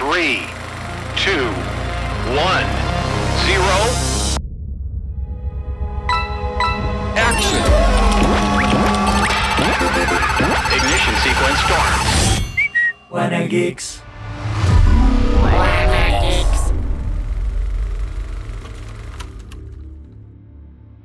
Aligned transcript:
Three, 0.00 0.38
two, 1.14 1.44
one, 2.32 2.64
zero. 3.44 3.76
Action. 7.16 7.60
Ignition 10.72 11.14
sequence 11.20 11.60
start. 11.60 13.10
Wanna 13.10 13.46
Geeks. 13.46 14.02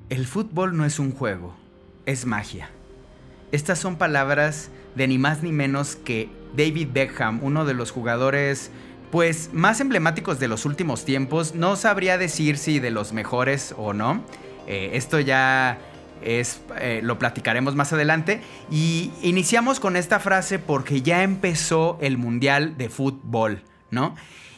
El 0.08 0.26
fútbol 0.26 0.78
no 0.78 0.86
es 0.86 1.00
un 1.00 1.12
juego, 1.12 1.54
es 2.06 2.26
magia. 2.26 2.70
Estas 3.52 3.78
son 3.78 3.98
palabras 3.98 4.70
de 4.96 5.10
ni 5.10 5.18
más 5.18 5.44
ni 5.44 5.52
menos 5.52 5.98
que 5.98 6.30
David 6.56 6.90
Beckham, 6.94 7.40
uno 7.44 7.66
de 7.66 7.74
los 7.74 7.92
jugadores 7.92 8.72
pues 9.12 9.52
más 9.54 9.80
emblemáticos 9.80 10.40
de 10.40 10.48
los 10.48 10.66
últimos 10.66 11.06
tiempos. 11.06 11.56
No 11.56 11.76
sabría 11.76 12.18
decir 12.18 12.58
si 12.58 12.80
de 12.80 12.92
los 12.92 13.14
mejores 13.14 13.74
o 13.78 13.94
no. 13.94 14.22
Eh, 14.68 14.92
esto 14.94 15.20
ya 15.20 15.78
es, 16.22 16.62
eh, 16.80 17.00
lo 17.04 17.18
platicaremos 17.20 17.76
más 17.76 17.94
adelante. 17.94 18.42
Y 18.70 19.12
iniciamos 19.22 19.80
con 19.80 19.96
esta 19.96 20.20
frase 20.20 20.60
porque 20.60 21.02
ya 21.02 21.24
empezó 21.24 21.98
el 22.02 22.18
Mundial 22.18 22.78
de 22.78 22.90
Fútbol, 22.90 23.62
¿no? 23.92 24.16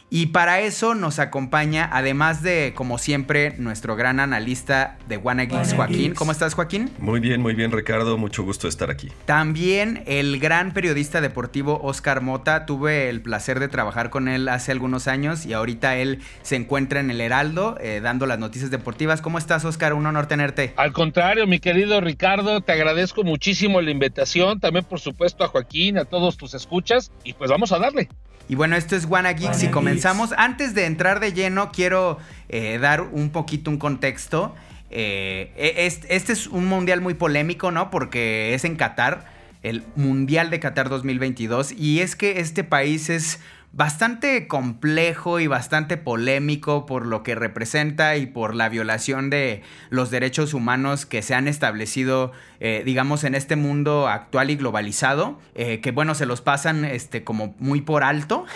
Y 0.09 0.27
para 0.27 0.61
eso 0.61 0.95
nos 0.95 1.19
acompaña, 1.19 1.89
además 1.91 2.41
de, 2.41 2.71
como 2.73 2.97
siempre, 2.97 3.55
nuestro 3.57 3.97
gran 3.97 4.21
analista 4.21 4.97
de 5.09 5.17
Wanna 5.17 5.43
Geeks, 5.43 5.73
Joaquín. 5.73 6.13
¿Cómo 6.13 6.31
estás, 6.31 6.53
Joaquín? 6.53 6.89
Muy 6.97 7.19
bien, 7.19 7.41
muy 7.41 7.55
bien, 7.55 7.73
Ricardo. 7.73 8.17
Mucho 8.17 8.43
gusto 8.43 8.69
estar 8.69 8.89
aquí. 8.89 9.11
También 9.25 10.03
el 10.07 10.39
gran 10.39 10.71
periodista 10.73 11.19
deportivo 11.19 11.81
Oscar 11.83 12.21
Mota. 12.21 12.65
Tuve 12.65 13.09
el 13.09 13.21
placer 13.21 13.59
de 13.59 13.67
trabajar 13.67 14.09
con 14.09 14.29
él 14.29 14.47
hace 14.47 14.71
algunos 14.71 15.09
años 15.09 15.45
y 15.45 15.51
ahorita 15.51 15.97
él 15.97 16.21
se 16.41 16.55
encuentra 16.55 17.01
en 17.01 17.11
el 17.11 17.19
Heraldo 17.19 17.77
eh, 17.81 17.99
dando 18.01 18.25
las 18.27 18.39
noticias 18.39 18.71
deportivas. 18.71 19.21
¿Cómo 19.21 19.37
estás, 19.37 19.65
Oscar? 19.65 19.93
Un 19.93 20.05
honor 20.05 20.27
tenerte. 20.27 20.73
Al 20.77 20.93
contrario, 20.93 21.47
mi 21.47 21.59
querido 21.59 21.99
Ricardo, 21.99 22.61
te 22.61 22.71
agradezco 22.71 23.25
muchísimo 23.25 23.81
la 23.81 23.91
invitación. 23.91 24.61
También, 24.61 24.85
por 24.85 25.01
supuesto, 25.01 25.43
a 25.43 25.49
Joaquín, 25.49 25.97
a 25.97 26.05
todos 26.05 26.37
tus 26.37 26.53
escuchas. 26.53 27.11
Y 27.25 27.33
pues 27.33 27.51
vamos 27.51 27.73
a 27.73 27.79
darle. 27.79 28.07
Y 28.49 28.55
bueno, 28.55 28.75
esto 28.75 28.95
es 28.95 29.05
Wanna 29.05 29.33
Geeks 29.33 29.63
y 29.63 29.67
comenzamos. 29.67 30.33
Antes 30.37 30.73
de 30.73 30.85
entrar 30.85 31.19
de 31.19 31.33
lleno, 31.33 31.71
quiero 31.71 32.17
eh, 32.49 32.77
dar 32.79 33.01
un 33.01 33.29
poquito 33.29 33.69
un 33.69 33.77
contexto. 33.77 34.55
Eh, 34.89 35.51
este, 35.57 36.15
este, 36.15 36.33
es 36.33 36.47
un 36.47 36.65
mundial 36.65 37.01
muy 37.01 37.13
polémico, 37.13 37.71
¿no? 37.71 37.91
Porque 37.91 38.53
es 38.53 38.63
en 38.63 38.77
Qatar, 38.77 39.25
el 39.63 39.83
Mundial 39.95 40.49
de 40.49 40.61
Qatar 40.61 40.87
2022. 40.87 41.73
Y 41.73 41.99
es 41.99 42.15
que 42.15 42.39
este 42.39 42.63
país 42.63 43.09
es 43.09 43.39
bastante 43.77 44.47
complejo 44.47 45.39
y 45.39 45.45
bastante 45.45 45.97
polémico 45.97 46.87
por 46.87 47.05
lo 47.05 47.21
que 47.21 47.35
representa 47.35 48.17
y 48.17 48.25
por 48.25 48.55
la 48.55 48.69
violación 48.69 49.29
de 49.29 49.61
los 49.91 50.09
derechos 50.09 50.55
humanos 50.55 51.05
que 51.05 51.21
se 51.21 51.35
han 51.35 51.47
establecido, 51.47 52.31
eh, 52.59 52.81
digamos, 52.83 53.23
en 53.23 53.35
este 53.35 53.55
mundo 53.55 54.07
actual 54.07 54.49
y 54.49 54.55
globalizado, 54.55 55.39
eh, 55.53 55.79
que 55.79 55.91
bueno, 55.91 56.15
se 56.15 56.25
los 56.25 56.41
pasan 56.41 56.85
este, 56.85 57.23
como 57.23 57.55
muy 57.59 57.81
por 57.81 58.03
alto. 58.03 58.45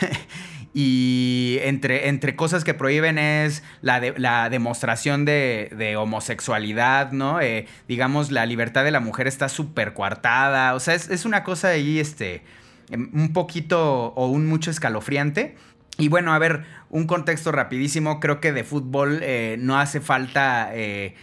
Y 0.73 1.57
entre, 1.63 2.07
entre 2.07 2.37
cosas 2.37 2.63
que 2.63 2.73
prohíben 2.73 3.17
es 3.17 3.61
la, 3.81 3.99
la 4.15 4.49
demostración 4.49 5.25
de, 5.25 5.69
de, 5.77 5.97
homosexualidad, 5.97 7.11
¿no? 7.11 7.41
Eh, 7.41 7.67
digamos, 7.89 8.31
la 8.31 8.45
libertad 8.45 8.85
de 8.85 8.91
la 8.91 9.01
mujer 9.01 9.27
está 9.27 9.49
súper 9.49 9.93
coartada. 9.93 10.73
O 10.73 10.79
sea, 10.79 10.93
es, 10.93 11.09
es, 11.09 11.25
una 11.25 11.43
cosa 11.43 11.67
ahí, 11.67 11.99
este, 11.99 12.41
un 12.91 13.33
poquito 13.33 14.13
o 14.15 14.27
un 14.27 14.45
mucho 14.45 14.71
escalofriante. 14.71 15.55
Y 15.97 16.07
bueno, 16.07 16.33
a 16.33 16.39
ver, 16.39 16.63
un 16.89 17.05
contexto 17.05 17.51
rapidísimo. 17.51 18.19
Creo 18.19 18.39
que 18.39 18.53
de 18.53 18.63
fútbol 18.63 19.19
eh, 19.21 19.57
no 19.59 19.79
hace 19.79 20.01
falta 20.01 20.69
eh, 20.73 21.15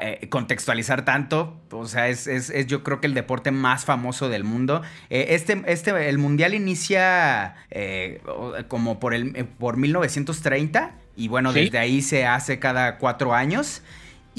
eh, 0.00 0.28
contextualizar 0.28 1.04
tanto. 1.04 1.60
O 1.70 1.86
sea, 1.86 2.08
es, 2.08 2.26
es, 2.26 2.50
es, 2.50 2.66
yo 2.66 2.82
creo 2.82 3.00
que 3.00 3.06
el 3.06 3.14
deporte 3.14 3.52
más 3.52 3.84
famoso 3.84 4.28
del 4.28 4.42
mundo. 4.42 4.82
Eh, 5.10 5.28
este, 5.30 5.62
este, 5.66 6.08
el 6.08 6.18
mundial 6.18 6.54
inicia 6.54 7.54
como 8.66 8.98
por, 8.98 9.14
el, 9.14 9.46
por 9.58 9.76
1930. 9.76 10.94
Y 11.14 11.28
bueno, 11.28 11.52
¿Sí? 11.52 11.60
desde 11.60 11.78
ahí 11.78 12.02
se 12.02 12.26
hace 12.26 12.58
cada 12.58 12.98
cuatro 12.98 13.32
años. 13.32 13.82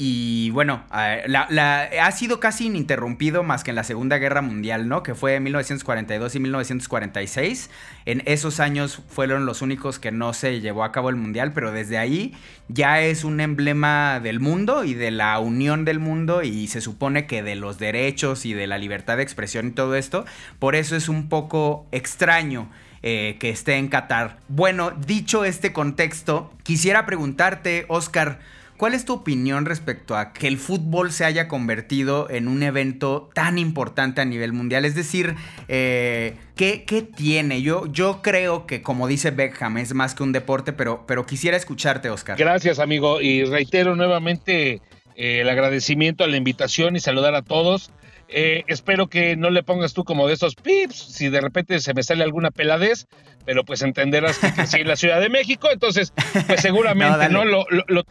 Y 0.00 0.50
bueno, 0.50 0.84
ha 0.90 2.12
sido 2.12 2.38
casi 2.38 2.66
ininterrumpido 2.66 3.42
más 3.42 3.64
que 3.64 3.70
en 3.70 3.74
la 3.74 3.82
Segunda 3.82 4.18
Guerra 4.18 4.42
Mundial, 4.42 4.88
¿no? 4.88 5.02
Que 5.02 5.16
fue 5.16 5.34
en 5.34 5.42
1942 5.42 6.36
y 6.36 6.38
1946. 6.38 7.68
En 8.04 8.22
esos 8.24 8.60
años 8.60 9.02
fueron 9.08 9.44
los 9.44 9.60
únicos 9.60 9.98
que 9.98 10.12
no 10.12 10.34
se 10.34 10.60
llevó 10.60 10.84
a 10.84 10.92
cabo 10.92 11.10
el 11.10 11.16
Mundial, 11.16 11.52
pero 11.52 11.72
desde 11.72 11.98
ahí 11.98 12.36
ya 12.68 13.00
es 13.00 13.24
un 13.24 13.40
emblema 13.40 14.20
del 14.20 14.38
mundo 14.38 14.84
y 14.84 14.94
de 14.94 15.10
la 15.10 15.36
unión 15.40 15.84
del 15.84 15.98
mundo 15.98 16.44
y 16.44 16.68
se 16.68 16.80
supone 16.80 17.26
que 17.26 17.42
de 17.42 17.56
los 17.56 17.80
derechos 17.80 18.46
y 18.46 18.54
de 18.54 18.68
la 18.68 18.78
libertad 18.78 19.16
de 19.16 19.24
expresión 19.24 19.66
y 19.66 19.70
todo 19.72 19.96
esto. 19.96 20.24
Por 20.60 20.76
eso 20.76 20.94
es 20.94 21.08
un 21.08 21.28
poco 21.28 21.88
extraño. 21.90 22.70
Eh, 23.00 23.36
que 23.38 23.50
esté 23.50 23.76
en 23.76 23.86
Qatar. 23.86 24.38
Bueno, 24.48 24.90
dicho 24.90 25.44
este 25.44 25.72
contexto, 25.72 26.52
quisiera 26.64 27.06
preguntarte, 27.06 27.84
Oscar, 27.86 28.40
¿Cuál 28.78 28.94
es 28.94 29.04
tu 29.04 29.12
opinión 29.12 29.66
respecto 29.66 30.16
a 30.16 30.32
que 30.32 30.46
el 30.46 30.56
fútbol 30.56 31.10
se 31.10 31.24
haya 31.24 31.48
convertido 31.48 32.30
en 32.30 32.46
un 32.46 32.62
evento 32.62 33.28
tan 33.34 33.58
importante 33.58 34.20
a 34.20 34.24
nivel 34.24 34.52
mundial? 34.52 34.84
Es 34.84 34.94
decir, 34.94 35.34
eh, 35.66 36.36
¿qué, 36.54 36.84
¿qué, 36.84 37.02
tiene? 37.02 37.60
Yo, 37.60 37.86
yo 37.86 38.22
creo 38.22 38.68
que, 38.68 38.80
como 38.80 39.08
dice 39.08 39.32
Beckham, 39.32 39.78
es 39.78 39.94
más 39.94 40.14
que 40.14 40.22
un 40.22 40.30
deporte, 40.30 40.72
pero, 40.72 41.04
pero 41.08 41.26
quisiera 41.26 41.56
escucharte, 41.56 42.08
Oscar. 42.08 42.38
Gracias, 42.38 42.78
amigo. 42.78 43.20
Y 43.20 43.42
reitero 43.42 43.96
nuevamente 43.96 44.80
eh, 45.16 45.40
el 45.40 45.48
agradecimiento 45.48 46.22
a 46.22 46.28
la 46.28 46.36
invitación 46.36 46.94
y 46.94 47.00
saludar 47.00 47.34
a 47.34 47.42
todos. 47.42 47.90
Eh, 48.28 48.64
espero 48.66 49.08
que 49.08 49.36
no 49.36 49.48
le 49.48 49.62
pongas 49.62 49.94
tú 49.94 50.04
como 50.04 50.26
de 50.26 50.34
esos 50.34 50.54
pips, 50.54 50.96
si 50.96 51.30
de 51.30 51.40
repente 51.40 51.80
se 51.80 51.94
me 51.94 52.02
sale 52.02 52.24
alguna 52.24 52.50
peladez, 52.50 53.06
pero 53.46 53.64
pues 53.64 53.80
entenderás 53.80 54.38
que 54.38 54.52
crecí 54.52 54.80
en 54.80 54.88
la 54.88 54.96
Ciudad 54.96 55.20
de 55.20 55.30
México, 55.30 55.68
entonces 55.72 56.12
pues 56.46 56.60
seguramente 56.60 57.28
no, 57.30 57.44
no 57.44 57.44
lo, 57.46 57.66
lo, 57.70 57.84
lo, 57.88 58.04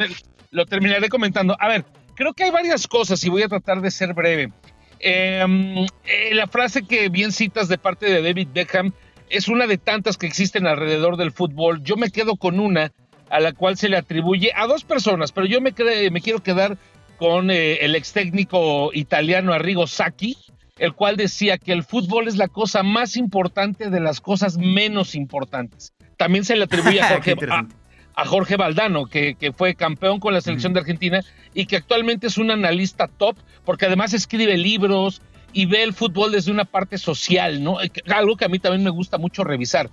lo 0.50 0.66
terminaré 0.66 1.10
comentando. 1.10 1.56
A 1.60 1.68
ver, 1.68 1.86
creo 2.16 2.34
que 2.34 2.46
hay 2.46 2.52
varias 2.52 2.88
cosas 2.88 3.24
y 3.24 3.30
voy 3.30 3.44
a 3.44 3.48
tratar 3.48 3.82
de 3.82 3.92
ser 3.92 4.14
breve. 4.16 4.52
Eh, 5.00 5.86
eh, 6.06 6.34
la 6.34 6.48
frase 6.48 6.84
que 6.84 7.10
bien 7.10 7.32
citas 7.32 7.68
de 7.68 7.78
parte 7.78 8.08
de 8.08 8.22
David 8.24 8.50
Beckham 8.54 8.94
es 9.30 9.48
una 9.48 9.68
de 9.68 9.78
tantas 9.78 10.18
que 10.18 10.26
existen 10.26 10.66
alrededor 10.66 11.18
del 11.18 11.32
fútbol. 11.32 11.84
Yo 11.84 11.96
me 11.96 12.10
quedo 12.10 12.36
con 12.36 12.60
una 12.60 12.92
a 13.30 13.40
la 13.40 13.54
cual 13.54 13.78
se 13.78 13.90
le 13.90 13.98
atribuye 13.98 14.52
a 14.56 14.66
dos 14.68 14.84
personas, 14.84 15.32
pero 15.32 15.46
yo 15.46 15.62
me, 15.62 15.74
me 16.12 16.22
quiero 16.22 16.42
quedar 16.42 16.78
con 17.18 17.52
eh, 17.52 17.78
el 17.82 17.96
ex 17.96 18.14
técnico 18.14 18.92
italiano 18.94 19.54
Arrigo 19.54 19.88
Sacchi, 19.88 20.38
el 20.78 20.94
cual 20.94 21.18
decía 21.18 21.58
que 21.58 21.74
el 21.74 21.84
fútbol 21.84 22.28
es 22.28 22.38
la 22.38 22.48
cosa 22.48 22.84
más 22.84 23.18
importante 23.18 23.90
de 23.90 24.00
las 24.00 24.22
cosas 24.22 24.58
menos 24.58 25.16
importantes. 25.16 25.94
También 26.18 26.46
se 26.46 26.56
le 26.56 26.66
atribuye 26.66 27.02
a 27.02 27.08
Jorge, 27.16 27.36
a, 27.50 27.68
a 28.14 28.26
Jorge 28.26 28.58
Valdano, 28.58 29.08
que, 29.08 29.36
que, 29.36 29.52
fue 29.52 29.76
campeón 29.76 30.20
con 30.20 30.34
la 30.34 30.42
selección 30.42 30.74
de 30.74 30.80
Argentina 30.80 31.22
y 31.54 31.66
que 31.66 31.78
actualmente 31.78 32.28
es 32.28 32.38
un 32.38 32.52
analista 32.52 33.08
top, 33.08 33.36
porque 33.66 33.88
además 33.88 34.14
escribe 34.14 34.58
libros 34.58 35.22
y 35.54 35.66
ve 35.66 35.84
el 35.84 35.94
fútbol 35.94 36.32
desde 36.32 36.52
una 36.52 36.66
parte 36.66 36.98
social, 36.98 37.64
¿no? 37.64 37.82
Eh, 37.82 37.92
Algo 38.14 38.36
que 38.36 38.46
a 38.46 38.50
mí 38.50 38.60
también 38.60 38.84
me 38.84 38.90
gusta 38.92 39.18
mucho 39.18 39.44
revisar. 39.44 39.90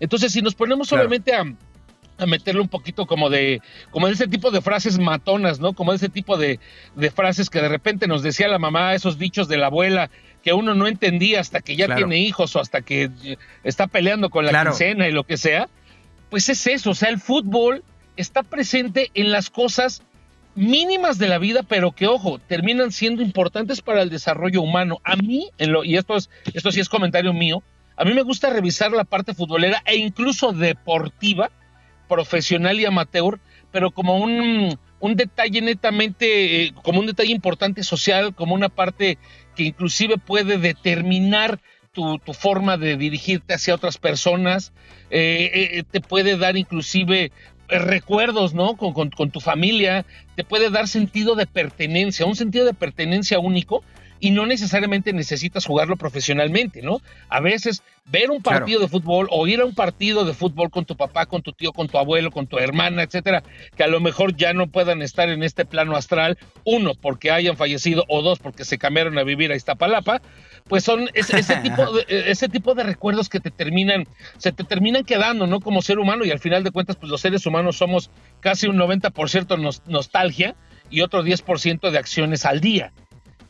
Entonces, 0.00 0.32
si 0.32 0.42
nos 0.42 0.54
ponemos 0.54 0.88
Claro. 0.88 1.02
obviamente 1.02 1.34
a, 1.34 1.44
a 2.18 2.26
meterle 2.26 2.60
un 2.60 2.68
poquito 2.68 3.06
como 3.06 3.30
de, 3.30 3.60
como 3.90 4.06
de 4.08 4.12
ese 4.14 4.26
tipo 4.28 4.50
de 4.50 4.60
frases 4.60 4.98
matonas, 4.98 5.60
¿no? 5.60 5.72
Como 5.72 5.92
de 5.92 5.96
ese 5.96 6.08
tipo 6.08 6.36
de, 6.36 6.58
de 6.96 7.10
frases 7.10 7.48
que 7.48 7.60
de 7.62 7.68
repente 7.68 8.06
nos 8.08 8.22
decía 8.22 8.48
la 8.48 8.58
mamá, 8.58 8.94
esos 8.94 9.18
dichos 9.18 9.48
de 9.48 9.56
la 9.56 9.66
abuela 9.66 10.10
que 10.42 10.52
uno 10.52 10.74
no 10.74 10.86
entendía 10.86 11.40
hasta 11.40 11.60
que 11.60 11.76
ya 11.76 11.86
Claro. 11.86 12.00
tiene 12.00 12.18
hijos 12.18 12.54
o 12.56 12.60
hasta 12.60 12.82
que 12.82 13.10
está 13.64 13.86
peleando 13.86 14.30
con 14.30 14.44
la 14.44 14.50
Claro. 14.50 14.70
quincena 14.70 15.08
y 15.08 15.12
lo 15.12 15.24
que 15.24 15.36
sea, 15.36 15.68
pues 16.30 16.48
es 16.48 16.66
eso, 16.66 16.90
o 16.90 16.94
sea, 16.94 17.08
el 17.08 17.18
fútbol 17.20 17.82
está 18.16 18.42
presente 18.42 19.10
en 19.14 19.30
las 19.32 19.48
cosas 19.50 20.02
mínimas 20.54 21.18
de 21.18 21.28
la 21.28 21.38
vida, 21.38 21.62
pero 21.62 21.92
que, 21.92 22.06
ojo, 22.08 22.38
terminan 22.40 22.90
siendo 22.90 23.22
importantes 23.22 23.80
para 23.80 24.02
el 24.02 24.10
desarrollo 24.10 24.60
humano. 24.60 24.98
A 25.04 25.14
mí, 25.16 25.50
en 25.58 25.72
lo, 25.72 25.84
y 25.84 25.96
esto, 25.96 26.16
es, 26.16 26.28
esto 26.52 26.72
sí 26.72 26.80
es 26.80 26.88
comentario 26.88 27.32
mío, 27.32 27.62
a 27.96 28.04
mí 28.04 28.12
me 28.14 28.22
gusta 28.22 28.50
revisar 28.50 28.90
la 28.92 29.04
parte 29.04 29.34
futbolera 29.34 29.82
e 29.86 29.96
incluso 29.96 30.52
deportiva, 30.52 31.50
profesional 32.08 32.80
y 32.80 32.86
amateur, 32.86 33.38
pero 33.70 33.90
como 33.90 34.16
un, 34.16 34.78
un 35.00 35.16
detalle 35.16 35.60
netamente, 35.60 36.64
eh, 36.64 36.72
como 36.82 37.00
un 37.00 37.06
detalle 37.06 37.32
importante 37.32 37.82
social, 37.82 38.34
como 38.34 38.54
una 38.54 38.68
parte 38.68 39.18
que 39.54 39.64
inclusive 39.64 40.16
puede 40.18 40.58
determinar 40.58 41.60
tu, 41.92 42.18
tu 42.18 42.32
forma 42.32 42.76
de 42.76 42.96
dirigirte 42.96 43.54
hacia 43.54 43.74
otras 43.74 43.98
personas, 43.98 44.72
eh, 45.10 45.50
eh, 45.78 45.82
te 45.90 46.00
puede 46.00 46.36
dar 46.36 46.56
inclusive 46.56 47.30
recuerdos, 47.68 48.54
¿no? 48.54 48.76
Con- 48.76 49.10
con 49.10 49.30
tu 49.30 49.40
familia, 49.40 50.06
te 50.36 50.44
puede 50.44 50.70
dar 50.70 50.88
sentido 50.88 51.34
de 51.34 51.46
pertenencia, 51.46 52.24
un 52.26 52.36
sentido 52.36 52.64
de 52.64 52.72
pertenencia 52.74 53.38
único 53.38 53.84
y 54.20 54.30
no 54.30 54.46
necesariamente 54.46 55.12
necesitas 55.12 55.64
jugarlo 55.66 55.96
profesionalmente, 55.96 56.82
¿no? 56.82 57.00
A 57.28 57.40
veces 57.40 57.82
ver 58.04 58.30
un 58.30 58.40
Claro. 58.40 58.60
partido 58.60 58.80
de 58.80 58.88
fútbol 58.88 59.28
o 59.30 59.46
ir 59.46 59.60
a 59.60 59.64
un 59.64 59.74
partido 59.74 60.24
de 60.24 60.32
fútbol 60.34 60.70
con 60.70 60.84
tu 60.84 60.96
papá, 60.96 61.26
con 61.26 61.42
tu 61.42 61.52
tío, 61.52 61.72
con 61.72 61.88
tu 61.88 61.98
abuelo, 61.98 62.30
con 62.30 62.46
tu 62.46 62.58
hermana, 62.58 63.02
etcétera, 63.02 63.42
que 63.76 63.84
a 63.84 63.86
lo 63.88 64.00
mejor 64.00 64.34
ya 64.36 64.52
no 64.54 64.66
puedan 64.68 65.02
estar 65.02 65.28
en 65.28 65.42
este 65.42 65.64
plano 65.64 65.94
astral, 65.96 66.38
uno, 66.64 66.94
porque 66.94 67.30
hayan 67.30 67.56
fallecido 67.56 68.04
o 68.08 68.22
dos, 68.22 68.38
porque 68.38 68.64
se 68.64 68.78
cambiaron 68.78 69.18
a 69.18 69.22
vivir 69.24 69.52
a 69.52 69.56
Iztapalapa, 69.56 70.22
pues 70.68 70.84
son 70.84 71.08
es- 71.14 71.30
ese, 71.34 71.56
tipo 71.56 71.92
de, 71.92 72.04
ese 72.30 72.48
tipo 72.48 72.74
de 72.74 72.82
recuerdos 72.82 73.28
que 73.28 73.40
te 73.40 73.50
terminan, 73.50 74.06
se 74.38 74.52
te 74.52 74.64
terminan 74.64 75.04
quedando, 75.04 75.46
¿no? 75.46 75.60
Como 75.60 75.82
ser 75.82 75.98
humano 75.98 76.24
y 76.24 76.30
al 76.30 76.38
final 76.40 76.64
de 76.64 76.70
cuentas, 76.70 76.96
pues 76.96 77.10
los 77.10 77.20
seres 77.20 77.44
humanos 77.46 77.76
somos 77.76 78.10
casi 78.40 78.66
un 78.68 78.76
90% 78.78 79.56
nos- 79.58 79.82
nostalgia 79.86 80.54
y 80.90 81.02
otro 81.02 81.22
10% 81.22 81.90
de 81.90 81.98
acciones 81.98 82.46
al 82.46 82.60
día. 82.60 82.92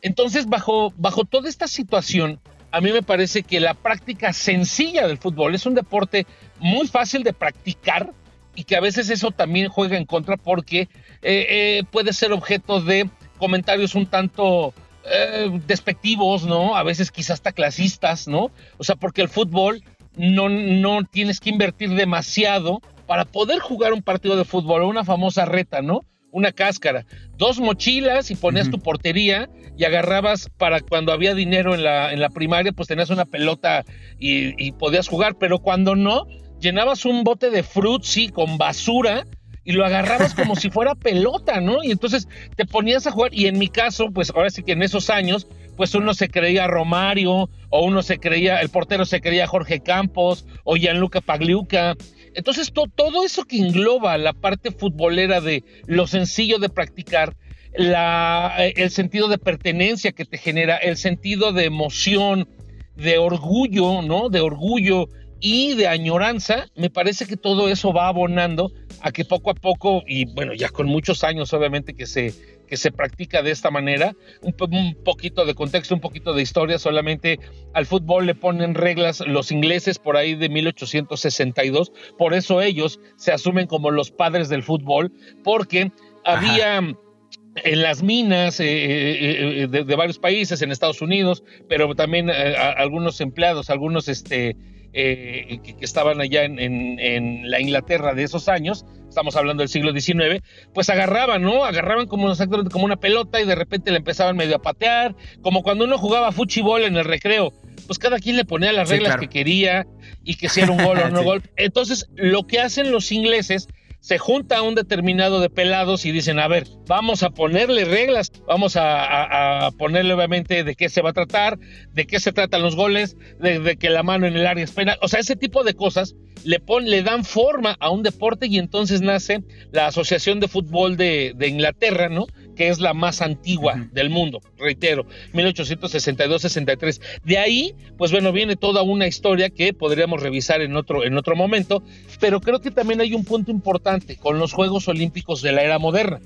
Entonces, 0.01 0.47
bajo, 0.47 0.93
bajo 0.97 1.25
toda 1.25 1.49
esta 1.49 1.67
situación, 1.67 2.39
a 2.71 2.81
mí 2.81 2.91
me 2.91 3.01
parece 3.01 3.43
que 3.43 3.59
la 3.59 3.73
práctica 3.73 4.33
sencilla 4.33 5.07
del 5.07 5.17
fútbol 5.17 5.55
es 5.55 5.65
un 5.65 5.73
deporte 5.73 6.25
muy 6.59 6.87
fácil 6.87 7.23
de 7.23 7.33
practicar 7.33 8.13
y 8.55 8.63
que 8.63 8.75
a 8.75 8.81
veces 8.81 9.09
eso 9.09 9.31
también 9.31 9.69
juega 9.69 9.97
en 9.97 10.05
contra 10.05 10.37
porque 10.37 10.81
eh, 10.81 10.87
eh, 11.21 11.83
puede 11.91 12.13
ser 12.13 12.31
objeto 12.31 12.81
de 12.81 13.09
comentarios 13.37 13.95
un 13.95 14.05
tanto 14.05 14.73
eh, 15.05 15.49
despectivos, 15.65 16.43
¿no? 16.43 16.75
A 16.75 16.83
veces 16.83 17.11
quizás 17.11 17.35
hasta 17.35 17.51
clasistas, 17.51 18.27
¿no? 18.27 18.51
O 18.77 18.83
sea, 18.83 18.95
porque 18.95 19.21
el 19.21 19.29
fútbol 19.29 19.83
no, 20.15 20.49
no 20.49 21.03
tienes 21.03 21.39
que 21.39 21.49
invertir 21.49 21.89
demasiado 21.91 22.81
para 23.07 23.25
poder 23.25 23.59
jugar 23.59 23.93
un 23.93 24.03
partido 24.03 24.35
de 24.35 24.45
fútbol, 24.45 24.83
una 24.83 25.03
famosa 25.03 25.45
reta, 25.45 25.81
¿no? 25.81 26.05
Una 26.31 26.51
cáscara, 26.51 27.05
dos 27.37 27.59
mochilas 27.59 28.29
y 28.31 28.35
ponías 28.35 28.69
tu 28.69 28.79
portería 28.79 29.49
y 29.77 29.83
agarrabas 29.85 30.49
para 30.57 30.79
cuando 30.81 31.11
había 31.11 31.33
dinero 31.33 31.73
en 31.73 31.83
la, 31.83 32.13
en 32.13 32.19
la 32.19 32.29
primaria, 32.29 32.71
pues 32.71 32.87
tenías 32.87 33.09
una 33.09 33.25
pelota 33.25 33.83
y, 34.19 34.53
y 34.63 34.73
podías 34.73 35.07
jugar, 35.07 35.35
pero 35.39 35.59
cuando 35.59 35.95
no, 35.95 36.27
llenabas 36.59 37.05
un 37.05 37.23
bote 37.23 37.49
de 37.49 37.63
frutzi 37.63 38.29
con 38.29 38.57
basura 38.57 39.25
y 39.63 39.73
lo 39.73 39.85
agarrabas 39.85 40.33
como 40.33 40.55
si 40.55 40.69
fuera 40.69 40.95
pelota, 40.95 41.61
¿no? 41.61 41.83
Y 41.83 41.91
entonces 41.91 42.27
te 42.55 42.65
ponías 42.65 43.05
a 43.07 43.11
jugar 43.11 43.33
y 43.33 43.47
en 43.47 43.59
mi 43.59 43.67
caso, 43.67 44.09
pues 44.11 44.31
ahora 44.35 44.49
sí 44.49 44.63
que 44.63 44.71
en 44.71 44.81
esos 44.81 45.09
años, 45.09 45.47
pues 45.77 45.93
uno 45.93 46.13
se 46.13 46.27
creía 46.29 46.67
Romario 46.67 47.49
o 47.69 47.85
uno 47.85 48.01
se 48.01 48.17
creía, 48.17 48.61
el 48.61 48.69
portero 48.69 49.05
se 49.05 49.21
creía 49.21 49.47
Jorge 49.47 49.81
Campos 49.81 50.45
o 50.63 50.75
Gianluca 50.75 51.21
Pagliuca. 51.21 51.95
Entonces 52.33 52.71
to- 52.71 52.87
todo 52.93 53.23
eso 53.23 53.43
que 53.43 53.57
engloba 53.57 54.17
la 54.17 54.33
parte 54.33 54.71
futbolera 54.71 55.41
de 55.41 55.63
lo 55.85 56.07
sencillo 56.07 56.59
de 56.59 56.69
practicar, 56.69 57.35
eh, 57.73 58.73
el 58.75 58.89
sentido 58.91 59.27
de 59.27 59.37
pertenencia 59.37 60.11
que 60.11 60.25
te 60.25 60.37
genera, 60.37 60.77
el 60.77 60.97
sentido 60.97 61.51
de 61.53 61.65
emoción, 61.65 62.47
de 62.95 63.17
orgullo, 63.17 64.01
¿no? 64.01 64.29
De 64.29 64.41
orgullo 64.41 65.07
y 65.39 65.75
de 65.75 65.87
añoranza, 65.87 66.65
me 66.75 66.89
parece 66.89 67.25
que 67.25 67.37
todo 67.37 67.69
eso 67.69 67.93
va 67.93 68.07
abonando 68.07 68.71
a 69.01 69.11
que 69.11 69.23
poco 69.23 69.51
a 69.51 69.53
poco, 69.53 70.03
y 70.05 70.25
bueno, 70.25 70.53
ya 70.53 70.67
con 70.69 70.87
muchos 70.87 71.23
años 71.23 71.53
obviamente 71.53 71.93
que 71.93 72.05
se, 72.05 72.33
que 72.69 72.77
se 72.77 72.91
practica 72.91 73.41
de 73.41 73.51
esta 73.51 73.71
manera, 73.71 74.15
un, 74.43 74.53
po- 74.53 74.67
un 74.71 74.95
poquito 75.03 75.43
de 75.45 75.55
contexto, 75.55 75.95
un 75.95 76.01
poquito 76.01 76.33
de 76.33 76.41
historia, 76.43 76.77
solamente 76.77 77.39
al 77.73 77.85
fútbol 77.87 78.27
le 78.27 78.35
ponen 78.35 78.75
reglas 78.75 79.21
los 79.25 79.51
ingleses 79.51 79.97
por 79.97 80.15
ahí 80.17 80.35
de 80.35 80.49
1862, 80.49 81.91
por 82.17 82.33
eso 82.33 82.61
ellos 82.61 82.99
se 83.17 83.31
asumen 83.31 83.67
como 83.67 83.91
los 83.91 84.11
padres 84.11 84.49
del 84.49 84.63
fútbol, 84.63 85.11
porque 85.43 85.91
había 86.23 86.77
en 86.77 87.81
las 87.81 88.03
minas 88.03 88.59
eh, 88.59 88.65
eh, 88.67 89.63
eh, 89.63 89.67
de, 89.67 89.83
de 89.83 89.95
varios 89.95 90.19
países, 90.19 90.61
en 90.61 90.71
Estados 90.71 91.01
Unidos, 91.01 91.43
pero 91.67 91.93
también 91.95 92.29
eh, 92.29 92.55
a- 92.57 92.71
algunos 92.71 93.19
empleados, 93.19 93.69
algunos 93.69 94.07
este, 94.07 94.55
eh, 94.93 95.59
que, 95.63 95.75
que 95.77 95.85
estaban 95.85 96.19
allá 96.21 96.43
en, 96.43 96.59
en- 96.59 96.99
en 96.99 97.49
la 97.49 97.59
Inglaterra 97.59 98.13
de 98.13 98.23
esos 98.23 98.47
años, 98.49 98.85
estamos 99.07 99.35
hablando 99.35 99.61
del 99.61 99.69
siglo 99.69 99.91
XIX, 99.91 100.41
pues 100.73 100.89
agarraban, 100.89 101.41
¿no? 101.41 101.63
Agarraban 101.65 102.07
como, 102.07 102.31
exactamente 102.31 102.71
como 102.71 102.85
una 102.85 102.97
pelota 102.97 103.41
y 103.41 103.45
de 103.45 103.55
repente 103.55 103.91
le 103.91 103.97
empezaban 103.97 104.35
medio 104.37 104.55
a 104.55 104.61
patear, 104.61 105.15
como 105.41 105.63
cuando 105.63 105.85
uno 105.85 105.97
jugaba 105.97 106.31
fútbol 106.31 106.83
en 106.83 106.95
el 106.97 107.05
recreo. 107.05 107.53
Pues 107.87 107.97
cada 107.97 108.19
quien 108.19 108.35
le 108.37 108.45
ponía 108.45 108.71
las 108.71 108.89
Sí, 108.89 108.95
reglas 108.95 109.13
claro. 109.13 109.21
que 109.21 109.29
quería 109.29 109.87
y 110.23 110.35
que 110.35 110.47
si 110.49 110.61
era 110.61 110.71
un 110.71 110.83
gol 110.83 110.99
o 110.99 111.09
no 111.09 111.19
Sí. 111.21 111.25
gol. 111.25 111.41
Entonces, 111.55 112.07
lo 112.15 112.45
que 112.45 112.59
hacen 112.59 112.91
los 112.91 113.11
ingleses 113.11 113.67
se 113.99 114.17
junta 114.17 114.61
un 114.61 114.75
determinado 114.75 115.39
de 115.39 115.49
pelados 115.49 116.05
y 116.05 116.11
dicen, 116.11 116.39
a 116.39 116.47
ver, 116.47 116.67
vamos 116.87 117.23
a 117.23 117.29
ponerle 117.31 117.85
reglas, 117.85 118.31
vamos 118.47 118.75
a, 118.75 119.69
ponerle 119.77 120.13
obviamente 120.13 120.63
de 120.63 120.75
qué 120.75 120.89
se 120.89 121.01
va 121.01 121.11
a 121.11 121.13
tratar, 121.13 121.59
de 121.93 122.07
qué 122.07 122.19
se 122.19 122.31
tratan 122.31 122.61
los 122.61 122.75
goles, 122.75 123.17
de, 123.39 123.59
de 123.59 123.77
que 123.77 123.89
la 123.89 124.03
mano 124.03 124.25
en 124.25 124.35
el 124.35 124.47
área 124.47 124.63
es 124.63 124.71
penal, 124.71 124.97
o 125.01 125.07
sea, 125.07 125.19
ese 125.19 125.35
tipo 125.35 125.63
de 125.63 125.73
cosas 125.73 126.15
le, 126.43 126.59
pon, 126.59 126.89
le 126.89 127.03
dan 127.03 127.25
forma 127.25 127.75
a 127.79 127.89
un 127.89 128.03
deporte 128.03 128.47
y 128.47 128.57
entonces 128.57 129.01
nace 129.01 129.43
la 129.71 129.87
Asociación 129.87 130.39
de 130.39 130.47
Fútbol 130.47 130.95
de 130.95 131.35
Inglaterra, 131.47 132.09
¿no? 132.09 132.27
Que 132.59 132.67
es 132.67 132.81
la 132.81 132.93
más 132.93 133.21
antigua 133.21 133.87
del 133.93 134.09
mundo, 134.09 134.41
reitero, 134.57 135.05
1862-63. 135.31 136.99
De 137.23 137.37
ahí, 137.37 137.73
pues 137.97 138.11
bueno, 138.11 138.33
viene 138.33 138.57
toda 138.57 138.81
una 138.81 139.07
historia 139.07 139.49
que 139.49 139.71
podríamos 139.71 140.21
revisar 140.21 140.59
en 140.59 140.75
otro, 140.75 141.05
en 141.05 141.17
otro 141.17 141.37
momento, 141.37 141.81
pero 142.19 142.41
creo 142.41 142.59
que 142.59 142.69
también 142.69 142.99
hay 142.99 143.13
un 143.13 143.23
punto 143.23 143.49
importante 143.49 144.17
con 144.17 144.39
los 144.39 144.51
Juegos 144.51 144.89
Olímpicos 144.89 145.41
de 145.41 145.53
la 145.53 145.63
era 145.63 145.79
moderna. 145.79 146.19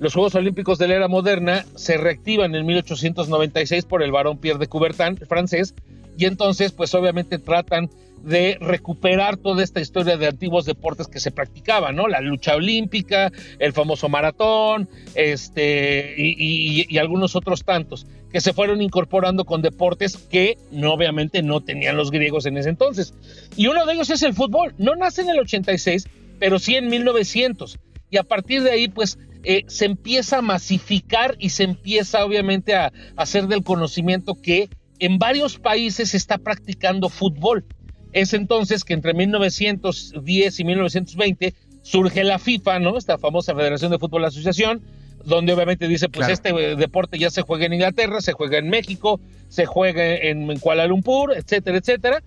Los 0.00 0.12
Juegos 0.12 0.34
Olímpicos 0.34 0.76
de 0.76 0.86
la 0.86 0.96
era 0.96 1.08
moderna 1.08 1.64
se 1.76 1.96
reactivan 1.96 2.54
en 2.54 2.66
1896 2.66 3.86
por 3.86 4.02
el 4.02 4.12
varón 4.12 4.36
Pierre 4.36 4.58
de 4.58 4.66
Coubertin, 4.66 5.16
francés, 5.16 5.74
y 6.18 6.26
entonces 6.26 6.72
pues 6.72 6.94
obviamente 6.94 7.38
tratan 7.38 7.88
de 8.22 8.58
recuperar 8.60 9.36
toda 9.36 9.62
esta 9.62 9.80
historia 9.80 10.16
de 10.16 10.26
antiguos 10.26 10.66
deportes 10.66 11.08
que 11.08 11.20
se 11.20 11.30
practicaban, 11.30 11.96
¿no? 11.96 12.08
La 12.08 12.20
lucha 12.20 12.54
olímpica, 12.54 13.32
el 13.58 13.72
famoso 13.72 14.08
maratón, 14.08 14.88
este, 15.14 16.14
y, 16.16 16.98
algunos 16.98 17.34
otros 17.34 17.64
tantos 17.64 18.06
que 18.30 18.40
se 18.40 18.52
fueron 18.52 18.82
incorporando 18.82 19.44
con 19.44 19.62
deportes 19.62 20.16
que 20.16 20.56
no, 20.70 20.92
obviamente 20.92 21.42
no 21.42 21.62
tenían 21.62 21.96
los 21.96 22.10
griegos 22.10 22.46
en 22.46 22.58
ese 22.58 22.68
entonces. 22.68 23.14
Y 23.56 23.66
uno 23.66 23.86
de 23.86 23.94
ellos 23.94 24.10
es 24.10 24.22
el 24.22 24.34
fútbol. 24.34 24.74
No 24.78 24.94
nace 24.94 25.22
en 25.22 25.30
el 25.30 25.40
86, 25.40 26.06
pero 26.38 26.58
sí 26.58 26.76
en 26.76 26.88
1900. 26.88 27.78
Y 28.10 28.18
a 28.18 28.22
partir 28.22 28.62
de 28.62 28.70
ahí, 28.70 28.88
pues, 28.88 29.18
eh, 29.42 29.64
se 29.66 29.86
empieza 29.86 30.38
a 30.38 30.42
masificar 30.42 31.34
y 31.38 31.48
se 31.48 31.64
empieza, 31.64 32.24
obviamente, 32.24 32.74
a, 32.74 32.86
a 32.86 32.92
hacer 33.16 33.48
del 33.48 33.64
conocimiento 33.64 34.34
que 34.34 34.68
en 35.00 35.18
varios 35.18 35.58
países 35.58 36.10
se 36.10 36.16
está 36.16 36.38
practicando 36.38 37.08
fútbol. 37.08 37.64
Es 38.12 38.32
entonces 38.34 38.84
que 38.84 38.94
entre 38.94 39.14
1910 39.14 40.60
y 40.60 40.64
1920 40.64 41.54
surge 41.82 42.24
la 42.24 42.38
FIFA, 42.38 42.78
¿no? 42.80 42.96
Esta 42.98 43.18
famosa 43.18 43.54
Federación 43.54 43.90
de 43.90 43.98
Fútbol 43.98 44.24
Asociación, 44.24 44.82
donde 45.24 45.52
obviamente 45.52 45.86
dice, 45.88 46.08
pues 46.08 46.26
Claro. 46.26 46.32
este 46.32 46.48
eh, 46.72 46.76
deporte 46.76 47.18
ya 47.18 47.30
se 47.30 47.42
juega 47.42 47.66
en 47.66 47.74
Inglaterra, 47.74 48.20
se 48.20 48.32
juega 48.32 48.58
en 48.58 48.68
México, 48.68 49.20
se 49.48 49.66
juega 49.66 50.04
en, 50.16 50.50
en 50.50 50.58
Kuala 50.58 50.86
Lumpur, 50.86 51.32
etcétera, 51.36 51.78
etcétera. 51.78 52.22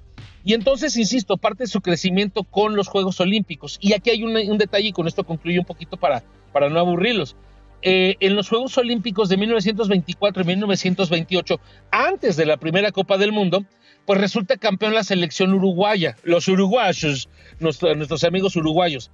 Y 0.46 0.54
entonces, 0.54 0.98
insisto, 0.98 1.38
parte 1.38 1.63
de 1.63 1.68
su 1.68 1.80
crecimiento 1.82 2.44
con 2.44 2.75
los 2.75 2.88
Juegos 2.90 3.20
Olímpicos. 3.22 3.78
Y 3.80 3.94
aquí 3.94 4.10
hay 4.10 4.24
un, 4.24 4.36
un 4.36 4.58
detalle, 4.58 4.90
y 4.90 4.92
con 4.92 5.08
esto 5.08 5.24
concluyo 5.24 5.60
un 5.62 5.66
poquito 5.66 5.96
para, 5.98 6.22
para 6.52 6.70
no 6.70 6.80
aburrirlos. 6.80 7.36
eh, 7.82 8.16
en 8.22 8.36
los 8.36 8.48
Juegos 8.50 8.78
Olímpicos 8.78 9.28
de 9.30 9.38
1924 9.38 10.44
y 10.44 10.46
1928, 10.46 11.60
antes 11.92 12.36
de 12.38 12.46
la 12.46 12.58
primera 12.58 12.92
Copa 12.92 13.18
del 13.18 13.32
Mundo, 13.32 13.66
pues 14.05 14.19
resulta 14.19 14.57
campeón 14.57 14.93
la 14.93 15.03
selección 15.03 15.53
uruguaya, 15.53 16.17
los 16.24 16.48
uruguayos, 16.48 17.29
nuestros 17.60 18.24
amigos 18.24 18.55
uruguayos. 18.55 19.12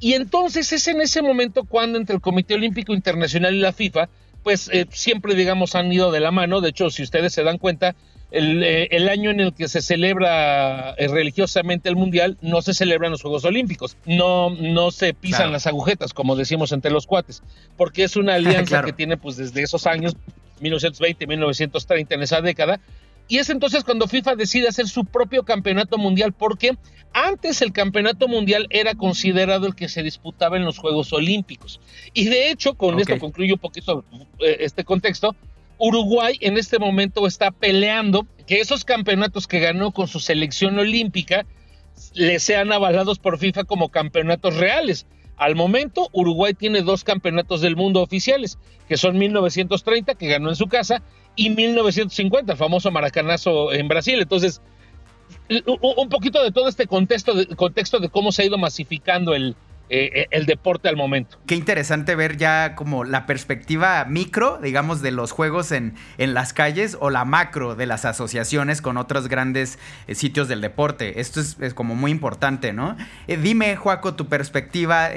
Y 0.00 0.14
entonces 0.14 0.72
es 0.72 0.88
en 0.88 1.00
ese 1.00 1.20
momento 1.20 1.64
cuando 1.64 1.98
entre 1.98 2.14
el 2.14 2.22
Comité 2.22 2.54
Olímpico 2.54 2.94
Internacional 2.94 3.54
y 3.54 3.60
la 3.60 3.72
FIFA, 3.72 4.08
pues 4.42 4.70
eh, 4.72 4.86
siempre, 4.90 5.34
digamos, 5.34 5.74
han 5.74 5.92
ido 5.92 6.10
de 6.10 6.20
la 6.20 6.30
mano. 6.30 6.60
De 6.60 6.70
hecho, 6.70 6.88
si 6.90 7.02
ustedes 7.02 7.34
se 7.34 7.42
dan 7.42 7.58
cuenta, 7.58 7.94
el, 8.30 8.62
eh, 8.62 9.10
año 9.10 9.30
en 9.30 9.40
el 9.40 9.52
que 9.52 9.68
se 9.68 9.82
celebra 9.82 10.92
eh, 10.92 11.08
religiosamente 11.08 11.88
el 11.88 11.96
Mundial 11.96 12.38
no 12.40 12.62
se 12.62 12.74
celebran 12.74 13.10
los 13.10 13.22
Juegos 13.22 13.44
Olímpicos. 13.44 13.96
No, 14.06 14.50
no 14.50 14.90
se 14.90 15.12
pisan 15.14 15.52
las 15.52 15.66
agujetas, 15.66 16.14
como 16.14 16.36
decimos 16.36 16.72
entre 16.72 16.90
los 16.90 17.06
cuates, 17.06 17.42
porque 17.76 18.04
es 18.04 18.16
una 18.16 18.34
alianza 18.36 18.82
que 18.82 18.92
tiene 18.92 19.16
pues 19.16 19.36
desde 19.36 19.62
esos 19.62 19.86
años, 19.86 20.16
1920, 20.60 21.26
1930, 21.26 22.14
en 22.14 22.22
esa 22.22 22.40
década, 22.40 22.80
y 23.30 23.38
es 23.38 23.48
entonces 23.48 23.84
cuando 23.84 24.08
FIFA 24.08 24.34
decide 24.34 24.66
hacer 24.66 24.88
su 24.88 25.04
propio 25.04 25.44
campeonato 25.44 25.98
mundial, 25.98 26.32
porque 26.32 26.76
antes 27.12 27.62
el 27.62 27.72
campeonato 27.72 28.26
mundial 28.26 28.66
era 28.70 28.96
considerado 28.96 29.68
el 29.68 29.76
que 29.76 29.88
se 29.88 30.02
disputaba 30.02 30.56
en 30.56 30.64
los 30.64 30.78
Juegos 30.78 31.12
Olímpicos. 31.12 31.80
Y 32.12 32.24
de 32.24 32.50
hecho, 32.50 32.74
con 32.74 32.98
esto 32.98 33.16
concluyo 33.20 33.54
un 33.54 33.60
poquito 33.60 34.04
eh, 34.40 34.56
este 34.58 34.82
contexto, 34.82 35.36
Uruguay 35.78 36.38
en 36.40 36.58
este 36.58 36.80
momento 36.80 37.24
está 37.28 37.52
peleando 37.52 38.26
que 38.48 38.58
esos 38.58 38.84
campeonatos 38.84 39.46
que 39.46 39.60
ganó 39.60 39.92
con 39.92 40.08
su 40.08 40.18
selección 40.18 40.76
olímpica 40.80 41.46
le 42.14 42.40
sean 42.40 42.72
avalados 42.72 43.20
por 43.20 43.38
FIFA 43.38 43.62
como 43.62 43.90
campeonatos 43.90 44.56
reales. 44.56 45.06
Al 45.36 45.54
momento, 45.54 46.08
Uruguay 46.12 46.52
tiene 46.52 46.82
dos 46.82 47.04
campeonatos 47.04 47.60
del 47.60 47.76
mundo 47.76 48.02
oficiales, 48.02 48.58
que 48.88 48.96
son 48.96 49.16
1930, 49.18 50.16
que 50.16 50.26
ganó 50.26 50.50
en 50.50 50.56
su 50.56 50.66
casa, 50.66 51.00
y 51.36 51.50
1950, 51.50 52.52
el 52.52 52.58
famoso 52.58 52.90
maracanazo 52.90 53.72
en 53.72 53.88
Brasil. 53.88 54.20
Entonces, 54.20 54.60
un 55.66 56.08
poquito 56.08 56.42
de 56.42 56.52
todo 56.52 56.68
este 56.68 56.86
contexto 56.86 57.34
de, 57.34 57.46
contexto 57.56 57.98
de 57.98 58.08
cómo 58.08 58.32
se 58.32 58.42
ha 58.42 58.44
ido 58.46 58.58
masificando 58.58 59.34
el, 59.34 59.56
eh, 59.88 60.26
el 60.30 60.46
deporte 60.46 60.88
al 60.88 60.96
momento. 60.96 61.38
Qué 61.46 61.56
interesante 61.56 62.14
ver 62.14 62.36
ya 62.36 62.76
como 62.76 63.02
la 63.02 63.26
perspectiva 63.26 64.04
micro, 64.04 64.58
digamos, 64.62 65.02
de 65.02 65.10
los 65.10 65.32
juegos 65.32 65.72
en, 65.72 65.94
en 66.18 66.32
las 66.34 66.52
calles 66.52 66.96
o 67.00 67.10
la 67.10 67.24
macro 67.24 67.74
de 67.74 67.86
las 67.86 68.04
asociaciones 68.04 68.82
con 68.82 68.96
otros 68.96 69.26
grandes 69.26 69.80
eh, 70.06 70.14
sitios 70.14 70.46
del 70.46 70.60
deporte. 70.60 71.20
Esto 71.20 71.40
es, 71.40 71.74
como 71.74 71.96
muy 71.96 72.12
importante, 72.12 72.72
¿no? 72.72 72.96
Eh, 73.26 73.36
dime, 73.36 73.74
Juaco, 73.74 74.14
tu 74.14 74.28
perspectiva 74.28 75.10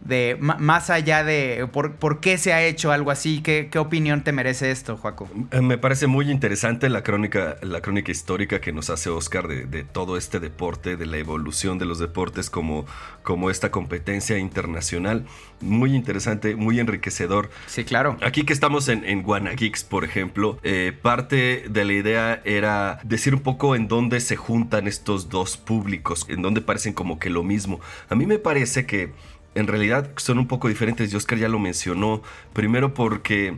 de 0.00 0.36
más 0.40 0.90
allá 0.90 1.24
de 1.24 1.68
por, 1.72 2.20
qué 2.20 2.38
se 2.38 2.52
ha 2.52 2.62
hecho 2.62 2.90
algo 2.92 3.10
así. 3.10 3.42
¿Qué, 3.42 3.68
¿Qué, 3.70 3.78
opinión 3.78 4.22
te 4.24 4.32
merece 4.32 4.70
esto, 4.70 4.96
Joaco? 4.96 5.28
Eh, 5.50 5.60
me 5.60 5.78
parece 5.78 6.06
muy 6.06 6.30
interesante 6.30 6.88
la 6.88 7.02
crónica, 7.02 7.56
la 7.62 7.80
crónica 7.80 8.10
histórica 8.10 8.60
que 8.60 8.72
nos 8.72 8.90
hace 8.90 9.10
Oscar 9.10 9.48
de, 9.48 9.84
todo 9.84 10.16
este 10.16 10.40
deporte, 10.40 10.96
de 10.96 11.06
la 11.06 11.18
evolución 11.18 11.78
de 11.78 11.84
los 11.84 11.98
deportes 11.98 12.50
como, 12.50 12.86
como 13.22 13.50
esta 13.50 13.70
competencia 13.70 14.38
internacional. 14.38 15.26
Muy 15.60 15.94
interesante, 15.94 16.56
muy 16.56 16.80
enriquecedor. 16.80 17.50
Sí, 17.66 17.84
claro. 17.84 18.16
Aquí 18.22 18.44
que 18.44 18.52
estamos 18.52 18.88
en, 18.88 19.04
en 19.04 19.24
Geeks, 19.56 19.84
por 19.84 20.04
ejemplo, 20.04 20.58
eh, 20.62 20.96
parte 21.00 21.64
de 21.68 21.84
la 21.84 21.92
idea 21.92 22.42
era 22.44 23.00
decir 23.04 23.34
un 23.34 23.40
poco 23.40 23.76
en 23.76 23.88
dónde 23.88 24.20
se 24.20 24.36
juntan 24.36 24.86
estos 24.86 25.28
dos 25.28 25.56
públicos, 25.56 26.26
en 26.28 26.40
dónde 26.42 26.62
parecen 26.62 26.94
como 26.94 27.18
que 27.18 27.28
lo 27.28 27.42
mismo. 27.42 27.80
A 28.08 28.14
mí 28.14 28.26
me 28.26 28.38
parece 28.38 28.86
que 28.86 29.12
en 29.54 29.66
realidad 29.66 30.10
son 30.16 30.38
un 30.38 30.46
poco 30.46 30.68
diferentes 30.68 31.12
y 31.12 31.16
Oscar 31.16 31.38
ya 31.38 31.48
lo 31.48 31.58
mencionó. 31.58 32.22
Primero 32.52 32.94
porque 32.94 33.56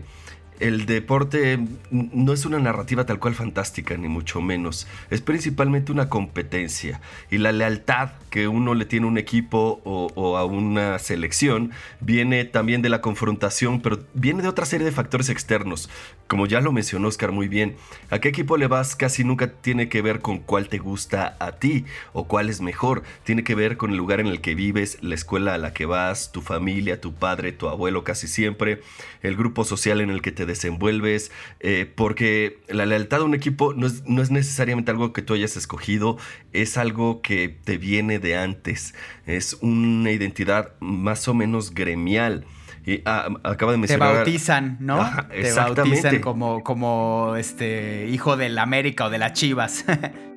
el 0.60 0.86
deporte 0.86 1.58
no 1.90 2.32
es 2.32 2.46
una 2.46 2.58
narrativa 2.58 3.04
tal 3.04 3.18
cual 3.18 3.34
fantástica, 3.34 3.96
ni 3.96 4.08
mucho 4.08 4.40
menos. 4.40 4.86
Es 5.10 5.20
principalmente 5.20 5.92
una 5.92 6.08
competencia. 6.08 7.00
Y 7.30 7.38
la 7.38 7.52
lealtad 7.52 8.10
que 8.32 8.48
uno 8.48 8.74
le 8.74 8.86
tiene 8.86 9.06
un 9.06 9.18
equipo 9.18 9.82
o, 9.84 10.38
a 10.38 10.44
una 10.46 10.98
selección 10.98 11.70
viene 12.00 12.46
también 12.46 12.80
de 12.80 12.88
la 12.88 13.02
confrontación, 13.02 13.82
pero 13.82 13.98
viene 14.14 14.40
de 14.42 14.48
otra 14.48 14.64
serie 14.64 14.86
de 14.86 14.90
factores 14.90 15.28
externos. 15.28 15.90
Como 16.28 16.46
ya 16.46 16.62
lo 16.62 16.72
mencionó 16.72 17.08
Oscar 17.08 17.30
muy 17.30 17.46
bien, 17.46 17.76
a 18.08 18.20
qué 18.20 18.30
equipo 18.30 18.56
le 18.56 18.68
vas 18.68 18.96
casi 18.96 19.22
nunca 19.22 19.52
tiene 19.52 19.90
que 19.90 20.00
ver 20.00 20.20
con 20.20 20.38
cuál 20.38 20.68
te 20.68 20.78
gusta 20.78 21.36
a 21.40 21.52
ti 21.52 21.84
o 22.14 22.26
cuál 22.26 22.48
es 22.48 22.62
mejor. 22.62 23.02
Tiene 23.22 23.44
que 23.44 23.54
ver 23.54 23.76
con 23.76 23.90
el 23.90 23.98
lugar 23.98 24.18
en 24.18 24.28
el 24.28 24.40
que 24.40 24.54
vives, 24.54 24.96
la 25.02 25.14
escuela 25.14 25.52
a 25.52 25.58
la 25.58 25.74
que 25.74 25.84
vas, 25.84 26.32
tu 26.32 26.40
familia, 26.40 27.02
tu 27.02 27.12
padre, 27.12 27.52
tu 27.52 27.68
abuelo 27.68 28.02
casi 28.02 28.28
siempre, 28.28 28.80
el 29.20 29.36
grupo 29.36 29.64
social 29.64 30.00
en 30.00 30.08
el 30.08 30.22
que 30.22 30.32
te 30.32 30.46
desenvuelves, 30.46 31.32
eh, 31.60 31.86
porque 31.94 32.60
la 32.68 32.86
lealtad 32.86 33.20
a 33.20 33.24
un 33.24 33.34
equipo 33.34 33.74
no 33.74 33.86
es, 33.86 34.06
no 34.06 34.22
es 34.22 34.30
necesariamente 34.30 34.90
algo 34.90 35.12
que 35.12 35.20
tú 35.20 35.34
hayas 35.34 35.58
escogido, 35.58 36.16
es 36.54 36.78
algo 36.78 37.20
que 37.20 37.54
te 37.62 37.76
viene 37.76 38.21
de 38.22 38.36
antes, 38.36 38.94
es 39.26 39.58
una 39.60 40.10
identidad 40.10 40.72
más 40.80 41.28
o 41.28 41.34
menos 41.34 41.74
gremial. 41.74 42.46
Y 42.84 43.00
ah, 43.04 43.28
acaba 43.44 43.72
de 43.72 43.78
mencionar. 43.78 44.10
Te 44.10 44.14
bautizan, 44.16 44.76
¿no? 44.80 45.08
Te 45.30 45.52
bautizan 45.52 46.20
como, 46.20 46.64
como 46.64 47.36
este 47.36 48.08
hijo 48.08 48.36
del 48.36 48.58
América 48.58 49.04
o 49.04 49.10
de 49.10 49.18
las 49.18 49.34
Chivas. 49.34 49.84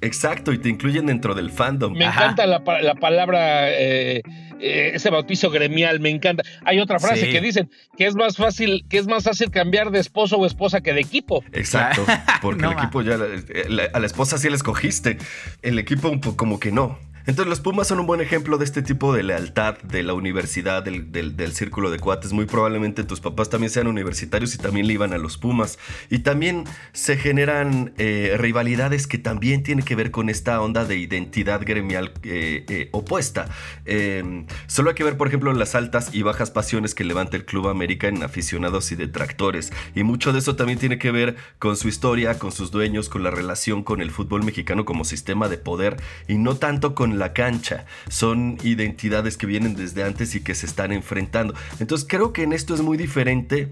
Exacto, 0.00 0.52
y 0.52 0.58
te 0.58 0.68
incluyen 0.68 1.06
dentro 1.06 1.34
del 1.34 1.50
fandom. 1.50 1.94
Me 1.94 2.04
encanta 2.04 2.46
la, 2.46 2.62
palabra, 2.62 3.70
eh, 3.70 4.22
eh, 4.60 4.90
ese 4.94 5.10
bautizo 5.10 5.50
gremial, 5.50 6.00
me 6.00 6.10
encanta. 6.10 6.42
Hay 6.64 6.80
otra 6.80 6.98
frase 6.98 7.30
que 7.30 7.40
dicen 7.40 7.70
que 7.96 8.06
es 8.06 8.14
más 8.14 8.36
fácil, 8.36 8.84
que 8.88 8.98
es 8.98 9.06
más 9.06 9.24
fácil 9.24 9.50
cambiar 9.50 9.90
de 9.90 10.00
esposo 10.00 10.36
o 10.36 10.46
esposa 10.46 10.80
que 10.80 10.92
de 10.92 11.00
equipo. 11.00 11.44
Exacto, 11.52 12.04
porque 12.42 12.64
el 12.64 12.72
equipo 12.72 13.02
ya, 13.02 13.14
a 13.14 14.00
la 14.00 14.06
esposa 14.06 14.38
sí 14.38 14.48
la 14.48 14.56
escogiste, 14.56 15.18
el 15.62 15.78
equipo 15.78 16.08
un 16.08 16.20
poco 16.20 16.36
como 16.36 16.60
que 16.60 16.72
no. 16.72 16.98
Entonces 17.26 17.48
los 17.48 17.60
Pumas 17.60 17.88
son 17.88 18.00
un 18.00 18.06
buen 18.06 18.20
ejemplo 18.20 18.58
de 18.58 18.64
este 18.64 18.82
tipo 18.82 19.14
de 19.14 19.22
lealtad 19.22 19.78
de 19.78 20.02
la 20.02 20.14
universidad, 20.14 20.82
del, 20.82 21.52
círculo 21.52 21.90
de 21.90 21.98
cuates. 21.98 22.32
Muy 22.32 22.46
probablemente 22.46 23.04
tus 23.04 23.20
papás 23.20 23.50
también 23.50 23.70
sean 23.70 23.86
universitarios 23.86 24.54
y 24.54 24.58
también 24.58 24.86
le 24.86 24.94
iban 24.94 25.12
a 25.12 25.18
los 25.18 25.38
Pumas. 25.38 25.78
Y 26.10 26.20
también 26.20 26.64
se 26.92 27.16
generan 27.16 27.92
eh, 27.98 28.36
rivalidades 28.38 29.06
que 29.06 29.18
también 29.18 29.62
tienen 29.62 29.84
que 29.84 29.94
ver 29.94 30.10
con 30.10 30.28
esta 30.28 30.60
onda 30.60 30.84
de 30.84 30.96
identidad 30.96 31.62
gremial 31.64 32.12
eh, 32.22 32.64
eh, 32.68 32.88
opuesta. 32.92 33.48
Em, 33.84 34.46
solo 34.66 34.90
hay 34.90 34.94
que 34.94 35.04
ver, 35.04 35.16
por 35.16 35.28
ejemplo, 35.28 35.52
las 35.52 35.74
altas 35.74 36.14
y 36.14 36.22
bajas 36.22 36.50
pasiones 36.50 36.94
que 36.94 37.04
levanta 37.04 37.36
el 37.36 37.44
Club 37.44 37.68
América 37.68 38.08
en 38.08 38.22
aficionados 38.22 38.92
y 38.92 38.96
detractores. 38.96 39.72
Y 39.94 40.02
mucho 40.02 40.32
de 40.32 40.40
eso 40.40 40.56
también 40.56 40.78
tiene 40.78 40.98
que 40.98 41.10
ver 41.10 41.36
con 41.58 41.76
su 41.76 41.88
historia, 41.88 42.38
con 42.38 42.52
sus 42.52 42.70
dueños, 42.70 43.08
con 43.08 43.22
la 43.22 43.30
relación 43.30 43.82
con 43.82 44.00
el 44.00 44.10
fútbol 44.10 44.42
mexicano 44.44 44.84
como 44.84 45.04
sistema 45.04 45.48
de 45.48 45.58
poder 45.58 45.96
y 46.28 46.36
no 46.36 46.56
tanto 46.56 46.94
con 46.94 47.11
la 47.18 47.32
cancha. 47.32 47.86
Son 48.08 48.58
identidades 48.62 49.36
que 49.36 49.46
vienen 49.46 49.74
desde 49.74 50.04
antes 50.04 50.34
y 50.34 50.40
que 50.40 50.54
se 50.54 50.66
están 50.66 50.92
enfrentando. 50.92 51.54
Entonces 51.80 52.06
creo 52.08 52.32
que 52.32 52.42
en 52.42 52.52
esto 52.52 52.74
es 52.74 52.80
muy 52.80 52.96
diferente 52.96 53.70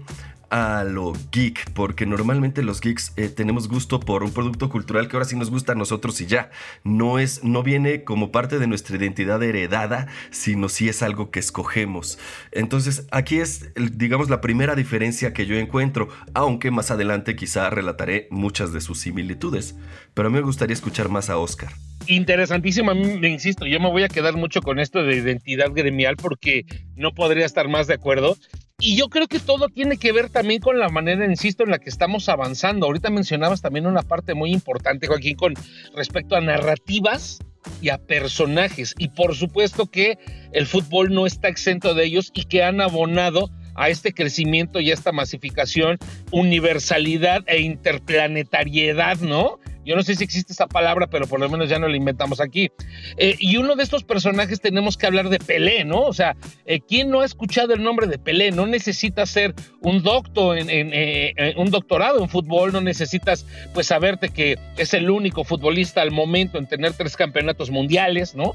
a 0.51 0.83
lo 0.83 1.13
geek, 1.31 1.71
porque 1.71 2.05
normalmente 2.05 2.61
los 2.61 2.81
geeks 2.81 3.13
eh, 3.15 3.29
tenemos 3.29 3.69
gusto 3.69 4.01
por 4.01 4.21
un 4.21 4.31
producto 4.31 4.69
cultural 4.69 5.07
que 5.07 5.15
ahora 5.15 5.25
sí 5.25 5.37
nos 5.37 5.49
gusta 5.49 5.71
a 5.71 5.75
nosotros 5.75 6.19
y 6.19 6.25
ya. 6.27 6.51
No 6.83 7.19
es, 7.19 7.43
no 7.43 7.63
viene 7.63 8.03
como 8.03 8.31
parte 8.31 8.59
de 8.59 8.67
nuestra 8.67 8.97
identidad 8.97 9.41
heredada, 9.41 10.07
sino 10.29 10.67
si 10.67 10.89
es 10.89 11.01
algo 11.01 11.31
que 11.31 11.39
escogemos. 11.39 12.19
Entonces, 12.51 13.07
aquí 13.11 13.39
es, 13.39 13.69
digamos, 13.93 14.29
la 14.29 14.41
primera 14.41 14.75
diferencia 14.75 15.33
que 15.33 15.45
yo 15.45 15.55
encuentro, 15.55 16.09
aunque 16.33 16.69
más 16.69 16.91
adelante 16.91 17.37
quizá 17.37 17.69
relataré 17.69 18.27
muchas 18.29 18.73
de 18.73 18.81
sus 18.81 18.99
similitudes. 18.99 19.75
Pero 20.13 20.27
a 20.27 20.31
mí 20.31 20.35
me 20.35 20.43
gustaría 20.43 20.73
escuchar 20.73 21.07
más 21.07 21.29
a 21.29 21.37
Oscar 21.37 21.71
interesantísimo. 22.07 22.91
A 22.91 22.95
mí 22.95 23.27
insisto, 23.27 23.65
yo 23.65 23.79
me 23.79 23.89
voy 23.89 24.03
a 24.03 24.09
quedar 24.09 24.35
mucho 24.35 24.61
con 24.61 24.79
esto 24.79 25.03
de 25.03 25.15
identidad 25.15 25.71
gremial 25.71 26.17
porque 26.17 26.65
no 26.95 27.13
podría 27.13 27.45
estar 27.45 27.67
más 27.67 27.87
de 27.87 27.95
acuerdo. 27.95 28.37
Y 28.79 28.95
yo 28.95 29.09
creo 29.09 29.27
que 29.27 29.39
todo 29.39 29.69
tiene 29.69 29.97
que 29.97 30.11
ver 30.11 30.29
también 30.29 30.59
con 30.59 30.79
la 30.79 30.89
manera, 30.89 31.25
insisto, 31.25 31.63
en 31.63 31.69
la 31.69 31.77
que 31.77 31.89
estamos 31.89 32.27
avanzando. 32.29 32.87
Ahorita 32.87 33.11
mencionabas 33.11 33.61
también 33.61 33.85
una 33.85 34.01
parte 34.01 34.33
muy 34.33 34.51
importante, 34.51 35.05
Joaquín, 35.05 35.35
con 35.35 35.53
respecto 35.95 36.35
a 36.35 36.41
narrativas 36.41 37.39
y 37.79 37.89
a 37.89 37.99
personajes. 37.99 38.95
Y 38.97 39.09
por 39.09 39.35
supuesto 39.35 39.85
que 39.85 40.17
el 40.51 40.65
fútbol 40.65 41.13
no 41.13 41.27
está 41.27 41.47
exento 41.47 41.93
de 41.93 42.05
ellos 42.05 42.31
y 42.33 42.45
que 42.45 42.63
han 42.63 42.81
abonado 42.81 43.51
a 43.75 43.89
este 43.89 44.13
crecimiento 44.13 44.79
y 44.79 44.91
a 44.91 44.93
esta 44.93 45.11
masificación, 45.11 45.97
universalidad 46.31 47.43
e 47.47 47.61
interplanetariedad, 47.61 49.19
¿no? 49.19 49.59
Yo 49.85 49.95
no 49.95 50.03
sé 50.03 50.15
si 50.15 50.23
existe 50.23 50.53
esa 50.53 50.67
palabra, 50.67 51.07
pero 51.07 51.27
por 51.27 51.39
lo 51.39 51.49
menos 51.49 51.69
ya 51.69 51.79
no 51.79 51.87
la 51.87 51.97
inventamos 51.97 52.39
aquí. 52.39 52.71
Eh, 53.17 53.35
y 53.39 53.57
uno 53.57 53.75
de 53.75 53.83
estos 53.83 54.03
personajes 54.03 54.61
tenemos 54.61 54.97
que 54.97 55.07
hablar 55.07 55.29
de 55.29 55.39
Pelé, 55.39 55.83
¿no? 55.83 56.01
O 56.01 56.13
sea, 56.13 56.35
eh, 56.65 56.79
¿quién 56.81 57.09
no 57.09 57.21
ha 57.21 57.25
escuchado 57.25 57.73
el 57.73 57.83
nombre 57.83 58.07
de 58.07 58.19
Pelé? 58.19 58.51
No 58.51 58.67
necesitas 58.67 59.29
ser 59.29 59.55
un 59.81 60.03
doctor 60.03 60.57
en, 60.57 60.67
eh, 60.69 61.53
un 61.57 61.71
doctorado 61.71 62.21
en 62.21 62.29
fútbol, 62.29 62.73
no 62.73 62.81
necesitas 62.81 63.45
pues 63.73 63.87
saberte 63.87 64.29
que 64.29 64.57
es 64.77 64.93
el 64.93 65.09
único 65.09 65.43
futbolista 65.43 66.01
al 66.01 66.11
momento 66.11 66.57
en 66.57 66.67
tener 66.67 66.93
tres 66.93 67.15
campeonatos 67.15 67.69
mundiales, 67.69 68.35
¿no? 68.35 68.53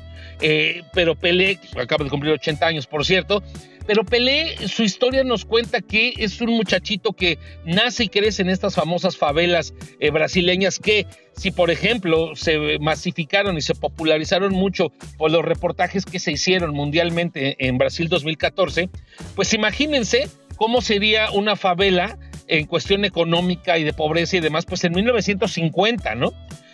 pero 0.92 1.14
Pelé, 1.14 1.58
acaba 1.80 2.04
de 2.04 2.10
cumplir 2.10 2.32
80 2.32 2.66
años, 2.66 2.86
por 2.86 3.04
cierto, 3.04 3.42
Pero 3.86 4.04
Pelé, 4.04 4.56
su 4.68 4.82
historia 4.82 5.22
nos 5.22 5.44
cuenta 5.44 5.80
que 5.80 6.14
es 6.18 6.40
un 6.40 6.50
muchachito 6.50 7.12
que 7.12 7.38
nace 7.64 8.04
y 8.04 8.08
crece 8.08 8.42
en 8.42 8.50
estas 8.50 8.74
famosas 8.74 9.16
favelas 9.16 9.74
eh, 10.00 10.10
brasileñas 10.10 10.78
que, 10.78 11.06
si 11.36 11.52
por 11.52 11.70
ejemplo 11.70 12.34
se 12.34 12.78
masificaron 12.80 13.56
y 13.56 13.62
se 13.62 13.74
popularizaron 13.74 14.52
mucho 14.52 14.90
por 15.16 15.30
los 15.30 15.44
reportajes 15.44 16.04
que 16.04 16.18
se 16.18 16.32
hicieron 16.32 16.74
mundialmente 16.74 17.56
en 17.66 17.78
Brasil 17.78 18.08
2014, 18.08 18.90
pues 19.36 19.54
imagínense 19.54 20.28
cómo 20.56 20.80
sería 20.80 21.30
una 21.30 21.54
favela 21.54 22.18
en 22.48 22.66
cuestión 22.66 23.04
económica 23.04 23.78
y 23.78 23.84
de 23.84 23.92
pobreza 23.92 24.36
y 24.36 24.40
demás, 24.40 24.66
pues 24.66 24.84
en 24.84 24.92
1950, 24.92 26.14
¿no? 26.14 26.32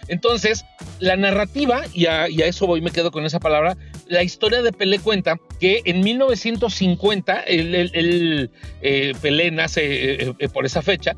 Entonces, 0.08 0.64
la 0.98 1.16
narrativa, 1.16 1.82
y 1.92 2.06
a, 2.06 2.26
eso 2.26 2.66
voy, 2.66 2.80
me 2.80 2.90
quedo 2.90 3.10
con 3.10 3.24
esa 3.24 3.40
palabra, 3.40 3.76
la 4.06 4.22
historia 4.22 4.62
de 4.62 4.72
Pelé 4.72 4.98
cuenta 4.98 5.38
que 5.60 5.82
en 5.84 6.00
1950, 6.00 7.40
el, 7.40 8.50
eh, 8.82 9.12
Pelé 9.20 9.50
nace 9.50 10.24
eh, 10.24 10.34
eh, 10.38 10.48
por 10.48 10.66
esa 10.66 10.82
fecha, 10.82 11.16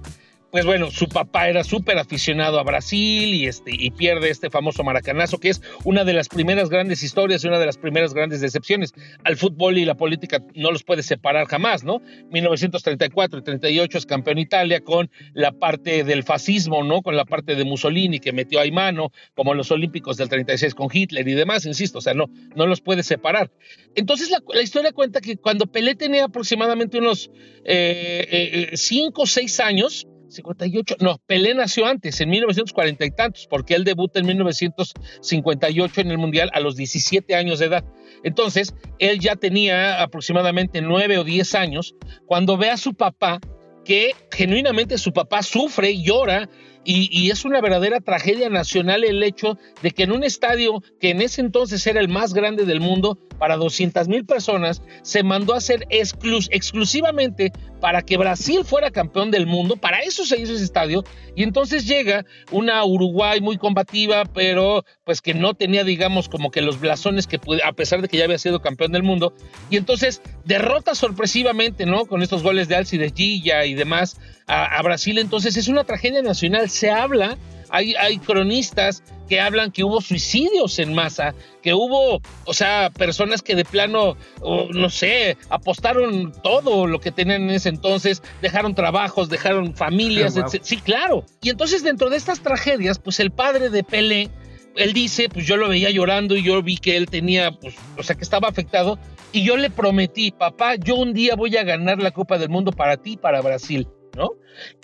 pues 0.54 0.66
bueno, 0.66 0.92
su 0.92 1.08
papá 1.08 1.48
era 1.48 1.64
súper 1.64 1.98
aficionado 1.98 2.60
a 2.60 2.62
Brasil 2.62 3.34
y, 3.34 3.46
este, 3.48 3.72
y 3.76 3.90
pierde 3.90 4.30
este 4.30 4.50
famoso 4.50 4.84
maracanazo, 4.84 5.40
que 5.40 5.48
es 5.48 5.60
una 5.82 6.04
de 6.04 6.12
las 6.12 6.28
primeras 6.28 6.70
grandes 6.70 7.02
historias 7.02 7.42
y 7.42 7.48
una 7.48 7.58
de 7.58 7.66
las 7.66 7.76
primeras 7.76 8.14
grandes 8.14 8.40
decepciones. 8.40 8.92
Al 9.24 9.36
fútbol 9.36 9.78
y 9.78 9.84
la 9.84 9.96
política 9.96 10.44
no 10.54 10.70
los 10.70 10.84
puede 10.84 11.02
separar 11.02 11.48
jamás, 11.48 11.82
¿no? 11.82 12.02
1934 12.30 13.40
y 13.40 13.42
38 13.42 13.98
es 13.98 14.06
campeón 14.06 14.38
Italia 14.38 14.78
con 14.78 15.10
la 15.32 15.50
parte 15.50 16.04
del 16.04 16.22
fascismo, 16.22 16.84
¿no? 16.84 17.02
Con 17.02 17.16
la 17.16 17.24
parte 17.24 17.56
de 17.56 17.64
Mussolini 17.64 18.20
que 18.20 18.32
metió 18.32 18.60
ahí 18.60 18.70
mano, 18.70 19.10
como 19.34 19.54
los 19.54 19.72
Olímpicos 19.72 20.18
del 20.18 20.28
36 20.28 20.76
con 20.76 20.88
Hitler 20.92 21.26
y 21.26 21.34
demás, 21.34 21.66
insisto, 21.66 21.98
o 21.98 22.00
sea, 22.00 22.14
no, 22.14 22.30
no 22.54 22.68
los 22.68 22.80
puede 22.80 23.02
separar. 23.02 23.50
Entonces 23.96 24.30
la, 24.30 24.62
historia 24.62 24.92
cuenta 24.92 25.20
que 25.20 25.36
cuando 25.36 25.66
Pelé 25.66 25.96
tenía 25.96 26.26
aproximadamente 26.26 26.98
unos 26.98 27.22
5 27.24 27.32
eh, 27.64 28.70
eh, 28.70 29.10
o 29.16 29.26
6 29.26 29.58
años, 29.58 30.06
58, 30.34 30.96
no, 31.00 31.20
Pelé 31.26 31.54
nació 31.54 31.86
antes, 31.86 32.20
en 32.20 32.30
1940 32.30 33.04
y 33.04 33.10
tantos, 33.10 33.46
porque 33.48 33.74
él 33.74 33.84
debuta 33.84 34.20
en 34.20 34.26
1958 34.26 36.00
en 36.00 36.10
el 36.10 36.18
Mundial 36.18 36.50
a 36.52 36.60
los 36.60 36.76
17 36.76 37.34
años 37.34 37.58
de 37.58 37.66
edad. 37.66 37.84
Entonces, 38.22 38.74
él 38.98 39.20
ya 39.20 39.36
tenía 39.36 40.02
aproximadamente 40.02 40.82
9 40.82 41.18
o 41.18 41.24
10 41.24 41.54
años 41.54 41.94
cuando 42.26 42.56
ve 42.56 42.70
a 42.70 42.76
su 42.76 42.94
papá 42.94 43.40
que 43.84 44.12
genuinamente 44.32 44.98
su 44.98 45.12
papá 45.12 45.42
sufre 45.42 45.90
y 45.90 46.04
llora 46.04 46.48
y, 46.84 47.30
es 47.30 47.44
una 47.44 47.60
verdadera 47.60 48.00
tragedia 48.00 48.48
nacional 48.50 49.04
el 49.04 49.22
hecho 49.22 49.58
de 49.82 49.90
que 49.90 50.04
en 50.04 50.12
un 50.12 50.24
estadio 50.24 50.82
que 51.00 51.10
en 51.10 51.22
ese 51.22 51.40
entonces 51.40 51.86
era 51.86 52.00
el 52.00 52.08
más 52.08 52.34
grande 52.34 52.64
del 52.64 52.80
mundo, 52.80 53.18
para 53.38 53.56
200 53.56 54.08
mil 54.08 54.24
personas, 54.24 54.82
se 55.02 55.22
mandó 55.22 55.54
a 55.54 55.58
hacer 55.58 55.86
exclusivamente 55.90 57.52
para 57.80 58.02
que 58.02 58.16
Brasil 58.16 58.64
fuera 58.64 58.90
campeón 58.90 59.30
del 59.30 59.46
mundo. 59.46 59.76
Para 59.76 59.98
eso 59.98 60.24
se 60.24 60.40
hizo 60.40 60.54
ese 60.54 60.64
estadio. 60.64 61.04
Y 61.36 61.42
entonces 61.42 61.86
llega 61.86 62.24
una 62.50 62.82
Uruguay 62.84 63.40
muy 63.40 63.58
combativa, 63.58 64.24
pero 64.24 64.84
pues 65.04 65.20
que 65.20 65.34
no 65.34 65.54
tenía, 65.54 65.84
digamos, 65.84 66.28
como 66.28 66.50
que 66.50 66.62
los 66.62 66.80
blasones 66.80 67.26
que 67.26 67.40
a 67.64 67.72
pesar 67.72 68.00
de 68.00 68.08
que 68.08 68.16
ya 68.16 68.24
había 68.24 68.38
sido 68.38 68.62
campeón 68.62 68.92
del 68.92 69.02
mundo. 69.02 69.34
Y 69.68 69.76
entonces 69.76 70.22
derrota 70.44 70.94
sorpresivamente, 70.94 71.84
¿no? 71.84 72.06
Con 72.06 72.22
estos 72.22 72.42
goles 72.42 72.68
de 72.68 72.76
Alci 72.76 72.96
de 72.96 73.10
Gilla 73.10 73.66
y 73.66 73.74
demás 73.74 74.18
a, 74.46 74.80
Brasil. 74.82 75.18
Entonces 75.18 75.56
es 75.56 75.68
una 75.68 75.84
tragedia 75.84 76.22
nacional. 76.22 76.70
Se 76.74 76.90
habla, 76.90 77.38
hay, 77.70 77.94
hay 77.94 78.18
cronistas 78.18 79.04
que 79.28 79.40
hablan 79.40 79.70
que 79.70 79.84
hubo 79.84 80.00
suicidios 80.00 80.78
en 80.80 80.92
masa, 80.92 81.34
que 81.62 81.72
hubo, 81.72 82.20
o 82.44 82.52
sea, 82.52 82.90
personas 82.90 83.42
que 83.42 83.54
de 83.54 83.64
plano, 83.64 84.16
no 84.42 84.90
sé, 84.90 85.36
apostaron 85.48 86.32
todo 86.42 86.88
lo 86.88 86.98
que 86.98 87.12
tenían 87.12 87.42
en 87.42 87.50
ese 87.50 87.68
entonces, 87.68 88.22
dejaron 88.42 88.74
trabajos, 88.74 89.28
dejaron 89.28 89.74
familias, 89.74 90.36
ah, 90.36 90.46
Sí, 90.48 90.78
claro. 90.78 91.24
Y 91.42 91.50
entonces 91.50 91.84
dentro 91.84 92.10
de 92.10 92.16
estas 92.16 92.40
tragedias, 92.40 92.98
pues 92.98 93.20
el 93.20 93.30
padre 93.30 93.70
de 93.70 93.84
Pelé, 93.84 94.30
él 94.76 94.92
dice, 94.92 95.28
pues 95.28 95.46
yo 95.46 95.56
lo 95.56 95.68
veía 95.68 95.90
llorando 95.90 96.34
y 96.34 96.42
yo 96.42 96.60
vi 96.60 96.76
que 96.76 96.96
él 96.96 97.06
tenía, 97.06 97.52
pues, 97.52 97.76
o 97.96 98.02
sea, 98.02 98.16
que 98.16 98.24
estaba 98.24 98.48
afectado. 98.48 98.98
Y 99.30 99.44
yo 99.44 99.56
le 99.56 99.70
prometí, 99.70 100.32
papá, 100.32 100.74
yo 100.74 100.96
un 100.96 101.12
día 101.12 101.34
voy 101.36 101.56
a 101.56 101.62
ganar 101.62 101.98
la 101.98 102.10
Copa 102.10 102.38
del 102.38 102.48
Mundo 102.48 102.72
para 102.72 102.96
ti, 102.96 103.16
para 103.16 103.40
Brasil. 103.40 103.88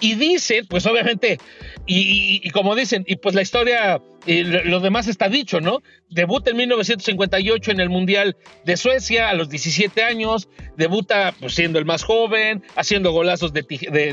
Y 0.01 0.15
dicen, 0.15 0.67
pues 0.67 0.87
obviamente, 0.87 1.39
y, 1.87 2.49
como 2.51 2.75
dicen, 2.75 3.05
y 3.07 3.17
pues 3.17 3.35
la 3.35 3.43
historia, 3.43 4.01
y 4.27 4.43
lo, 4.43 4.81
demás 4.81 5.07
está 5.09 5.29
dicho, 5.29 5.61
¿no? 5.61 5.83
Debuta 6.09 6.51
en 6.51 6.57
1958 6.57 7.71
en 7.71 7.81
el 7.81 7.89
Mundial 7.89 8.37
de 8.65 8.77
Suecia 8.77 9.29
a 9.29 9.35
los 9.35 9.49
17 9.49 10.03
años, 10.03 10.49
debuta 10.77 11.35
pues, 11.39 11.55
siendo 11.55 11.79
el 11.79 11.85
más 11.85 12.03
joven, 12.03 12.63
haciendo 12.75 13.13
golazos 13.13 13.53
de, 13.53 13.63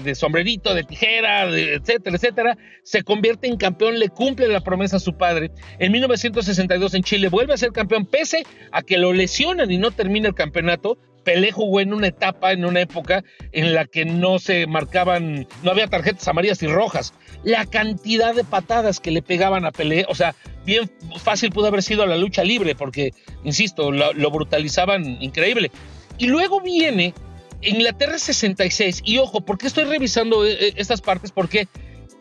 de, 0.03 0.15
sombrerito, 0.15 0.73
de 0.73 0.83
tijera, 0.83 1.49
etcétera, 1.49 2.15
etcétera. 2.15 2.57
Se 2.83 3.03
convierte 3.03 3.47
en 3.47 3.57
campeón, 3.57 3.99
le 3.99 4.09
cumple 4.09 4.47
la 4.47 4.61
promesa 4.61 4.97
a 4.97 4.99
su 4.99 5.17
padre. 5.17 5.51
En 5.79 5.91
1962 5.91 6.93
en 6.93 7.03
Chile 7.03 7.29
vuelve 7.29 7.53
a 7.53 7.57
ser 7.57 7.71
campeón, 7.71 8.05
pese 8.05 8.43
a 8.71 8.81
que 8.83 8.97
lo 8.97 9.13
lesionan 9.13 9.71
y 9.71 9.77
no 9.77 9.91
termina 9.91 10.27
el 10.27 10.35
campeonato, 10.35 10.97
Pelé 11.27 11.51
jugó 11.51 11.81
en 11.81 11.93
una 11.93 12.07
etapa, 12.07 12.53
en 12.53 12.63
una 12.63 12.79
época 12.79 13.21
en 13.51 13.73
la 13.73 13.83
que 13.83 14.05
no 14.05 14.39
se 14.39 14.65
marcaban, 14.65 15.45
no 15.61 15.71
había 15.71 15.87
tarjetas 15.87 16.25
amarillas 16.29 16.63
y 16.63 16.67
rojas. 16.67 17.13
La 17.43 17.65
cantidad 17.65 18.33
de 18.33 18.45
patadas 18.45 19.01
que 19.01 19.11
le 19.11 19.21
pegaban 19.21 19.65
a 19.65 19.73
Pelé, 19.73 20.05
o 20.07 20.15
sea, 20.15 20.35
bien 20.65 20.89
fácil 21.21 21.51
pudo 21.51 21.67
haber 21.67 21.83
sido 21.83 22.05
la 22.05 22.15
lucha 22.15 22.45
libre, 22.45 22.75
porque, 22.75 23.11
insisto, 23.43 23.91
lo, 23.91 24.31
brutalizaban 24.31 25.21
increíble. 25.21 25.69
Y 26.17 26.27
luego 26.27 26.61
viene 26.61 27.13
Inglaterra 27.61 28.19
66, 28.19 29.01
y 29.03 29.17
ojo, 29.17 29.41
¿por 29.41 29.57
qué 29.57 29.67
estoy 29.67 29.83
revisando 29.83 30.45
eh, 30.45 30.53
eh, 30.53 30.73
estas 30.77 31.01
partes? 31.01 31.33
Porque 31.33 31.67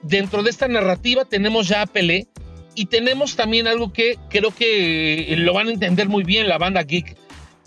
dentro 0.02 0.42
de 0.42 0.50
esta 0.50 0.66
narrativa 0.66 1.24
tenemos 1.24 1.68
ya 1.68 1.82
a 1.82 1.86
Pelé 1.86 2.26
y 2.74 2.86
tenemos 2.86 3.36
también 3.36 3.68
algo 3.68 3.92
que 3.92 4.18
creo 4.30 4.52
que 4.52 5.32
lo 5.38 5.54
van 5.54 5.68
a 5.68 5.70
entender 5.70 6.08
muy 6.08 6.24
bien 6.24 6.48
la 6.48 6.58
banda 6.58 6.82
geek 6.82 7.16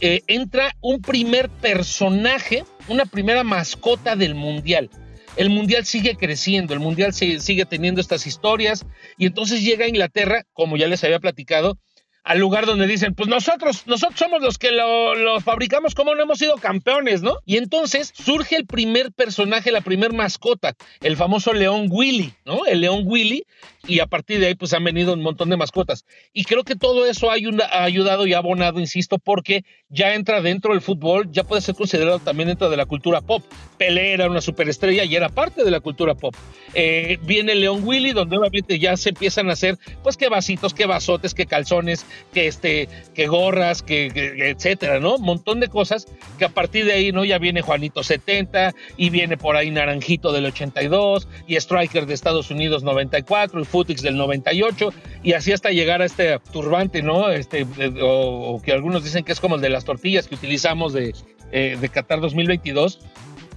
eh, 0.02 0.22
entra 0.28 0.76
un 0.82 1.02
primer 1.02 1.50
personaje, 1.50 2.64
una 2.88 3.06
primera 3.06 3.44
mascota 3.44 4.16
del 4.16 4.36
Mundial. 4.36 4.90
El 5.36 5.50
Mundial 5.50 5.86
sigue 5.86 6.16
creciendo, 6.16 6.74
el 6.74 6.80
Mundial 6.80 7.14
sigue 7.14 7.66
teniendo 7.66 8.02
estas 8.02 8.28
historias 8.28 8.86
y 9.18 9.26
entonces 9.26 9.62
llega 9.62 9.86
a 9.86 9.90
Inglaterra, 9.90 10.44
como 10.54 10.76
ya 10.76 10.88
les 10.88 11.04
había 11.04 11.20
platicado, 11.20 11.78
al 12.24 12.40
lugar 12.40 12.66
donde 12.66 12.88
dicen, 12.88 13.16
pues 13.16 13.30
nosotros, 13.30 13.88
nosotros 13.88 14.20
somos 14.20 14.42
los 14.42 14.58
que 14.58 14.72
lo, 14.72 15.40
fabricamos, 15.42 15.96
como 15.96 16.16
no 16.16 16.24
hemos 16.24 16.40
sido 16.40 16.56
campeones, 16.58 17.22
¿no? 17.22 17.38
Y 17.46 17.58
entonces 17.58 18.14
surge 18.14 18.56
el 18.56 18.66
primer 18.66 19.12
personaje, 19.12 19.72
la 19.72 19.82
primer 19.82 20.14
mascota, 20.14 20.76
el 21.02 21.18
famoso 21.18 21.54
León 21.54 21.88
Willy, 21.90 22.34
¿no? 22.46 22.66
El 22.66 22.82
León 22.82 23.04
Willy, 23.06 23.46
y 23.88 24.00
a 24.00 24.08
partir 24.08 24.40
de 24.40 24.48
ahí 24.48 24.56
pues 24.56 24.74
han 24.74 24.84
venido 24.84 25.14
un 25.14 25.22
montón 25.22 25.50
de 25.50 25.58
mascotas. 25.58 26.06
Y 26.34 26.44
creo 26.44 26.64
que 26.64 26.76
todo 26.76 27.06
eso 27.06 27.32
ha 27.32 27.36
ayudado 27.84 28.28
y 28.28 28.34
ha 28.34 28.38
abonado, 28.38 28.80
insisto, 28.80 29.18
porque 29.18 29.64
ya 29.90 30.14
entra 30.14 30.42
dentro 30.42 30.74
del 30.74 30.82
fútbol, 30.82 31.32
ya 31.32 31.44
puede 31.44 31.62
ser 31.62 31.76
considerado 31.76 32.20
también 32.20 32.50
dentro 32.50 32.70
de 32.70 32.78
la 32.78 32.86
cultura 32.86 33.22
pop. 33.22 33.44
Pelé 33.78 34.14
era 34.14 34.30
una 34.30 34.42
superestrella 34.42 35.04
y 35.06 35.16
era 35.16 35.30
parte 35.30 35.64
de 35.64 35.72
la 35.72 35.80
cultura 35.80 36.16
pop. 36.16 36.36
Eh, 36.74 37.18
viene 37.24 37.56
León 37.56 37.82
Willy, 37.84 38.12
donde 38.12 38.38
obviamente 38.38 38.78
ya 38.78 38.96
se 38.98 39.10
empiezan 39.10 39.50
a 39.50 39.54
hacer, 39.54 39.78
pues 40.04 40.18
qué 40.18 40.30
vasitos, 40.30 40.74
qué 40.74 40.86
vasotes, 40.86 41.34
qué 41.34 41.46
calzones, 41.46 42.06
que 42.34 42.48
este, 42.48 42.88
que 43.14 43.28
gorras, 43.28 43.82
que, 43.82 44.08
etcétera, 44.50 45.00
¿no? 45.00 45.18
Montón 45.18 45.60
de 45.60 45.68
cosas 45.68 46.08
que 46.38 46.46
a 46.46 46.50
partir 46.50 46.86
de 46.86 46.94
ahí, 46.94 47.12
¿no? 47.12 47.26
Ya 47.26 47.38
viene 47.38 47.62
Juanito 47.62 48.04
70 48.04 48.74
y 48.98 49.10
viene 49.10 49.38
por 49.38 49.56
ahí 49.56 49.72
Naranjito 49.72 50.32
del 50.32 50.46
82 50.46 51.28
y 51.48 51.56
Striker 51.56 52.06
de 52.06 52.14
Estados 52.14 52.52
Unidos 52.52 52.84
94 52.84 53.62
y 53.62 53.66
Footix 53.66 54.02
del 54.02 54.18
98 54.18 54.94
y 55.24 55.34
así 55.34 55.52
hasta 55.52 55.72
llegar 55.72 56.02
a 56.02 56.06
este 56.06 56.40
turbante, 56.52 57.02
¿no? 57.02 57.30
Este, 57.30 57.66
o, 58.02 58.62
que 58.64 58.72
algunos 58.72 59.04
dicen 59.04 59.24
que 59.24 59.32
es 59.32 59.40
como 59.40 59.56
el 59.56 59.62
de 59.62 59.70
las 59.70 59.86
tortillas 59.86 60.28
que 60.28 60.36
utilizamos 60.36 60.94
de, 60.94 61.14
eh, 61.52 61.78
de 61.80 61.90
Qatar 61.90 62.22
2022. 62.22 63.00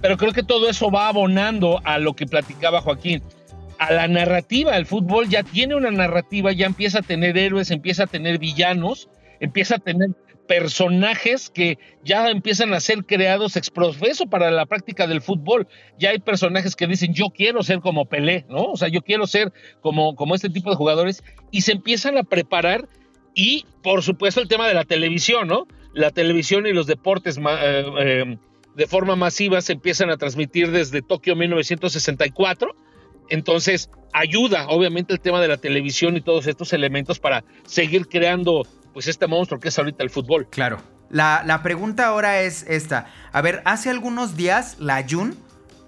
Pero 0.01 0.17
creo 0.17 0.33
que 0.33 0.43
todo 0.43 0.69
eso 0.69 0.91
va 0.91 1.07
abonando 1.07 1.79
a 1.85 1.97
lo 1.97 2.13
que 2.13 2.25
platicaba 2.25 2.81
Joaquín 2.81 3.23
a 3.77 3.93
la 3.93 4.07
narrativa. 4.07 4.77
El 4.77 4.85
fútbol 4.85 5.29
ya 5.29 5.43
tiene 5.43 5.75
una 5.75 5.91
narrativa, 5.91 6.51
ya 6.51 6.65
empieza 6.65 6.99
a 6.99 7.03
tener 7.03 7.37
héroes, 7.37 7.71
empieza 7.71 8.03
a 8.03 8.07
tener 8.07 8.39
villanos, 8.39 9.09
empieza 9.39 9.75
a 9.75 9.79
tener 9.79 10.09
personajes 10.47 11.49
que 11.49 11.77
ya 12.03 12.29
empiezan 12.29 12.73
a 12.73 12.79
ser 12.79 13.05
creados 13.05 13.55
exprofeso 13.55 14.27
para 14.27 14.51
la 14.51 14.65
práctica 14.65 15.07
del 15.07 15.21
fútbol. 15.21 15.67
Ya 15.97 16.11
hay 16.11 16.19
personajes 16.19 16.75
que 16.75 16.87
dicen, 16.87 17.13
yo 17.13 17.27
quiero 17.29 17.63
ser 17.63 17.79
como 17.79 18.05
Pelé, 18.05 18.45
¿no? 18.49 18.71
O 18.71 18.77
sea, 18.77 18.89
yo 18.89 19.01
quiero 19.01 19.25
ser 19.27 19.53
como, 19.81 20.15
como 20.15 20.35
este 20.35 20.49
tipo 20.49 20.69
de 20.69 20.75
jugadores 20.75 21.23
y 21.51 21.61
se 21.61 21.71
empiezan 21.71 22.17
a 22.17 22.23
preparar 22.23 22.87
y, 23.33 23.65
por 23.81 24.03
supuesto, 24.03 24.41
el 24.41 24.47
tema 24.47 24.67
de 24.67 24.73
la 24.73 24.83
televisión, 24.83 25.47
¿no? 25.47 25.67
La 25.93 26.11
televisión 26.11 26.67
y 26.67 26.73
los 26.73 26.87
deportes 26.87 27.37
eh, 27.37 27.85
eh, 27.99 28.37
de 28.75 28.87
forma 28.87 29.15
masiva 29.15 29.61
se 29.61 29.73
empiezan 29.73 30.09
a 30.09 30.17
transmitir 30.17 30.71
desde 30.71 31.01
Tokio 31.01 31.35
1964 31.35 32.75
entonces, 33.33 33.89
ayuda 34.13 34.67
obviamente 34.67 35.11
el 35.11 35.19
tema 35.19 35.41
de 35.41 35.47
la 35.47 35.57
televisión 35.57 36.15
y 36.15 36.21
todos 36.21 36.45
estos 36.45 36.71
elementos 36.71 37.17
para 37.17 37.43
seguir 37.65 38.07
creando 38.07 38.61
pues 38.93 39.07
este 39.07 39.25
monstruo 39.25 39.59
que 39.59 39.69
es 39.69 39.79
ahorita 39.79 40.03
el 40.03 40.11
fútbol. 40.11 40.47
Claro. 40.51 40.77
La, 41.09 41.59
pregunta 41.63 42.05
ahora 42.05 42.41
es 42.41 42.63
esta. 42.69 43.07
A 43.31 43.41
ver, 43.41 43.63
hace 43.65 43.89
algunos 43.89 44.37
días 44.37 44.77
la 44.77 45.03
Jun 45.09 45.35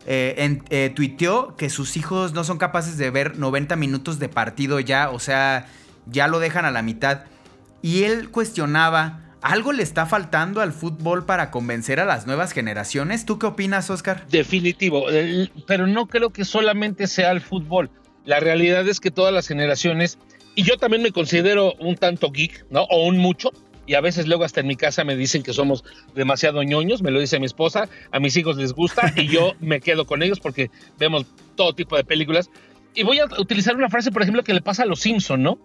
eh, 0.07 0.59
eh, 0.71 0.91
tuiteó 0.95 1.55
que 1.55 1.69
sus 1.69 1.97
hijos 1.97 2.33
no 2.33 2.43
son 2.43 2.57
capaces 2.57 2.97
de 2.97 3.11
ver 3.11 3.37
90 3.37 3.75
minutos 3.75 4.17
de 4.17 4.27
partido 4.27 4.79
ya, 4.79 5.11
o 5.11 5.19
sea, 5.19 5.67
ya 6.07 6.27
lo 6.27 6.39
dejan 6.39 6.65
a 6.65 6.71
la 6.71 6.81
mitad. 6.81 7.25
Y 7.83 8.05
él 8.05 8.31
cuestionaba, 8.31 9.19
¿algo 9.45 9.73
le 9.73 9.83
está 9.83 10.07
faltando 10.07 10.59
al 10.59 10.73
fútbol 10.73 11.25
para 11.25 11.51
convencer 11.51 11.99
a 11.99 12.05
las 12.05 12.25
nuevas 12.25 12.51
generaciones? 12.51 13.25
¿Tú 13.25 13.37
qué 13.37 13.45
opinas, 13.45 13.91
Oscar? 13.91 14.25
Definitivo, 14.27 15.05
pero 15.67 15.85
no 15.85 16.07
creo 16.07 16.31
que 16.31 16.43
solamente 16.43 17.05
sea 17.05 17.29
el 17.29 17.41
fútbol. 17.41 17.91
La 18.25 18.39
realidad 18.39 18.87
es 18.87 18.99
que 18.99 19.11
todas 19.11 19.31
las 19.31 19.47
generaciones, 19.47 20.17
y 20.55 20.63
yo 20.63 20.77
también 20.77 21.03
me 21.03 21.11
considero 21.11 21.75
un 21.75 21.95
tanto 21.95 22.31
geek, 22.31 22.65
¿no? 22.71 22.85
O 22.85 23.05
un 23.05 23.17
mucho, 23.19 23.51
y 23.85 23.93
a 23.93 24.01
veces 24.01 24.25
luego 24.25 24.45
hasta 24.45 24.61
en 24.61 24.67
mi 24.67 24.75
casa 24.75 25.03
me 25.03 25.15
dicen 25.15 25.43
que 25.43 25.53
somos 25.53 25.83
demasiado 26.15 26.63
ñoños, 26.63 27.03
me 27.03 27.11
lo 27.11 27.19
dice 27.19 27.39
mi 27.39 27.45
esposa, 27.45 27.87
a 28.11 28.19
mis 28.19 28.35
hijos 28.37 28.57
les 28.57 28.73
gusta 28.73 29.13
y 29.15 29.27
yo 29.27 29.53
me 29.59 29.79
quedo 29.79 30.05
con 30.05 30.23
ellos 30.23 30.39
porque 30.39 30.71
vemos 30.97 31.27
todo 31.55 31.73
tipo 31.73 31.95
de 31.95 32.03
películas. 32.03 32.49
Y 32.95 33.03
voy 33.03 33.19
a 33.19 33.25
utilizar 33.37 33.75
una 33.75 33.89
frase, 33.89 34.11
por 34.11 34.23
ejemplo, 34.23 34.43
que 34.43 34.55
le 34.55 34.61
pasa 34.61 34.83
a 34.83 34.85
los 34.87 35.01
Simpson, 35.01 35.43
¿no? 35.43 35.59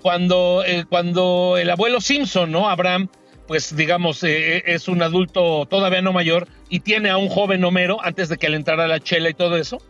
Cuando, 0.00 0.62
eh, 0.64 0.86
cuando 0.88 1.58
el 1.58 1.68
abuelo 1.68 2.00
Simpson, 2.00 2.50
¿no? 2.50 2.70
Abraham, 2.70 3.08
pues 3.46 3.76
digamos, 3.76 4.22
eh, 4.24 4.62
es 4.66 4.88
un 4.88 5.02
adulto 5.02 5.66
todavía 5.66 6.02
no 6.02 6.12
mayor 6.12 6.48
y 6.68 6.80
tiene 6.80 7.10
a 7.10 7.16
un 7.16 7.28
joven 7.28 7.64
Homero 7.64 7.98
antes 8.02 8.28
de 8.28 8.36
que 8.36 8.48
le 8.48 8.56
entrara 8.56 8.86
la 8.88 9.00
chela 9.00 9.30
y 9.30 9.34
todo 9.34 9.56
eso. 9.56 9.80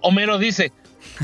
Homero 0.00 0.38
dice, 0.38 0.72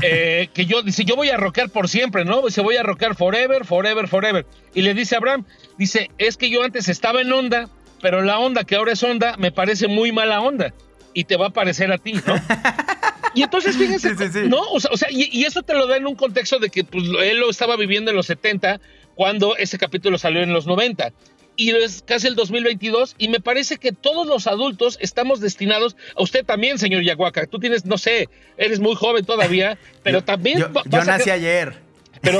eh, 0.01 0.49
que 0.53 0.65
yo, 0.65 0.81
dice, 0.81 1.03
yo 1.03 1.15
voy 1.15 1.29
a 1.29 1.37
rockear 1.37 1.69
por 1.69 1.89
siempre, 1.89 2.25
¿no? 2.25 2.41
Dice, 2.43 2.61
voy 2.61 2.77
a 2.77 2.83
rockear 2.83 3.15
forever, 3.15 3.65
forever, 3.65 4.07
forever. 4.07 4.45
Y 4.73 4.81
le 4.81 4.93
dice 4.93 5.15
a 5.15 5.17
Abraham, 5.19 5.45
dice, 5.77 6.09
es 6.17 6.37
que 6.37 6.49
yo 6.49 6.63
antes 6.63 6.87
estaba 6.89 7.21
en 7.21 7.31
onda, 7.31 7.69
pero 8.01 8.21
la 8.21 8.39
onda 8.39 8.63
que 8.63 8.75
ahora 8.75 8.93
es 8.93 9.03
onda 9.03 9.35
me 9.37 9.51
parece 9.51 9.87
muy 9.87 10.11
mala 10.11 10.41
onda. 10.41 10.73
Y 11.13 11.25
te 11.25 11.35
va 11.35 11.47
a 11.47 11.49
parecer 11.49 11.91
a 11.91 11.97
ti, 11.97 12.13
¿no? 12.13 12.35
Y 13.33 13.43
entonces, 13.43 13.77
fíjense, 13.77 14.13
¿no? 14.49 14.59
O 14.59 14.79
sea, 14.79 15.07
y, 15.09 15.45
eso 15.45 15.61
te 15.63 15.73
lo 15.73 15.87
da 15.87 15.95
en 15.95 16.05
un 16.05 16.15
contexto 16.15 16.59
de 16.59 16.69
que 16.69 16.83
pues, 16.83 17.05
él 17.23 17.39
lo 17.39 17.49
estaba 17.49 17.77
viviendo 17.77 18.11
en 18.11 18.17
los 18.17 18.25
70, 18.25 18.81
cuando 19.15 19.55
ese 19.55 19.77
capítulo 19.77 20.17
salió 20.17 20.43
en 20.43 20.51
los 20.51 20.67
90 20.67 21.13
y 21.55 21.71
es 21.71 22.03
casi 22.05 22.27
el 22.27 22.35
2022 22.35 23.15
y 23.17 23.27
me 23.27 23.39
parece 23.39 23.77
que 23.77 23.91
todos 23.91 24.27
los 24.27 24.47
adultos 24.47 24.97
estamos 25.01 25.39
destinados, 25.39 25.95
a 26.15 26.23
usted 26.23 26.45
también, 26.45 26.79
señor 26.79 27.03
Yaguaca, 27.03 27.45
tú 27.45 27.59
tienes, 27.59 27.85
no 27.85 27.97
sé, 27.97 28.29
eres 28.57 28.79
muy 28.79 28.95
joven 28.95 29.25
todavía, 29.25 29.77
pero 30.03 30.23
también... 30.23 30.59
Yo, 30.59 30.69
yo 30.85 31.03
nací 31.03 31.29
ayer. 31.29 31.91
Pero, 32.21 32.39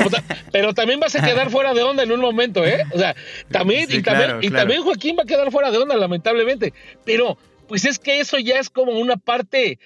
pero 0.52 0.74
también 0.74 1.00
vas 1.00 1.14
a 1.16 1.22
quedar 1.24 1.50
fuera 1.50 1.74
de 1.74 1.82
onda 1.82 2.02
en 2.02 2.12
un 2.12 2.20
momento, 2.20 2.64
¿eh? 2.64 2.84
O 2.92 2.98
sea, 2.98 3.14
también, 3.50 3.86
y, 3.90 4.02
también 4.02 4.38
y 4.40 4.50
también 4.50 4.82
Joaquín 4.82 5.16
va 5.18 5.24
a 5.24 5.26
quedar 5.26 5.50
fuera 5.50 5.70
de 5.70 5.78
onda, 5.78 5.96
lamentablemente. 5.96 6.72
Pero, 7.04 7.36
pues 7.68 7.84
es 7.84 7.98
que 7.98 8.20
eso 8.20 8.38
ya 8.38 8.58
es 8.58 8.70
como 8.70 8.92
una 8.92 9.16
parte 9.16 9.78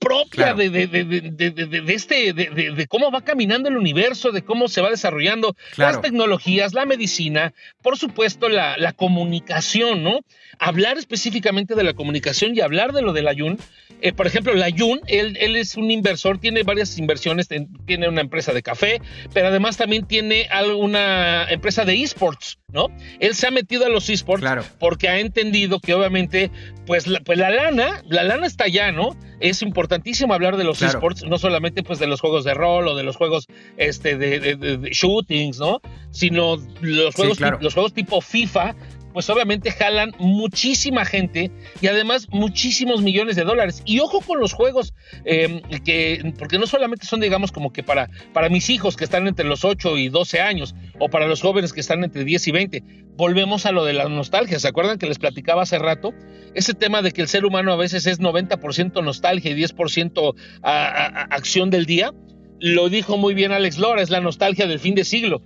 propia 0.00 0.54
de, 0.54 0.70
de, 0.70 0.86
de, 0.86 1.94
este, 1.94 2.32
de, 2.32 2.86
cómo 2.88 3.10
va 3.12 3.22
caminando 3.22 3.68
el 3.68 3.76
universo, 3.76 4.32
de 4.32 4.42
cómo 4.42 4.66
se 4.66 4.80
va 4.80 4.88
desarrollando 4.88 5.54
las 5.76 6.00
tecnologías, 6.00 6.72
la 6.72 6.86
medicina, 6.86 7.52
por 7.82 7.98
supuesto 7.98 8.48
la, 8.48 8.78
la, 8.78 8.94
comunicación, 8.94 10.02
¿no? 10.02 10.20
Hablar 10.58 10.96
específicamente 10.96 11.74
de 11.74 11.84
la 11.84 11.92
comunicación 11.92 12.56
y 12.56 12.60
hablar 12.60 12.92
de 12.92 13.02
lo 13.02 13.12
del 13.12 13.28
Ayun. 13.28 13.58
Eh, 14.00 14.12
por 14.14 14.26
ejemplo, 14.26 14.54
la 14.54 14.66
Ayun, 14.66 15.00
él, 15.06 15.36
él, 15.38 15.56
es 15.56 15.76
un 15.76 15.90
inversor, 15.90 16.38
tiene 16.38 16.62
varias 16.62 16.96
inversiones, 16.96 17.48
tiene 17.86 18.08
una 18.08 18.22
empresa 18.22 18.54
de 18.54 18.62
café, 18.62 19.02
pero 19.34 19.48
además 19.48 19.76
también 19.76 20.06
tiene 20.06 20.46
alguna 20.50 21.46
empresa 21.50 21.84
de 21.84 22.02
esports, 22.02 22.58
¿no? 22.72 22.88
Él 23.18 23.34
se 23.34 23.46
ha 23.46 23.50
metido 23.50 23.86
a 23.86 23.88
los 23.88 24.08
esports 24.08 24.46
porque 24.78 25.08
ha 25.08 25.18
entendido 25.18 25.80
que 25.80 25.94
obviamente, 25.94 26.50
pues 26.86 27.06
la, 27.06 27.20
pues 27.20 27.38
la 27.38 27.50
lana, 27.50 28.02
la 28.06 28.22
lana 28.22 28.46
está 28.46 28.64
allá, 28.64 28.92
¿no? 28.92 29.16
es 29.40 29.62
importantísimo 29.62 30.34
hablar 30.34 30.56
de 30.56 30.64
los 30.64 30.82
esports, 30.82 31.24
no 31.24 31.38
solamente 31.38 31.82
pues 31.82 31.98
de 31.98 32.06
los 32.06 32.20
juegos 32.20 32.44
de 32.44 32.54
rol 32.54 32.88
o 32.88 32.94
de 32.94 33.02
los 33.02 33.16
juegos 33.16 33.48
este, 33.76 34.16
de, 34.16 34.78
shootings, 34.92 35.58
¿no? 35.58 35.80
Sino 36.10 36.56
los 36.82 37.14
juegos, 37.14 37.40
los 37.60 37.74
juegos 37.74 37.94
tipo 37.94 38.20
FIFA, 38.20 38.74
pues 39.12 39.28
obviamente 39.30 39.70
jalan 39.70 40.12
muchísima 40.18 41.04
gente 41.04 41.50
y 41.80 41.86
además 41.86 42.28
muchísimos 42.30 43.02
millones 43.02 43.36
de 43.36 43.44
dólares. 43.44 43.82
Y 43.84 44.00
ojo 44.00 44.20
con 44.20 44.40
los 44.40 44.52
juegos, 44.52 44.94
em, 45.24 45.60
que, 45.84 46.34
porque 46.38 46.58
no 46.58 46.66
solamente 46.66 47.06
son, 47.06 47.20
digamos, 47.20 47.52
como 47.52 47.72
que 47.72 47.82
para, 47.82 48.08
para 48.32 48.48
mis 48.48 48.70
hijos 48.70 48.96
que 48.96 49.04
están 49.04 49.26
entre 49.26 49.46
los 49.46 49.64
8 49.64 49.98
y 49.98 50.08
12 50.08 50.40
años, 50.40 50.74
o 50.98 51.08
para 51.08 51.26
los 51.26 51.40
jóvenes 51.40 51.72
que 51.72 51.80
están 51.80 52.04
entre 52.04 52.24
10 52.24 52.48
y 52.48 52.52
20. 52.52 52.82
Volvemos 53.16 53.66
a 53.66 53.72
lo 53.72 53.84
de 53.84 53.92
la 53.92 54.08
nostalgia. 54.08 54.58
¿Se 54.58 54.68
acuerdan 54.68 54.98
que 54.98 55.06
les 55.06 55.18
platicaba 55.18 55.62
hace 55.62 55.78
rato? 55.78 56.12
Ese 56.54 56.74
tema 56.74 57.02
de 57.02 57.12
que 57.12 57.22
el 57.22 57.28
ser 57.28 57.44
humano 57.44 57.72
a 57.72 57.76
veces 57.76 58.06
es 58.06 58.20
90% 58.20 59.02
nostalgia 59.02 59.50
y 59.50 59.54
10% 59.54 60.34
acción 60.62 61.70
del 61.70 61.86
día. 61.86 62.12
Lo 62.60 62.88
dijo 62.88 63.16
muy 63.16 63.34
bien 63.34 63.52
Alex 63.52 63.78
Lora, 63.78 64.02
es 64.02 64.10
la 64.10 64.20
nostalgia 64.20 64.66
del 64.66 64.78
fin 64.78 64.94
de 64.94 65.04
siglo. 65.04 65.42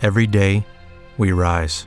Every 0.00 0.26
day 0.26 0.64
we 1.18 1.32
rise. 1.32 1.86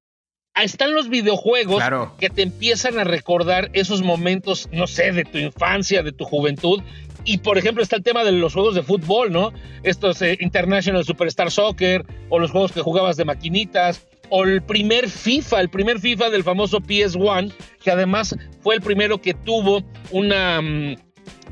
Están 0.55 0.93
los 0.93 1.09
videojuegos 1.09 1.83
que 2.19 2.29
te 2.29 2.41
empiezan 2.41 2.99
a 2.99 3.03
recordar 3.03 3.69
esos 3.73 4.01
momentos, 4.01 4.69
no 4.71 4.87
sé, 4.87 5.11
de 5.11 5.23
tu 5.23 5.37
infancia, 5.37 6.03
de 6.03 6.11
tu 6.11 6.25
juventud. 6.25 6.81
Y 7.23 7.37
por 7.37 7.57
ejemplo 7.57 7.83
está 7.83 7.95
el 7.95 8.03
tema 8.03 8.23
de 8.23 8.31
los 8.31 8.53
juegos 8.53 8.75
de 8.75 8.83
fútbol, 8.83 9.31
¿no? 9.31 9.53
Estos 9.83 10.21
eh, 10.21 10.37
International 10.39 11.05
Superstar 11.05 11.51
Soccer 11.51 12.03
o 12.29 12.39
los 12.39 12.51
juegos 12.51 12.71
que 12.71 12.81
jugabas 12.81 13.15
de 13.15 13.25
maquinitas 13.25 14.07
o 14.29 14.43
el 14.43 14.61
primer 14.61 15.09
FIFA, 15.09 15.61
el 15.61 15.69
primer 15.69 15.99
FIFA 15.99 16.29
del 16.29 16.43
famoso 16.43 16.79
PS1, 16.79 17.53
que 17.83 17.91
además 17.91 18.35
fue 18.61 18.75
el 18.75 18.81
primero 18.81 19.21
que 19.21 19.33
tuvo 19.33 19.83
una... 20.09 20.61
Mm, 20.61 20.95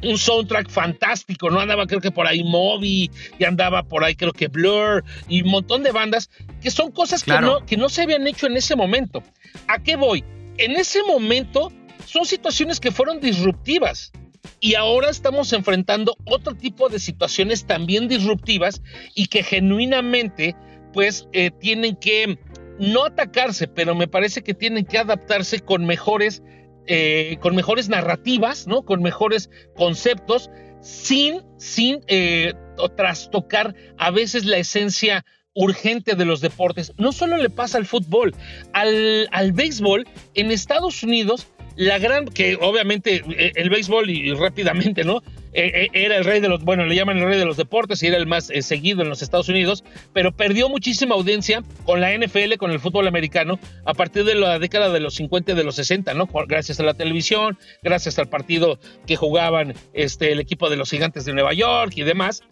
un 0.03 0.17
soundtrack 0.17 0.69
fantástico, 0.69 1.49
¿no? 1.49 1.59
Andaba 1.59 1.85
creo 1.87 2.01
que 2.01 2.11
por 2.11 2.27
ahí 2.27 2.43
Moby 2.43 3.11
y 3.37 3.43
andaba 3.43 3.83
por 3.83 4.03
ahí 4.03 4.15
creo 4.15 4.31
que 4.31 4.47
Blur 4.47 5.03
y 5.27 5.41
un 5.41 5.51
montón 5.51 5.83
de 5.83 5.91
bandas 5.91 6.29
que 6.61 6.71
son 6.71 6.91
cosas 6.91 7.23
que, 7.23 7.39
no, 7.39 7.65
que 7.65 7.77
no 7.77 7.89
se 7.89 8.03
habían 8.03 8.27
hecho 8.27 8.47
en 8.47 8.57
ese 8.57 8.75
momento. 8.75 9.23
¿A 9.67 9.79
qué 9.79 9.95
voy? 9.95 10.23
En 10.57 10.71
ese 10.71 11.03
momento 11.03 11.71
son 12.05 12.25
situaciones 12.25 12.79
que 12.79 12.91
fueron 12.91 13.19
disruptivas 13.19 14.11
y 14.59 14.75
ahora 14.75 15.09
estamos 15.09 15.53
enfrentando 15.53 16.17
otro 16.25 16.55
tipo 16.55 16.89
de 16.89 16.99
situaciones 16.99 17.65
también 17.65 18.07
disruptivas 18.07 18.81
y 19.15 19.27
que 19.27 19.43
genuinamente 19.43 20.55
pues 20.93 21.27
eh, 21.33 21.51
tienen 21.51 21.95
que 21.95 22.39
no 22.79 23.05
atacarse, 23.05 23.67
pero 23.67 23.93
me 23.93 24.07
parece 24.07 24.41
que 24.41 24.53
tienen 24.53 24.85
que 24.85 24.97
adaptarse 24.97 25.59
con 25.59 25.85
mejores 25.85 26.41
eh, 26.89 27.37
con 27.39 27.55
mejores 27.55 27.87
narrativas, 27.87 28.67
¿no? 28.67 28.81
Con 28.81 29.01
mejores 29.01 29.49
conceptos, 29.75 30.49
sin, 30.81 31.43
sin 31.57 32.01
eh, 32.07 32.53
trastocar 32.97 33.75
a 33.97 34.11
veces 34.11 34.45
la 34.45 34.57
esencia 34.57 35.23
urgente 35.53 36.15
de 36.15 36.25
los 36.25 36.41
deportes. 36.41 36.93
No 36.97 37.11
solo 37.11 37.37
le 37.37 37.49
pasa 37.49 37.77
al 37.77 37.85
fútbol, 37.85 38.33
al, 38.73 39.27
al 39.31 39.51
béisbol 39.51 40.07
en 40.33 40.51
Estados 40.51 41.03
Unidos 41.03 41.47
la 41.75 41.97
gran, 41.97 42.25
que 42.25 42.57
obviamente 42.59 43.23
eh, 43.37 43.51
el 43.55 43.69
béisbol 43.69 44.09
y, 44.09 44.33
rápidamente, 44.33 45.03
¿no? 45.03 45.21
Eh, 45.53 45.71
eh, 45.73 45.89
era 45.93 46.17
el 46.17 46.25
rey 46.25 46.39
de 46.39 46.47
los, 46.47 46.63
bueno, 46.63 46.85
le 46.85 46.95
llaman 46.95 47.17
el 47.17 47.25
rey 47.25 47.39
de 47.39 47.45
los 47.45 47.57
deportes 47.57 48.03
y 48.03 48.07
era 48.07 48.17
el 48.17 48.27
más 48.27 48.51
seguido 48.61 49.01
en 49.01 49.09
los 49.09 49.21
Estados 49.21 49.49
Unidos, 49.49 49.83
pero 50.13 50.31
perdió 50.31 50.69
muchísima 50.69 51.15
audiencia 51.15 51.63
con 51.85 52.01
la 52.01 52.15
NFL, 52.15 52.55
con 52.57 52.71
el 52.71 52.79
fútbol 52.79 53.07
americano, 53.07 53.59
a 53.85 53.93
partir 53.93 54.25
de 54.25 54.35
la 54.35 54.59
década 54.59 54.91
de 54.91 54.99
los 54.99 55.15
50 55.15 55.51
y 55.51 55.55
de 55.55 55.63
los 55.63 55.75
60, 55.75 56.13
¿no? 56.13 56.27
Gracias 56.47 56.79
a 56.79 56.83
la 56.83 56.93
televisión, 56.93 57.57
gracias 57.81 58.19
al 58.19 58.29
partido 58.29 58.79
que 59.07 59.15
jugaban 59.15 59.73
este, 59.93 60.31
el 60.31 60.39
equipo 60.39 60.69
de 60.69 60.77
los 60.77 60.89
gigantes 60.89 61.25
de 61.25 61.33
Nueva 61.33 61.53
York 61.53 61.93
y 61.95 62.03
demás. 62.03 62.43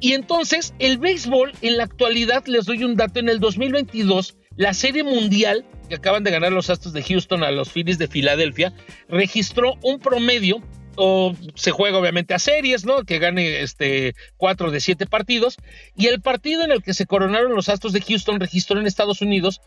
Y 0.00 0.12
entonces, 0.12 0.74
el 0.78 0.98
béisbol, 0.98 1.52
en 1.60 1.76
la 1.76 1.84
actualidad, 1.84 2.46
les 2.46 2.66
doy 2.66 2.84
un 2.84 2.94
dato, 2.94 3.18
en 3.18 3.28
el 3.28 3.40
2022, 3.40 4.36
la 4.56 4.72
Serie 4.74 5.02
Mundial 5.02 5.64
que 5.88 5.96
acaban 5.96 6.22
de 6.22 6.30
ganar 6.30 6.52
los 6.52 6.70
Astros 6.70 6.92
de 6.92 7.02
Houston 7.02 7.42
a 7.42 7.50
los 7.50 7.70
Phillies 7.70 7.98
de 7.98 8.08
Filadelfia, 8.08 8.72
registró 9.08 9.74
un 9.82 9.98
promedio, 9.98 10.62
o 10.98 11.34
se 11.54 11.70
juega 11.70 11.98
obviamente 11.98 12.34
a 12.34 12.38
series, 12.38 12.84
¿no? 12.84 13.04
Que 13.04 13.18
gane 13.18 13.62
este, 13.62 14.14
cuatro 14.36 14.70
de 14.70 14.80
siete 14.80 15.06
partidos, 15.06 15.56
y 15.96 16.08
el 16.08 16.20
partido 16.20 16.64
en 16.64 16.72
el 16.72 16.82
que 16.82 16.92
se 16.92 17.06
coronaron 17.06 17.54
los 17.54 17.68
Astros 17.68 17.92
de 17.92 18.02
Houston 18.02 18.40
registró 18.40 18.78
en 18.78 18.86
Estados 18.86 19.22
Unidos 19.22 19.60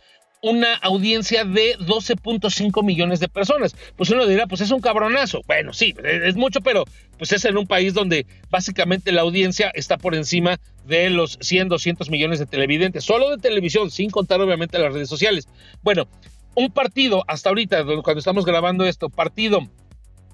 una 0.44 0.74
audiencia 0.76 1.46
de 1.46 1.78
12.5 1.78 2.84
millones 2.84 3.20
de 3.20 3.30
personas. 3.30 3.76
Pues 3.96 4.10
uno 4.10 4.26
dirá, 4.26 4.48
pues 4.48 4.62
es 4.62 4.72
un 4.72 4.82
cabronazo. 4.82 5.42
Bueno, 5.46 5.72
sí, 5.72 5.94
es 6.04 6.36
mucho, 6.36 6.62
pero 6.62 6.84
pues 7.18 7.32
es 7.32 7.46
en 7.46 7.58
un 7.58 7.68
país 7.68 7.94
donde 7.94 8.26
básicamente 8.50 9.12
la 9.12 9.22
audiencia 9.22 9.72
está 9.74 9.98
por 9.98 10.16
encima 10.16 10.60
de 10.86 11.12
los 11.12 11.38
100, 11.42 11.70
200 11.70 12.10
millones 12.10 12.40
de 12.40 12.48
televidentes, 12.48 13.04
solo 13.04 13.30
de 13.30 13.38
televisión, 13.38 13.92
sin 13.92 14.10
contar 14.10 14.42
obviamente 14.42 14.80
las 14.80 14.94
redes 14.94 15.10
sociales. 15.10 15.48
Bueno, 15.84 16.08
un 16.56 16.72
partido 16.72 17.24
hasta 17.28 17.50
ahorita, 17.50 17.86
cuando 18.04 18.20
estamos 18.20 18.44
grabando 18.44 18.86
esto, 18.86 19.10
partido 19.10 19.70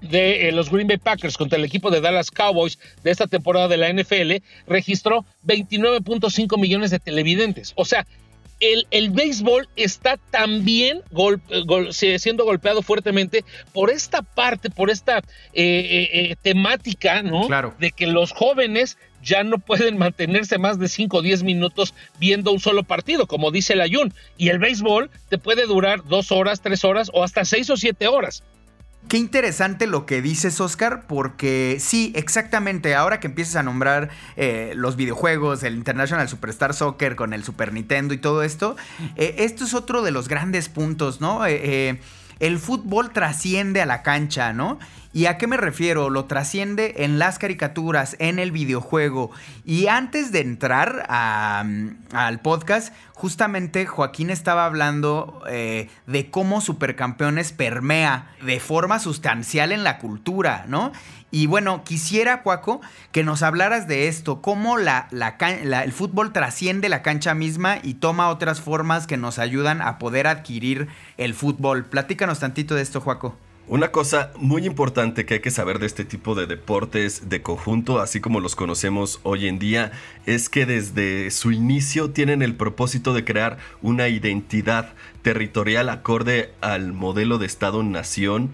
de 0.00 0.48
eh, 0.48 0.52
los 0.52 0.70
Green 0.70 0.86
Bay 0.86 0.98
Packers 0.98 1.36
contra 1.36 1.58
el 1.58 1.64
equipo 1.64 1.90
de 1.90 2.00
Dallas 2.00 2.30
Cowboys 2.30 2.78
de 3.02 3.10
esta 3.10 3.26
temporada 3.26 3.68
de 3.68 3.76
la 3.76 3.92
NFL 3.92 4.44
registró 4.66 5.24
29.5 5.46 6.58
millones 6.58 6.90
de 6.90 6.98
televidentes. 6.98 7.72
O 7.76 7.84
sea, 7.84 8.06
el, 8.60 9.10
béisbol 9.10 9.68
está 9.76 10.16
también 10.30 11.02
siendo 11.90 12.44
golpeado 12.44 12.82
fuertemente 12.82 13.44
por 13.72 13.90
esta 13.90 14.22
parte, 14.22 14.70
por 14.70 14.90
esta 14.90 15.18
eh, 15.18 15.22
eh, 15.54 16.08
eh, 16.12 16.36
temática, 16.42 17.22
¿no? 17.22 17.46
Claro. 17.46 17.74
De 17.78 17.92
que 17.92 18.06
los 18.06 18.32
jóvenes 18.32 18.98
ya 19.22 19.44
no 19.44 19.58
pueden 19.58 19.98
mantenerse 19.98 20.58
más 20.58 20.78
de 20.78 20.88
5 20.88 21.18
o 21.18 21.22
10 21.22 21.42
minutos 21.42 21.94
viendo 22.18 22.52
un 22.52 22.60
solo 22.60 22.82
partido, 22.82 23.26
como 23.26 23.50
dice 23.50 23.74
el 23.74 23.80
Ayun. 23.80 24.12
Y 24.36 24.48
el 24.48 24.58
béisbol 24.58 25.10
te 25.28 25.38
puede 25.38 25.66
durar 25.66 26.04
dos 26.04 26.32
horas, 26.32 26.60
tres 26.60 26.84
horas 26.84 27.10
o 27.12 27.22
hasta 27.22 27.44
seis 27.44 27.70
o 27.70 27.76
siete 27.76 28.08
horas. 28.08 28.42
Qué 29.08 29.16
interesante 29.16 29.86
lo 29.86 30.04
que 30.04 30.20
dices, 30.20 30.60
Oscar, 30.60 31.04
porque 31.06 31.78
sí, 31.80 32.12
exactamente, 32.14 32.94
ahora 32.94 33.20
que 33.20 33.28
empiezas 33.28 33.56
a 33.56 33.62
nombrar 33.62 34.10
eh, 34.36 34.72
los 34.76 34.96
videojuegos, 34.96 35.62
el 35.62 35.76
International 35.76 36.28
Superstar 36.28 36.74
Soccer 36.74 37.16
con 37.16 37.32
el 37.32 37.42
Super 37.42 37.72
Nintendo 37.72 38.12
y 38.12 38.18
todo 38.18 38.42
esto, 38.42 38.76
eh, 39.16 39.36
esto 39.38 39.64
es 39.64 39.72
otro 39.72 40.02
de 40.02 40.10
los 40.10 40.28
grandes 40.28 40.68
puntos, 40.68 41.22
¿no? 41.22 41.46
Eh, 41.46 42.00
el 42.40 42.58
fútbol 42.58 43.12
trasciende 43.12 43.82
a 43.82 43.86
la 43.86 44.02
cancha, 44.02 44.52
¿no? 44.52 44.78
¿Y 45.12 45.26
a 45.26 45.38
qué 45.38 45.46
me 45.46 45.56
refiero? 45.56 46.10
Lo 46.10 46.26
trasciende 46.26 46.96
en 46.98 47.18
las 47.18 47.38
caricaturas, 47.38 48.14
en 48.18 48.38
el 48.38 48.52
videojuego. 48.52 49.30
Y 49.64 49.86
antes 49.86 50.32
de 50.32 50.40
entrar 50.40 51.06
al 51.08 52.40
podcast, 52.40 52.92
justamente 53.14 53.86
Joaquín 53.86 54.30
estaba 54.30 54.66
hablando 54.66 55.42
eh, 55.48 55.88
de 56.06 56.30
cómo 56.30 56.60
Supercampeones 56.60 57.52
permea 57.52 58.30
de 58.42 58.60
forma 58.60 58.98
sustancial 58.98 59.72
en 59.72 59.82
la 59.82 59.98
cultura, 59.98 60.66
¿no? 60.68 60.92
Y 61.30 61.46
bueno, 61.46 61.84
quisiera, 61.84 62.42
Cuaco, 62.42 62.80
que 63.12 63.22
nos 63.22 63.42
hablaras 63.42 63.86
de 63.86 64.08
esto, 64.08 64.40
cómo 64.40 64.78
la, 64.78 65.08
el 65.10 65.92
fútbol 65.92 66.32
trasciende 66.32 66.88
la 66.88 67.02
cancha 67.02 67.34
misma 67.34 67.78
y 67.82 67.94
toma 67.94 68.30
otras 68.30 68.62
formas 68.62 69.06
que 69.06 69.18
nos 69.18 69.38
ayudan 69.38 69.82
a 69.82 69.98
poder 69.98 70.26
adquirir 70.26 70.88
el 71.18 71.34
fútbol. 71.34 71.84
Platícanos 71.84 72.40
tantito 72.40 72.74
de 72.74 72.82
esto, 72.82 73.00
Juaco. 73.02 73.36
Una 73.70 73.92
cosa 73.92 74.32
muy 74.38 74.64
importante 74.64 75.26
que 75.26 75.34
hay 75.34 75.40
que 75.40 75.50
saber 75.50 75.78
de 75.78 75.84
este 75.84 76.06
tipo 76.06 76.34
de 76.34 76.46
deportes 76.46 77.28
de 77.28 77.42
conjunto, 77.42 78.00
así 78.00 78.18
como 78.18 78.40
los 78.40 78.56
conocemos 78.56 79.20
hoy 79.24 79.46
en 79.46 79.58
día, 79.58 79.92
es 80.24 80.48
que 80.48 80.64
desde 80.64 81.30
su 81.30 81.52
inicio 81.52 82.10
tienen 82.10 82.40
el 82.40 82.54
propósito 82.54 83.12
de 83.12 83.26
crear 83.26 83.58
una 83.82 84.08
identidad 84.08 84.94
territorial 85.20 85.90
acorde 85.90 86.54
al 86.62 86.94
modelo 86.94 87.36
de 87.36 87.44
Estado-nación 87.44 88.52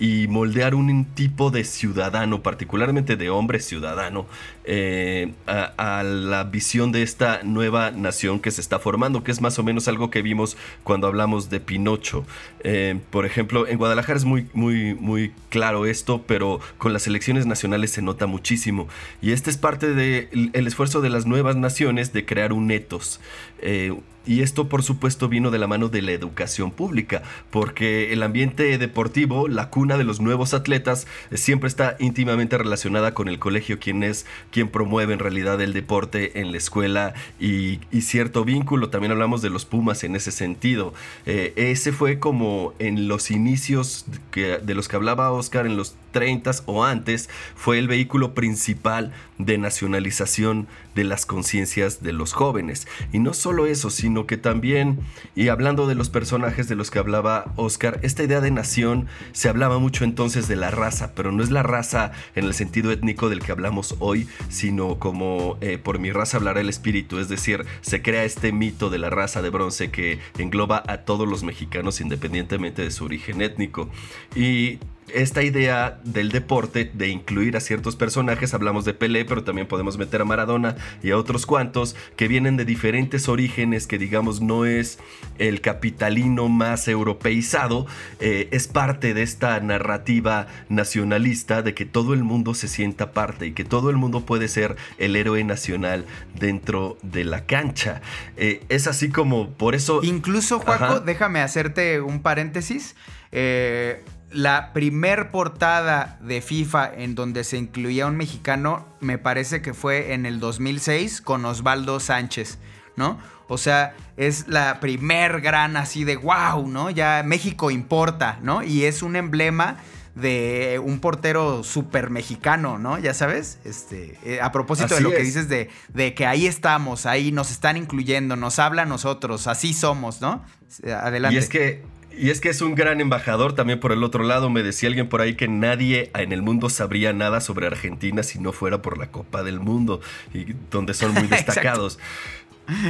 y 0.00 0.26
moldear 0.28 0.74
un 0.74 1.04
tipo 1.04 1.50
de 1.50 1.62
ciudadano, 1.62 2.42
particularmente 2.42 3.16
de 3.16 3.28
hombre 3.28 3.60
ciudadano, 3.60 4.26
eh, 4.72 5.32
a, 5.48 6.04
la 6.04 6.44
visión 6.44 6.92
de 6.92 7.02
esta 7.02 7.42
nueva 7.42 7.90
nación 7.90 8.38
que 8.38 8.52
se 8.52 8.60
está 8.60 8.78
formando, 8.78 9.24
que 9.24 9.32
es 9.32 9.40
más 9.40 9.58
o 9.58 9.64
menos 9.64 9.88
algo 9.88 10.10
que 10.10 10.22
vimos 10.22 10.56
cuando 10.84 11.08
hablamos 11.08 11.50
de 11.50 11.58
Pinocho. 11.58 12.24
Eh, 12.60 13.00
por 13.10 13.26
ejemplo, 13.26 13.66
en 13.66 13.78
Guadalajara 13.78 14.16
es 14.16 14.24
muy, 14.24 14.46
muy, 14.52 14.94
muy 14.94 15.32
claro 15.48 15.86
esto, 15.86 16.22
pero 16.24 16.60
con 16.78 16.92
las 16.92 17.08
elecciones 17.08 17.46
nacionales 17.46 17.90
se 17.90 18.00
nota 18.00 18.28
muchísimo. 18.28 18.86
Y 19.20 19.32
este 19.32 19.50
es 19.50 19.56
parte 19.56 19.92
del 19.92 20.52
esfuerzo 20.54 21.00
de 21.00 21.10
las 21.10 21.26
nuevas 21.26 21.56
naciones 21.56 22.12
de 22.12 22.24
crear 22.24 22.52
un 22.52 22.70
etos. 22.70 23.18
Eh, 23.62 23.92
y 24.26 24.42
esto 24.42 24.68
por 24.68 24.82
supuesto 24.82 25.28
vino 25.28 25.50
de 25.50 25.58
la 25.58 25.66
mano 25.66 25.88
de 25.88 26.02
la 26.02 26.12
educación 26.12 26.70
pública, 26.70 27.22
porque 27.50 28.12
el 28.12 28.22
ambiente 28.22 28.76
deportivo, 28.76 29.48
la 29.48 29.70
cuna 29.70 29.96
de 29.96 30.04
los 30.04 30.20
nuevos 30.20 30.52
atletas, 30.52 31.06
siempre 31.32 31.68
está 31.68 31.96
íntimamente 31.98 32.58
relacionada 32.58 33.14
con 33.14 33.28
el 33.28 33.38
colegio, 33.38 33.78
quien 33.78 34.02
es 34.02 34.26
promueve 34.68 35.14
en 35.14 35.18
realidad 35.18 35.60
el 35.60 35.72
deporte 35.72 36.40
en 36.40 36.52
la 36.52 36.58
escuela 36.58 37.14
y, 37.38 37.80
cierto 38.00 38.44
vínculo. 38.44 38.90
También 38.90 39.12
hablamos 39.12 39.42
de 39.42 39.50
los 39.50 39.64
Pumas 39.64 40.04
en 40.04 40.16
ese 40.16 40.32
sentido. 40.32 40.94
Eh, 41.26 41.52
ese 41.56 41.92
fue 41.92 42.18
como 42.18 42.74
en 42.78 43.08
los 43.08 43.30
inicios 43.30 44.06
de 44.34 44.74
los 44.74 44.88
que 44.88 44.96
hablaba 44.96 45.30
Oscar, 45.30 45.66
en 45.66 45.76
los 45.76 45.94
30 46.12 46.50
o 46.66 46.84
antes, 46.84 47.28
fue 47.54 47.78
el 47.78 47.88
vehículo 47.88 48.34
principal 48.34 49.12
de 49.38 49.58
nacionalización 49.58 50.66
de 50.94 51.04
las 51.04 51.24
conciencias 51.24 52.02
de 52.02 52.12
los 52.12 52.32
jóvenes. 52.32 52.86
Y 53.12 53.20
no 53.20 53.32
solo 53.32 53.66
eso, 53.66 53.90
sino 53.90 54.26
que 54.26 54.36
también, 54.36 54.98
y 55.34 55.48
hablando 55.48 55.86
de 55.86 55.94
los 55.94 56.10
personajes 56.10 56.68
de 56.68 56.74
los 56.74 56.90
que 56.90 56.98
hablaba 56.98 57.52
Oscar, 57.56 58.00
esta 58.02 58.22
idea 58.22 58.40
de 58.40 58.50
nación 58.50 59.06
se 59.32 59.48
hablaba 59.48 59.78
mucho 59.78 60.04
entonces 60.04 60.48
de 60.48 60.56
la 60.56 60.70
raza, 60.70 61.12
pero 61.14 61.32
no 61.32 61.42
es 61.42 61.50
la 61.50 61.62
raza 61.62 62.12
en 62.34 62.44
el 62.44 62.54
sentido 62.54 62.90
étnico 62.90 63.28
del 63.28 63.40
que 63.40 63.52
hablamos 63.52 63.96
hoy, 64.00 64.28
sino 64.48 64.98
como 64.98 65.58
eh, 65.60 65.78
por 65.78 65.98
mi 65.98 66.12
raza 66.12 66.36
hablará 66.36 66.60
el 66.60 66.68
espíritu, 66.68 67.18
es 67.18 67.28
decir, 67.28 67.64
se 67.80 68.02
crea 68.02 68.24
este 68.24 68.52
mito 68.52 68.90
de 68.90 68.98
la 68.98 69.10
raza 69.10 69.42
de 69.42 69.50
bronce 69.50 69.90
que 69.90 70.18
engloba 70.38 70.82
a 70.86 70.98
todos 70.98 71.28
los 71.28 71.42
mexicanos 71.42 72.00
independientemente 72.00 72.82
de 72.82 72.90
su 72.90 73.04
origen 73.04 73.42
étnico. 73.42 73.88
Y 74.34 74.78
esta 75.14 75.42
idea 75.42 76.00
del 76.04 76.30
deporte 76.30 76.90
de 76.92 77.08
incluir 77.08 77.56
a 77.56 77.60
ciertos 77.60 77.96
personajes, 77.96 78.54
hablamos 78.54 78.84
de 78.84 78.94
Pelé, 78.94 79.24
pero 79.24 79.44
también 79.44 79.66
podemos 79.66 79.98
meter 79.98 80.22
a 80.22 80.24
Maradona 80.24 80.76
y 81.02 81.10
a 81.10 81.16
otros 81.16 81.46
cuantos 81.46 81.96
que 82.16 82.28
vienen 82.28 82.56
de 82.56 82.64
diferentes 82.64 83.28
orígenes, 83.28 83.86
que 83.86 83.98
digamos 83.98 84.40
no 84.40 84.64
es 84.64 84.98
el 85.38 85.60
capitalino 85.60 86.48
más 86.48 86.88
europeizado, 86.88 87.86
eh, 88.20 88.48
es 88.52 88.68
parte 88.68 89.14
de 89.14 89.22
esta 89.22 89.58
narrativa 89.60 90.46
nacionalista 90.68 91.62
de 91.62 91.74
que 91.74 91.84
todo 91.84 92.14
el 92.14 92.24
mundo 92.24 92.54
se 92.54 92.68
sienta 92.68 93.12
parte 93.12 93.46
y 93.46 93.52
que 93.52 93.64
todo 93.64 93.90
el 93.90 93.96
mundo 93.96 94.24
puede 94.26 94.48
ser 94.48 94.76
el 94.98 95.16
héroe 95.16 95.44
nacional 95.44 96.06
dentro 96.38 96.98
de 97.02 97.24
la 97.24 97.46
cancha. 97.46 98.00
Eh, 98.36 98.62
es 98.68 98.86
así 98.86 99.10
como 99.10 99.50
por 99.50 99.74
eso... 99.74 100.00
Incluso, 100.02 100.58
Juaco, 100.60 101.00
déjame 101.00 101.40
hacerte 101.40 102.00
un 102.00 102.22
paréntesis. 102.22 102.96
Eh, 103.32 104.02
la 104.30 104.72
primer 104.72 105.30
portada 105.30 106.18
de 106.20 106.40
FIFA 106.40 106.94
en 106.94 107.14
donde 107.14 107.44
se 107.44 107.58
incluía 107.58 108.06
un 108.06 108.16
mexicano, 108.16 108.86
me 109.00 109.18
parece 109.18 109.60
que 109.62 109.74
fue 109.74 110.12
en 110.12 110.26
el 110.26 110.40
2006 110.40 111.20
con 111.20 111.44
Osvaldo 111.44 112.00
Sánchez, 112.00 112.58
¿no? 112.96 113.18
O 113.48 113.58
sea, 113.58 113.94
es 114.16 114.46
la 114.46 114.78
primer 114.78 115.40
gran 115.40 115.76
así 115.76 116.04
de 116.04 116.16
wow, 116.16 116.68
¿no? 116.68 116.90
Ya 116.90 117.22
México 117.24 117.72
importa, 117.72 118.38
¿no? 118.42 118.62
Y 118.62 118.84
es 118.84 119.02
un 119.02 119.16
emblema 119.16 119.78
de 120.14 120.80
un 120.84 121.00
portero 121.00 121.64
súper 121.64 122.10
mexicano, 122.10 122.78
¿no? 122.78 122.98
Ya 122.98 123.14
sabes, 123.14 123.58
este, 123.64 124.18
eh, 124.24 124.40
a 124.40 124.52
propósito 124.52 124.94
de 124.94 125.00
lo 125.00 125.10
que 125.10 125.22
dices 125.22 125.48
de, 125.48 125.70
de, 125.88 126.14
que 126.14 126.26
ahí 126.26 126.46
estamos, 126.46 127.06
ahí 127.06 127.32
nos 127.32 127.50
están 127.50 127.76
incluyendo, 127.76 128.36
nos 128.36 128.58
habla 128.58 128.82
a 128.82 128.86
nosotros, 128.86 129.46
así 129.48 129.72
somos, 129.72 130.20
¿no? 130.20 130.44
Adelante. 130.84 131.34
Y 131.34 131.38
es 131.38 131.48
que 131.48 131.82
Y 132.16 132.30
es 132.30 132.40
que 132.40 132.48
es 132.48 132.60
un 132.60 132.74
gran 132.74 133.00
embajador 133.00 133.54
también 133.54 133.80
por 133.80 133.92
el 133.92 134.02
otro 134.04 134.24
lado. 134.24 134.50
Me 134.50 134.62
decía 134.62 134.88
alguien 134.88 135.08
por 135.08 135.20
ahí 135.20 135.34
que 135.34 135.48
nadie 135.48 136.10
en 136.14 136.32
el 136.32 136.42
mundo 136.42 136.68
sabría 136.68 137.12
nada 137.12 137.40
sobre 137.40 137.66
Argentina 137.66 138.22
si 138.22 138.38
no 138.38 138.52
fuera 138.52 138.82
por 138.82 138.98
la 138.98 139.10
Copa 139.10 139.42
del 139.42 139.60
Mundo, 139.60 140.00
y 140.34 140.54
donde 140.70 140.94
son 140.94 141.14
muy 141.14 141.26
destacados. 141.28 141.98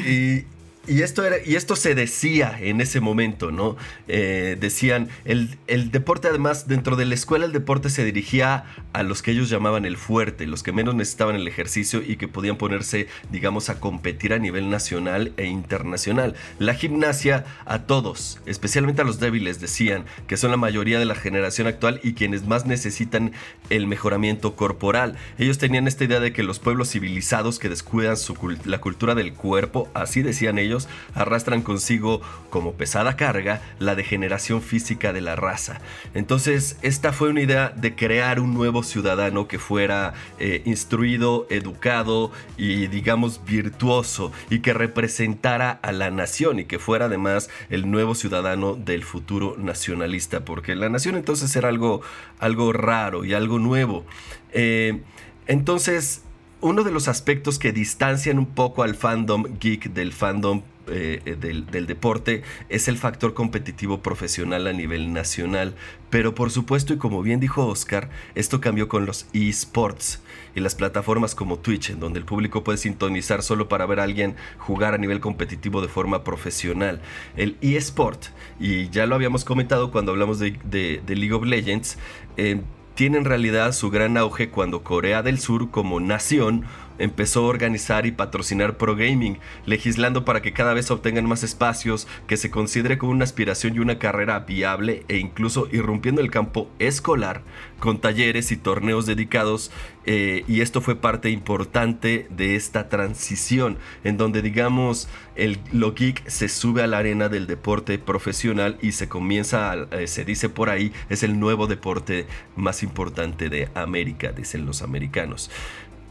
y, 0.06 0.44
y 0.87 1.03
esto, 1.03 1.25
era, 1.25 1.37
y 1.45 1.57
esto 1.57 1.77
se 1.77 1.95
decía 1.95 2.57
en 2.59 2.81
ese 2.81 3.01
momento, 3.01 3.53
¿no? 3.53 3.77
Eh, 4.09 4.57
decían, 4.59 5.09
el, 5.27 5.59
el, 5.66 5.90
deporte 5.90 6.29
además, 6.29 6.69
dentro 6.69 6.97
de 6.97 7.05
la 7.05 7.14
escuela 7.14 7.45
el 7.45 7.53
deporte 7.53 7.90
se 7.90 8.03
dirigía 8.03 8.64
a 8.95 9.03
los 9.03 9.21
que 9.21 9.33
ellos 9.33 9.51
llamaban 9.51 9.85
el 9.85 9.99
fuerte, 9.99 10.47
los 10.47 10.62
que 10.62 10.73
menos 10.73 10.95
necesitaban 10.95 11.37
el 11.37 11.47
ejercicio 11.47 12.03
y 12.03 12.16
que 12.16 12.29
podían 12.29 12.57
ponerse, 12.57 13.09
digamos, 13.31 13.69
a 13.69 13.79
competir 13.79 14.33
a 14.33 14.38
nivel 14.38 14.71
nacional 14.71 15.33
e 15.37 15.45
internacional. 15.45 16.35
La 16.59 16.75
gimnasia 16.75 17.45
a 17.66 17.81
todos, 17.81 18.40
especialmente 18.47 19.03
a 19.03 19.05
los 19.05 19.21
débiles, 19.21 19.61
decían, 19.61 20.07
que 20.27 20.38
son 20.38 20.51
la 20.51 20.57
mayoría 20.57 20.99
de 20.99 21.05
la 21.05 21.14
generación 21.14 21.66
actual 21.66 22.01
y 22.03 22.14
quienes 22.14 22.47
más 22.47 22.64
necesitan 22.64 23.33
el 23.69 23.87
mejoramiento 23.87 24.57
corporal. 24.57 25.16
Ellos 25.38 25.59
tenían 25.59 25.87
esta 25.87 26.05
idea 26.05 26.21
de 26.21 26.33
que 26.33 26.43
los 26.43 26.59
pueblos 26.59 26.90
civilizados 26.90 27.59
que 27.59 27.69
descuidan 27.69 28.16
su, 28.16 28.35
la 28.64 28.81
cultura 28.81 29.14
del 29.14 29.35
cuerpo, 29.35 29.90
así 29.93 30.23
decían 30.23 30.59
ellos, 30.59 30.69
arrastran 31.14 31.62
consigo 31.62 32.20
como 32.50 32.74
pesada 32.74 33.16
carga 33.16 33.62
la 33.78 33.94
degeneración 33.94 34.62
física 34.62 35.12
de 35.12 35.20
la 35.20 35.37
raza. 35.37 35.80
Entonces, 36.14 36.78
esta 36.83 37.12
fue 37.12 37.30
una 37.30 37.42
idea 37.42 37.70
de 37.70 37.94
crear 37.94 38.40
un 38.40 38.54
nuevo 38.54 38.83
ciudadano 38.83 39.48
que 39.48 39.59
fuera 39.59 40.14
eh, 40.38 40.62
instruido, 40.64 41.46
educado 41.50 42.30
y 42.56 42.87
digamos 42.87 43.44
virtuoso 43.44 44.33
y 44.48 44.61
que 44.61 44.72
representara 44.72 45.70
a 45.70 45.92
la 45.92 46.11
nación 46.11 46.59
y 46.61 46.64
que 46.64 46.78
fuera 46.78 47.06
además 47.06 47.50
el 47.68 47.90
nuevo 47.90 48.14
ciudadano 48.14 48.74
del 48.74 49.04
futuro 49.04 49.56
nacionalista, 49.59 50.44
porque 50.44 50.74
la 50.74 50.88
nación 50.88 51.16
entonces 51.16 51.54
era 51.56 51.68
algo, 51.68 52.02
algo 52.38 52.72
raro 52.72 53.24
y 53.24 53.35
algo 53.35 53.59
nuevo. 53.59 54.04
Eh, 54.52 55.02
entonces, 55.46 56.22
uno 56.61 56.85
de 56.85 56.90
los 56.90 57.09
aspectos 57.09 57.59
que 57.59 57.73
distancian 57.73 58.38
un 58.38 58.46
poco 58.46 58.83
al 58.83 58.94
fandom 58.94 59.44
geek 59.59 59.92
del 59.92 60.12
fandom 60.12 60.62
eh, 60.92 61.37
del, 61.38 61.87
deporte 61.87 62.42
es 62.68 62.88
el 62.88 62.99
factor 62.99 63.33
competitivo 63.33 64.01
profesional 64.01 64.66
a 64.66 64.73
nivel 64.73 65.12
nacional. 65.12 65.75
Pero 66.11 66.35
por 66.35 66.51
supuesto, 66.51 66.92
y 66.92 66.96
como 66.96 67.23
bien 67.23 67.38
dijo 67.38 67.66
Oscar, 67.66 68.11
esto 68.35 68.61
cambió 68.61 68.88
con 68.88 69.07
los 69.07 69.27
esports 69.33 70.20
y 70.57 70.61
las 70.61 70.75
plataformas 70.75 71.37
como 71.37 71.59
Twitch, 71.59 71.90
en 71.90 72.01
donde 72.01 72.18
el 72.18 72.25
público 72.25 72.64
puede 72.64 72.79
sintonizar 72.79 73.42
solo 73.42 73.68
para 73.68 73.87
ver 73.87 74.01
a 74.01 74.05
alguien 74.05 74.35
jugar 74.59 74.94
a 74.94 74.99
nivel 74.99 75.20
competitivo 75.20 75.81
de 75.81 75.88
forma 75.88 76.25
profesional. 76.25 77.01
El 77.37 77.57
eSport, 77.61 78.27
y 78.59 78.88
ya 78.88 79.07
lo 79.07 79.14
habíamos 79.14 79.44
comentado 79.44 79.92
cuando 79.92 80.11
hablamos 80.11 80.40
de, 80.40 81.03
League 81.07 81.33
of 81.33 81.44
Legends, 81.44 81.99
eh, 82.37 82.61
tiene 83.00 83.16
en 83.16 83.24
realidad 83.24 83.72
su 83.72 83.88
gran 83.88 84.18
auge 84.18 84.50
cuando 84.50 84.82
Corea 84.82 85.22
del 85.22 85.38
Sur 85.38 85.70
como 85.70 86.00
nación 86.00 86.66
empezó 87.00 87.40
a 87.40 87.48
organizar 87.48 88.06
y 88.06 88.12
patrocinar 88.12 88.76
Pro 88.76 88.94
Gaming, 88.94 89.38
legislando 89.66 90.24
para 90.24 90.42
que 90.42 90.52
cada 90.52 90.74
vez 90.74 90.90
obtengan 90.90 91.26
más 91.26 91.42
espacios, 91.42 92.06
que 92.26 92.36
se 92.36 92.50
considere 92.50 92.98
como 92.98 93.12
una 93.12 93.24
aspiración 93.24 93.74
y 93.74 93.80
una 93.80 93.98
carrera 93.98 94.40
viable 94.40 95.04
e 95.08 95.18
incluso 95.18 95.68
irrumpiendo 95.72 96.20
el 96.20 96.30
campo 96.30 96.70
escolar 96.78 97.42
con 97.78 98.00
talleres 98.00 98.52
y 98.52 98.56
torneos 98.56 99.06
dedicados 99.06 99.70
eh, 100.06 100.44
y 100.48 100.62
esto 100.62 100.80
fue 100.80 100.96
parte 100.96 101.30
importante 101.30 102.26
de 102.30 102.56
esta 102.56 102.88
transición 102.88 103.78
en 104.02 104.16
donde 104.16 104.40
digamos 104.40 105.08
el, 105.36 105.58
lo 105.72 105.94
geek 105.94 106.26
se 106.28 106.48
sube 106.48 106.82
a 106.82 106.86
la 106.86 106.98
arena 106.98 107.28
del 107.28 107.46
deporte 107.46 107.98
profesional 107.98 108.78
y 108.80 108.92
se 108.92 109.08
comienza, 109.08 109.74
eh, 109.90 110.06
se 110.06 110.24
dice 110.24 110.48
por 110.48 110.70
ahí, 110.70 110.92
es 111.08 111.22
el 111.22 111.38
nuevo 111.38 111.66
deporte 111.66 112.26
más 112.56 112.82
importante 112.82 113.48
de 113.48 113.68
América, 113.74 114.32
dicen 114.32 114.66
los 114.66 114.82
americanos. 114.82 115.50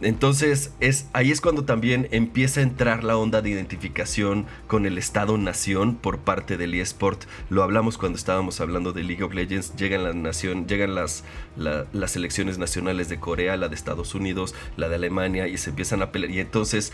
Entonces, 0.02 0.74
es, 0.80 1.08
ahí 1.12 1.32
es 1.32 1.42
cuando 1.42 1.66
también 1.66 2.08
empieza 2.12 2.62
a 2.62 2.64
entrar 2.64 3.04
la 3.04 3.18
onda 3.18 3.42
de 3.42 3.50
identificación 3.50 4.46
con 4.68 4.86
el 4.86 4.98
Estado-nación 4.98 5.96
por 5.96 6.20
parte 6.20 6.56
del 6.56 6.74
eSport. 6.74 7.24
Lo 7.50 7.64
hablamos 7.64 7.98
cuando 7.98 8.18
estábamos 8.18 8.62
hablando 8.62 8.94
de 8.94 9.04
League 9.04 9.24
of 9.24 9.34
Legends. 9.34 9.76
Llegan, 9.76 10.04
la 10.04 10.14
nación, 10.14 10.68
llegan 10.68 10.96
las, 10.96 11.26
las 11.58 12.12
selecciones 12.12 12.58
nacionales 12.58 13.10
de 13.10 13.20
Corea, 13.20 13.58
la 13.58 13.68
de 13.68 13.76
Estados 13.76 14.16
Unidos, 14.16 14.56
la 14.78 14.88
de 14.88 14.96
Alemania, 14.96 15.48
y 15.48 15.58
se 15.58 15.72
empiezan 15.72 16.02
a 16.02 16.12
pelear. 16.12 16.32
Y 16.32 16.40
entonces 16.40 16.94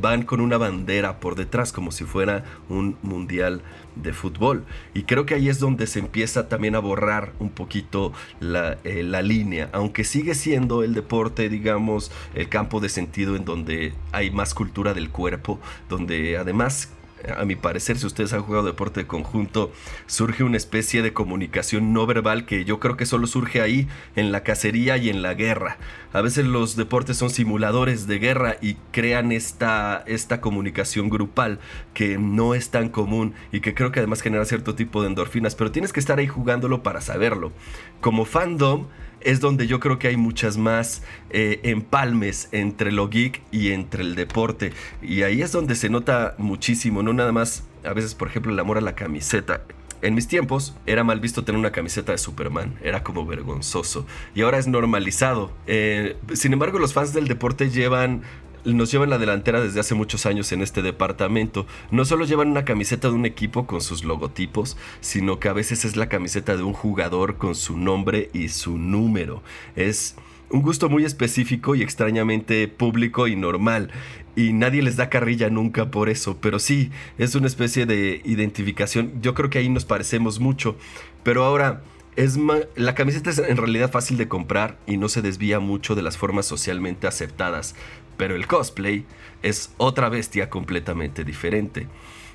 van 0.00 0.22
con 0.24 0.40
una 0.40 0.58
bandera 0.58 1.20
por 1.20 1.36
detrás, 1.36 1.72
como 1.72 1.92
si 1.92 2.04
fuera 2.04 2.44
un 2.68 2.96
mundial 3.02 3.62
de 3.96 4.12
fútbol. 4.12 4.64
Y 4.94 5.04
creo 5.04 5.26
que 5.26 5.34
ahí 5.34 5.48
es 5.48 5.60
donde 5.60 5.86
se 5.86 6.00
empieza 6.00 6.48
también 6.48 6.74
a 6.74 6.80
borrar 6.80 7.32
un 7.38 7.50
poquito 7.50 8.12
la, 8.40 8.78
eh, 8.84 9.02
la, 9.02 9.22
línea, 9.22 9.70
aunque 9.72 10.04
sigue 10.04 10.34
siendo 10.34 10.82
el 10.82 10.94
deporte, 10.94 11.48
digamos, 11.48 12.10
el 12.34 12.48
campo 12.48 12.80
de 12.80 12.88
sentido 12.88 13.36
en 13.36 13.44
donde 13.44 13.94
hay 14.12 14.30
más 14.30 14.54
cultura 14.54 14.94
del 14.94 15.10
cuerpo, 15.10 15.60
donde 15.88 16.36
además 16.36 16.90
a 17.36 17.44
mi 17.44 17.56
parecer, 17.56 17.98
si 17.98 18.06
ustedes 18.06 18.32
han 18.32 18.42
jugado 18.42 18.66
deporte 18.66 19.00
de 19.00 19.06
conjunto, 19.06 19.72
surge 20.06 20.44
una 20.44 20.56
especie 20.56 21.02
de 21.02 21.12
comunicación 21.12 21.92
no 21.92 22.06
verbal 22.06 22.46
que 22.46 22.64
yo 22.64 22.80
creo 22.80 22.96
que 22.96 23.06
solo 23.06 23.26
surge 23.26 23.60
ahí, 23.60 23.88
en 24.16 24.32
la 24.32 24.42
cacería 24.42 24.96
y 24.96 25.08
en 25.08 25.22
la 25.22 25.34
guerra. 25.34 25.78
A 26.12 26.20
veces 26.20 26.46
los 26.46 26.76
deportes 26.76 27.16
son 27.16 27.30
simuladores 27.30 28.06
de 28.06 28.18
guerra 28.18 28.56
y 28.60 28.74
crean 28.92 29.32
esta, 29.32 30.02
esta 30.06 30.40
comunicación 30.40 31.08
grupal 31.08 31.58
que 31.92 32.18
no 32.18 32.54
es 32.54 32.70
tan 32.70 32.88
común 32.88 33.34
y 33.52 33.60
que 33.60 33.74
creo 33.74 33.92
que 33.92 34.00
además 34.00 34.22
genera 34.22 34.44
cierto 34.44 34.74
tipo 34.74 35.02
de 35.02 35.08
endorfinas, 35.08 35.54
pero 35.54 35.72
tienes 35.72 35.92
que 35.92 36.00
estar 36.00 36.18
ahí 36.18 36.26
jugándolo 36.26 36.82
para 36.82 37.00
saberlo. 37.00 37.52
Como 38.00 38.24
fandom, 38.24 38.86
es 39.24 39.40
donde 39.40 39.66
yo 39.66 39.80
creo 39.80 39.98
que 39.98 40.08
hay 40.08 40.16
muchas 40.16 40.56
más 40.56 41.02
eh, 41.30 41.60
empalmes 41.64 42.48
entre 42.52 42.92
lo 42.92 43.08
geek 43.08 43.42
y 43.50 43.72
entre 43.72 44.02
el 44.02 44.14
deporte. 44.14 44.72
Y 45.02 45.22
ahí 45.22 45.42
es 45.42 45.50
donde 45.52 45.74
se 45.74 45.88
nota 45.88 46.34
muchísimo, 46.38 47.02
no 47.02 47.12
nada 47.12 47.32
más, 47.32 47.64
a 47.84 47.92
veces 47.92 48.14
por 48.14 48.28
ejemplo 48.28 48.52
el 48.52 48.58
amor 48.58 48.78
a 48.78 48.82
la 48.82 48.94
camiseta. 48.94 49.62
En 50.02 50.14
mis 50.14 50.28
tiempos 50.28 50.76
era 50.84 51.02
mal 51.02 51.18
visto 51.18 51.44
tener 51.44 51.58
una 51.58 51.72
camiseta 51.72 52.12
de 52.12 52.18
Superman, 52.18 52.74
era 52.82 53.02
como 53.02 53.24
vergonzoso. 53.24 54.06
Y 54.34 54.42
ahora 54.42 54.58
es 54.58 54.66
normalizado. 54.66 55.50
Eh, 55.66 56.18
sin 56.34 56.52
embargo, 56.52 56.78
los 56.78 56.92
fans 56.92 57.14
del 57.14 57.26
deporte 57.26 57.70
llevan 57.70 58.20
nos 58.64 58.90
llevan 58.90 59.10
la 59.10 59.18
delantera 59.18 59.60
desde 59.60 59.80
hace 59.80 59.94
muchos 59.94 60.26
años 60.26 60.50
en 60.52 60.62
este 60.62 60.82
departamento. 60.82 61.66
No 61.90 62.04
solo 62.04 62.24
llevan 62.24 62.48
una 62.48 62.64
camiseta 62.64 63.08
de 63.08 63.14
un 63.14 63.26
equipo 63.26 63.66
con 63.66 63.80
sus 63.80 64.04
logotipos, 64.04 64.76
sino 65.00 65.38
que 65.38 65.48
a 65.48 65.52
veces 65.52 65.84
es 65.84 65.96
la 65.96 66.08
camiseta 66.08 66.56
de 66.56 66.62
un 66.62 66.72
jugador 66.72 67.36
con 67.36 67.54
su 67.54 67.76
nombre 67.76 68.30
y 68.32 68.48
su 68.48 68.78
número. 68.78 69.42
Es 69.76 70.16
un 70.50 70.62
gusto 70.62 70.88
muy 70.88 71.04
específico 71.04 71.74
y 71.74 71.82
extrañamente 71.82 72.68
público 72.68 73.26
y 73.26 73.36
normal. 73.36 73.90
Y 74.36 74.52
nadie 74.52 74.82
les 74.82 74.96
da 74.96 75.10
carrilla 75.10 75.48
nunca 75.48 75.90
por 75.90 76.08
eso, 76.08 76.38
pero 76.40 76.58
sí, 76.58 76.90
es 77.18 77.34
una 77.34 77.46
especie 77.46 77.86
de 77.86 78.20
identificación. 78.24 79.12
Yo 79.22 79.34
creo 79.34 79.50
que 79.50 79.58
ahí 79.58 79.68
nos 79.68 79.84
parecemos 79.84 80.40
mucho. 80.40 80.76
Pero 81.22 81.44
ahora, 81.44 81.82
es 82.16 82.38
la 82.76 82.94
camiseta 82.94 83.30
es 83.30 83.38
en 83.38 83.56
realidad 83.56 83.90
fácil 83.90 84.16
de 84.16 84.28
comprar 84.28 84.78
y 84.86 84.96
no 84.96 85.08
se 85.08 85.22
desvía 85.22 85.60
mucho 85.60 85.94
de 85.94 86.02
las 86.02 86.16
formas 86.16 86.46
socialmente 86.46 87.06
aceptadas. 87.06 87.74
Pero 88.16 88.36
el 88.36 88.46
cosplay 88.46 89.04
es 89.42 89.72
otra 89.76 90.08
bestia 90.08 90.48
completamente 90.48 91.24
diferente. 91.24 91.88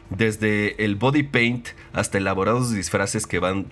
Desde 0.10 0.84
el 0.84 0.96
body 0.96 1.24
paint 1.24 1.70
hasta 1.94 2.18
elaborados 2.18 2.74
disfraces 2.74 3.28
que 3.28 3.40
van 3.40 3.68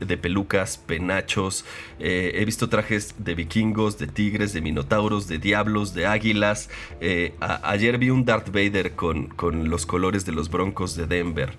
de 0.00 0.16
pelucas, 0.16 0.78
penachos. 0.78 1.64
Eh, 1.98 2.32
he 2.34 2.44
visto 2.44 2.68
trajes 2.68 3.14
de 3.18 3.34
vikingos, 3.34 3.98
de 3.98 4.06
tigres, 4.06 4.52
de 4.52 4.60
minotauros, 4.60 5.28
de 5.28 5.38
diablos, 5.38 5.94
de 5.94 6.06
águilas. 6.06 6.70
Eh, 7.00 7.34
ayer 7.40 7.98
vi 7.98 8.10
un 8.10 8.24
Darth 8.24 8.48
Vader 8.48 8.94
con, 8.94 9.28
con 9.28 9.68
los 9.68 9.84
colores 9.86 10.24
de 10.24 10.32
los 10.32 10.50
broncos 10.50 10.96
de 10.96 11.06
Denver. 11.06 11.54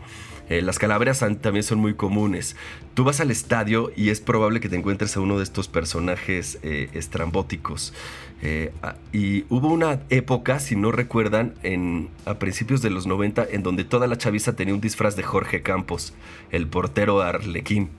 Eh, 0.49 0.63
las 0.63 0.79
calaveras 0.79 1.19
también 1.41 1.63
son 1.63 1.79
muy 1.79 1.93
comunes. 1.93 2.55
Tú 2.95 3.03
vas 3.03 3.19
al 3.19 3.31
estadio 3.31 3.91
y 3.95 4.09
es 4.09 4.19
probable 4.19 4.59
que 4.59 4.67
te 4.67 4.75
encuentres 4.75 5.15
a 5.15 5.21
uno 5.21 5.37
de 5.37 5.43
estos 5.43 5.67
personajes 5.67 6.59
eh, 6.63 6.89
estrambóticos. 6.93 7.93
Eh, 8.41 8.71
y 9.13 9.45
hubo 9.49 9.67
una 9.67 10.01
época, 10.09 10.59
si 10.59 10.75
no 10.75 10.91
recuerdan, 10.91 11.53
en, 11.61 12.09
a 12.25 12.39
principios 12.39 12.81
de 12.81 12.89
los 12.89 13.05
90, 13.05 13.45
en 13.51 13.63
donde 13.63 13.83
toda 13.83 14.07
la 14.07 14.17
chaviza 14.17 14.55
tenía 14.55 14.73
un 14.73 14.81
disfraz 14.81 15.15
de 15.15 15.23
Jorge 15.23 15.61
Campos, 15.61 16.13
el 16.51 16.67
portero 16.67 17.21
arlequín. 17.21 17.89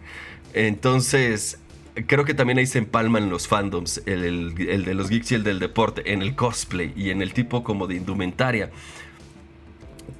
Entonces, 0.52 1.58
creo 2.06 2.24
que 2.24 2.34
también 2.34 2.58
ahí 2.58 2.66
se 2.66 2.78
empalman 2.78 3.30
los 3.30 3.46
fandoms, 3.46 4.02
el, 4.06 4.54
el, 4.58 4.84
de 4.84 4.94
los 4.94 5.08
geeks 5.08 5.32
y 5.32 5.34
el 5.36 5.44
del 5.44 5.60
deporte, 5.60 6.12
en 6.12 6.22
el 6.22 6.34
cosplay 6.34 6.92
y 6.96 7.10
en 7.10 7.22
el 7.22 7.32
tipo 7.32 7.62
como 7.62 7.86
de 7.86 7.96
indumentaria 7.96 8.70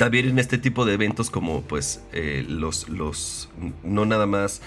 también 0.01 0.31
en 0.31 0.39
este 0.39 0.57
tipo 0.57 0.87
de 0.87 0.95
eventos 0.95 1.29
como 1.29 1.61
pues 1.61 2.01
eh, 2.15 2.43
los, 2.49 2.89
los, 2.89 3.51
no 3.85 4.07
nada 4.07 4.25
más 4.25 4.63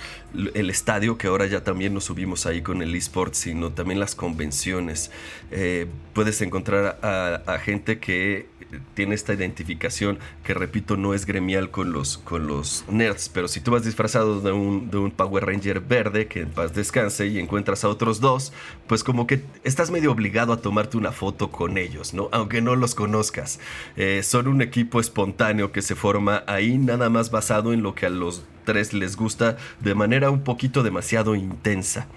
el 0.53 0.69
estadio, 0.69 1.17
que 1.17 1.25
ahora 1.25 1.47
ya 1.47 1.63
también 1.63 1.91
nos 1.91 2.03
subimos 2.03 2.45
ahí 2.45 2.61
con 2.61 2.83
el 2.83 2.93
eSport, 2.93 3.33
sino 3.33 3.71
también 3.71 3.99
las 3.99 4.13
convenciones. 4.13 5.09
Eh, 5.49 5.87
puedes 6.13 6.39
encontrar 6.43 6.99
a, 7.01 7.57
gente 7.57 7.97
que 7.97 8.45
tiene 8.93 9.15
esta 9.15 9.33
identificación 9.33 10.19
que 10.43 10.53
repito 10.53 10.97
no 10.97 11.13
es 11.13 11.25
gremial 11.25 11.71
con 11.71 11.91
los, 11.91 12.17
con 12.17 12.47
los 12.47 12.85
nerds, 12.89 13.29
pero 13.29 13.47
si 13.47 13.61
tú 13.61 13.71
vas 13.71 13.83
disfrazado 13.83 14.41
de 14.41 14.51
un, 14.51 14.89
de 14.89 14.97
un 14.97 15.11
Power 15.11 15.45
Ranger 15.45 15.81
verde 15.81 16.27
que 16.27 16.41
en 16.41 16.49
paz 16.49 16.73
descanse 16.73 17.27
y 17.27 17.39
encuentras 17.39 17.83
a 17.83 17.89
otros 17.89 18.19
dos, 18.19 18.53
pues 18.87 19.03
como 19.03 19.27
que 19.27 19.43
estás 19.63 19.91
medio 19.91 20.11
obligado 20.11 20.53
a 20.53 20.61
tomarte 20.61 20.97
una 20.97 21.11
foto 21.11 21.51
con 21.51 21.77
ellos, 21.77 22.13
¿no? 22.13 22.29
Aunque 22.31 22.61
no 22.61 22.75
los 22.75 22.95
conozcas. 22.95 23.59
Eh, 23.95 24.21
son 24.23 24.47
un 24.47 24.61
equipo 24.61 24.99
espontáneo 24.99 25.71
que 25.71 25.81
se 25.81 25.95
forma 25.95 26.43
ahí 26.47 26.77
nada 26.77 27.09
más 27.09 27.31
basado 27.31 27.73
en 27.73 27.83
lo 27.83 27.95
que 27.95 28.05
a 28.05 28.09
los 28.09 28.43
tres 28.63 28.93
les 28.93 29.15
gusta 29.15 29.57
de 29.79 29.95
manera 29.95 30.29
un 30.29 30.43
poquito 30.43 30.83
demasiado 30.83 31.35
intensa. 31.35 32.07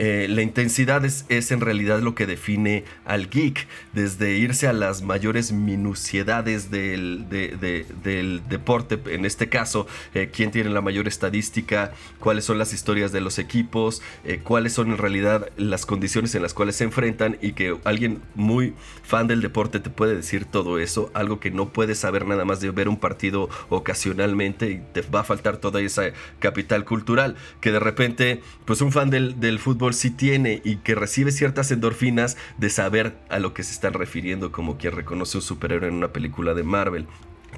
Eh, 0.00 0.28
la 0.30 0.42
intensidad 0.42 1.04
es, 1.04 1.24
en 1.50 1.60
realidad 1.60 1.98
lo 1.98 2.14
que 2.14 2.24
define 2.24 2.84
al 3.04 3.28
geek, 3.28 3.66
desde 3.94 4.38
irse 4.38 4.68
a 4.68 4.72
las 4.72 5.02
mayores 5.02 5.50
minuciedades 5.50 6.70
del, 6.70 7.28
del 7.28 8.42
deporte, 8.48 9.00
en 9.06 9.24
este 9.24 9.48
caso, 9.48 9.88
eh, 10.14 10.30
quién 10.32 10.52
tiene 10.52 10.70
la 10.70 10.82
mayor 10.82 11.08
estadística, 11.08 11.90
cuáles 12.20 12.44
son 12.44 12.58
las 12.58 12.72
historias 12.72 13.10
de 13.10 13.20
los 13.20 13.40
equipos, 13.40 14.00
eh, 14.24 14.38
cuáles 14.40 14.72
son 14.72 14.92
en 14.92 14.98
realidad 14.98 15.48
las 15.56 15.84
condiciones 15.84 16.32
en 16.36 16.42
las 16.42 16.54
cuales 16.54 16.76
se 16.76 16.84
enfrentan 16.84 17.36
y 17.42 17.54
que 17.54 17.76
alguien 17.82 18.22
muy 18.36 18.74
fan 19.02 19.26
del 19.26 19.40
deporte 19.40 19.80
te 19.80 19.90
puede 19.90 20.14
decir 20.14 20.44
todo 20.44 20.78
eso, 20.78 21.10
algo 21.12 21.40
que 21.40 21.50
no 21.50 21.70
puedes 21.70 21.98
saber 21.98 22.24
nada 22.24 22.44
más 22.44 22.60
de 22.60 22.70
ver 22.70 22.88
un 22.88 23.00
partido 23.00 23.48
ocasionalmente 23.68 24.70
y 24.70 24.80
te 24.92 25.00
va 25.00 25.20
a 25.20 25.24
faltar 25.24 25.56
toda 25.56 25.80
esa 25.80 26.12
capital 26.38 26.84
cultural, 26.84 27.34
que 27.60 27.72
de 27.72 27.80
repente, 27.80 28.42
pues 28.64 28.80
un 28.80 28.92
fan 28.92 29.10
del, 29.10 29.40
del 29.40 29.58
fútbol 29.58 29.87
si 29.94 30.10
tiene 30.10 30.60
y 30.64 30.76
que 30.76 30.94
recibe 30.94 31.32
ciertas 31.32 31.70
endorfinas 31.70 32.36
de 32.56 32.70
saber 32.70 33.16
a 33.28 33.38
lo 33.38 33.54
que 33.54 33.62
se 33.62 33.72
están 33.72 33.94
refiriendo 33.94 34.52
como 34.52 34.78
quien 34.78 34.94
reconoce 34.94 35.38
un 35.38 35.42
superhéroe 35.42 35.88
en 35.88 35.94
una 35.94 36.12
película 36.12 36.54
de 36.54 36.62
Marvel. 36.62 37.06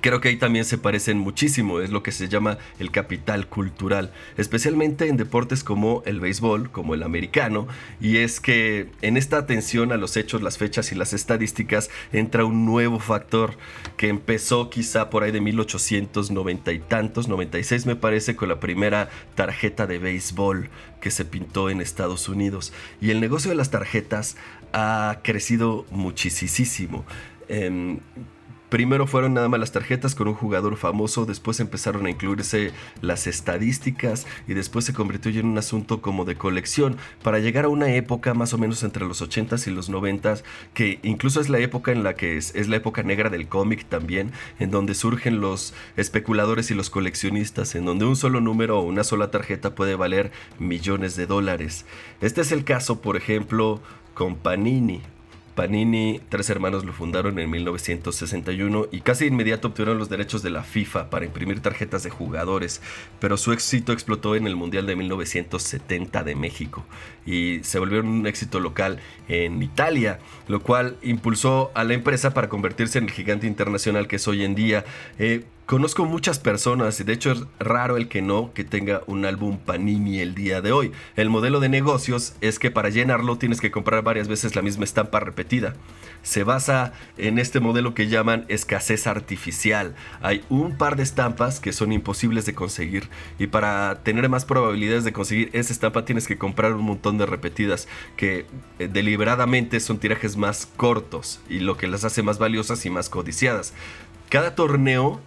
Creo 0.01 0.21
que 0.21 0.29
ahí 0.29 0.37
también 0.37 0.65
se 0.65 0.79
parecen 0.79 1.19
muchísimo, 1.19 1.81
es 1.81 1.91
lo 1.91 2.03
que 2.03 2.13
se 2.13 2.29
llama 2.29 2.59
el 2.79 2.91
capital 2.91 3.49
cultural, 3.49 4.13
especialmente 4.37 5.09
en 5.09 5.17
deportes 5.17 5.63
como 5.63 6.03
el 6.07 6.21
béisbol, 6.21 6.71
como 6.71 6.95
el 6.95 7.03
americano, 7.03 7.69
y 8.01 8.19
es 8.19 8.41
que 8.41 8.89
en 9.03 9.17
esta 9.17 9.37
atención 9.37 9.93
a 9.93 9.97
los 9.97 10.17
hechos, 10.17 10.43
las 10.43 10.59
fechas 10.59 10.93
y 10.93 10.95
las 10.95 11.13
estadísticas 11.13 11.91
entra 12.13 12.45
un 12.45 12.65
nuevo 12.65 12.99
factor 12.99 13.57
que 13.97 14.09
empezó 14.09 14.71
quizá 14.71 15.11
por 15.11 15.23
ahí 15.23 15.33
de 15.33 15.41
1890 15.41 16.73
y 16.73 16.79
tantos, 16.79 17.29
96 17.29 17.87
me 17.87 17.97
parece, 17.97 18.37
con 18.37 18.49
la 18.49 18.61
primera 18.61 19.11
tarjeta 19.35 19.87
de 19.87 19.99
béisbol 19.99 20.71
que 21.01 21.11
se 21.11 21.25
pintó 21.25 21.71
en 21.71 21.81
Estados 21.81 22.29
Unidos. 22.29 22.73
Y 23.01 23.11
el 23.11 23.21
negocio 23.21 23.51
de 23.51 23.57
las 23.57 23.71
tarjetas 23.71 24.37
ha 24.73 25.21
crecido 25.23 25.87
muchísimo. 25.91 27.05
Em, 27.49 27.99
Primero 28.71 29.09
fueron 29.09 29.35
nada 29.35 29.49
más 29.49 29.59
las 29.59 29.73
tarjetas 29.73 30.15
con 30.15 30.29
un 30.29 30.35
jugador 30.35 30.77
famoso, 30.77 31.27
después 31.27 31.59
empezaron 31.59 32.07
a 32.07 32.11
incluirse 32.11 32.71
las 33.03 33.27
estadísticas 33.27 34.29
y 34.47 34.55
después 34.55 34.85
se 34.85 34.95
convirtió 34.95 35.33
en 35.33 35.47
un 35.47 35.59
asunto 35.59 36.01
como 36.01 36.25
de 36.25 36.37
colección 36.37 36.97
para 37.25 37.41
llegar 37.41 37.65
a 37.65 37.69
una 37.69 37.93
época 37.93 38.33
más 38.33 38.55
o 38.55 38.59
menos 38.59 38.85
entre 38.85 39.05
los 39.05 39.23
80s 39.23 39.67
y 39.67 39.71
los 39.73 39.91
90s, 39.91 40.45
que 40.73 41.01
incluso 41.03 41.41
es 41.41 41.49
la 41.49 41.59
época 41.59 41.91
en 41.91 42.05
la 42.05 42.15
que 42.15 42.37
es, 42.37 42.55
es 42.55 42.69
la 42.69 42.77
época 42.77 43.03
negra 43.03 43.29
del 43.29 43.49
cómic 43.49 43.87
también, 43.87 44.31
en 44.61 44.71
donde 44.71 44.95
surgen 44.95 45.41
los 45.41 45.75
especuladores 45.97 46.71
y 46.71 46.75
los 46.75 46.91
coleccionistas, 46.91 47.75
en 47.75 47.85
donde 47.85 48.05
un 48.05 48.15
solo 48.15 48.41
número 48.41 48.79
o 48.79 48.83
una 48.83 49.03
sola 49.03 49.33
tarjeta 49.33 49.75
puede 49.75 49.97
valer 49.97 50.31
millones 50.61 51.17
de 51.17 51.27
dólares. 51.27 51.87
Este 52.21 52.43
es 52.43 52.53
el 52.53 52.63
caso, 52.63 53.01
por 53.01 53.17
ejemplo, 53.17 53.81
con 54.15 54.37
Panini. 54.37 55.03
Panini, 55.55 56.21
tres 56.29 56.49
hermanos 56.49 56.85
lo 56.85 56.93
fundaron 56.93 57.39
en 57.39 57.51
1961 57.51 58.87
y 58.93 59.01
casi 59.01 59.27
inmediato 59.27 59.69
obtuvieron 59.69 59.99
los 59.99 60.09
derechos 60.09 60.43
de 60.43 60.51
la 60.51 60.63
FIFA 60.63 61.11
para 61.11 61.25
imprimir 61.25 61.61
tarjetas 61.61 62.03
de 62.03 62.11
jugadores, 62.11 62.81
pero 63.19 63.37
su 63.37 63.53
éxito 63.53 63.93
explotó 63.93 64.37
en 64.37 64.47
el 64.47 64.57
Mundial 64.57 64.87
de 64.87 64.97
1970 64.97 66.23
de 66.23 66.35
México 66.35 66.85
y 67.27 67.61
se 67.63 67.79
volvieron 67.79 68.09
un 68.09 68.27
éxito 68.27 68.61
local 68.61 69.01
en 69.29 69.63
Italia, 69.63 70.21
lo 70.49 70.61
cual 70.61 70.97
impulsó 71.03 71.71
a 71.75 71.85
la 71.85 71.95
empresa 71.95 72.33
para 72.33 72.49
convertirse 72.49 72.99
en 72.99 73.05
el 73.05 73.11
gigante 73.11 73.47
internacional 73.47 74.09
que 74.09 74.17
es 74.17 74.29
hoy 74.29 74.45
en 74.45 74.55
día. 74.55 74.85
Eh, 75.19 75.45
Conozco 75.71 76.05
muchas 76.05 76.41
personas 76.41 76.99
y 76.99 77.05
de 77.05 77.13
hecho 77.13 77.31
es 77.31 77.45
raro 77.61 77.97
el 77.97 78.09
que 78.09 78.23
no 78.23 78.53
que 78.53 78.65
tenga 78.65 79.05
un 79.07 79.25
álbum 79.25 79.57
Panini 79.57 80.19
el 80.19 80.35
día 80.35 80.61
de 80.61 80.73
hoy. 80.73 80.91
El 81.15 81.31
modelo 81.31 81.61
de 81.61 81.69
negocios 81.69 82.35
es 82.41 82.59
que 82.59 82.73
para 82.73 82.89
llenarlo 82.89 83.39
tienes 83.39 83.61
que 83.61 83.71
comprar 83.71 84.03
varias 84.03 84.27
veces 84.27 84.57
la 84.57 84.63
misma 84.63 84.83
estampa 84.83 85.21
repetida. 85.21 85.75
Se 86.25 86.43
basa 86.43 86.93
en 87.19 87.39
este 87.39 87.61
modelo 87.61 87.95
que 87.95 88.09
llaman 88.09 88.47
escasez 88.49 89.07
artificial. 89.07 89.95
Hay 90.23 90.43
un 90.49 90.77
par 90.77 90.97
de 90.97 91.05
estampas 91.05 91.61
que 91.61 91.73
son 91.73 91.93
imposibles 91.93 92.47
de 92.47 92.55
conseguir 92.57 93.09
y 93.39 93.47
para 93.47 94.03
tener 94.03 94.29
más 94.29 94.45
probabilidades 94.45 95.05
de 95.05 95.13
conseguir 95.13 95.51
esa 95.53 95.73
estampa 95.73 96.05
tienes 96.05 96.27
que 96.27 96.37
comprar 96.37 96.75
un 96.75 96.83
montón 96.83 97.17
de 97.17 97.27
repetidas 97.27 97.87
que 98.17 98.45
eh, 98.81 98.89
deliberadamente 98.93 99.79
son 99.79 99.99
tirajes 100.01 100.37
más 100.37 100.67
cortos 100.67 101.41
y 101.49 101.61
lo 101.61 101.77
que 101.77 101.87
las 101.87 102.03
hace 102.03 102.25
más 102.25 102.41
valiosas 102.41 102.85
y 102.87 102.91
más 102.91 103.09
codiciadas. 103.09 103.73
Cada 104.31 104.57
torneo 104.57 105.21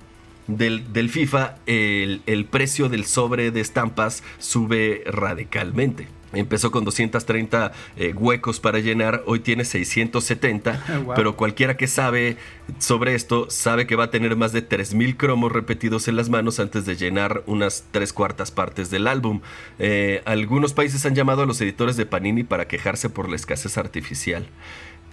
del, 0.48 1.10
FIFA, 1.10 1.56
el, 1.66 2.48
precio 2.50 2.90
del 2.90 3.06
sobre 3.06 3.52
de 3.52 3.62
estampas 3.62 4.24
sube 4.40 5.04
radicalmente. 5.06 6.08
Empezó 6.34 6.72
con 6.72 6.84
230 6.84 7.72
eh, 7.96 8.14
huecos 8.14 8.60
para 8.60 8.80
llenar, 8.80 9.22
hoy 9.28 9.40
tiene 9.40 9.66
670, 9.66 10.84
pero 11.16 11.36
cualquiera 11.36 11.78
que 11.78 11.88
sabe 11.88 12.38
sobre 12.80 13.14
esto 13.14 13.52
sabe 13.52 13.86
que 13.86 13.96
va 13.96 14.06
a 14.06 14.10
tener 14.10 14.36
más 14.36 14.52
de 14.52 14.68
3.000 14.68 15.16
cromos 15.16 15.52
repetidos 15.52 16.08
en 16.08 16.16
las 16.16 16.30
manos 16.30 16.60
antes 16.60 16.86
de 16.88 16.96
llenar 16.96 17.44
unas 17.46 17.86
tres 17.92 18.14
cuartas 18.14 18.50
partes 18.50 18.90
del 18.90 19.06
álbum. 19.06 19.42
Eh, 19.78 20.24
algunos 20.26 20.74
países 20.74 21.06
han 21.06 21.14
llamado 21.14 21.44
a 21.44 21.46
los 21.46 21.62
editores 21.62 21.98
de 21.98 22.08
Panini 22.08 22.44
para 22.44 22.68
quejarse 22.68 23.10
por 23.12 23.30
la 23.30 23.36
escasez 23.36 23.78
artificial. 23.78 24.48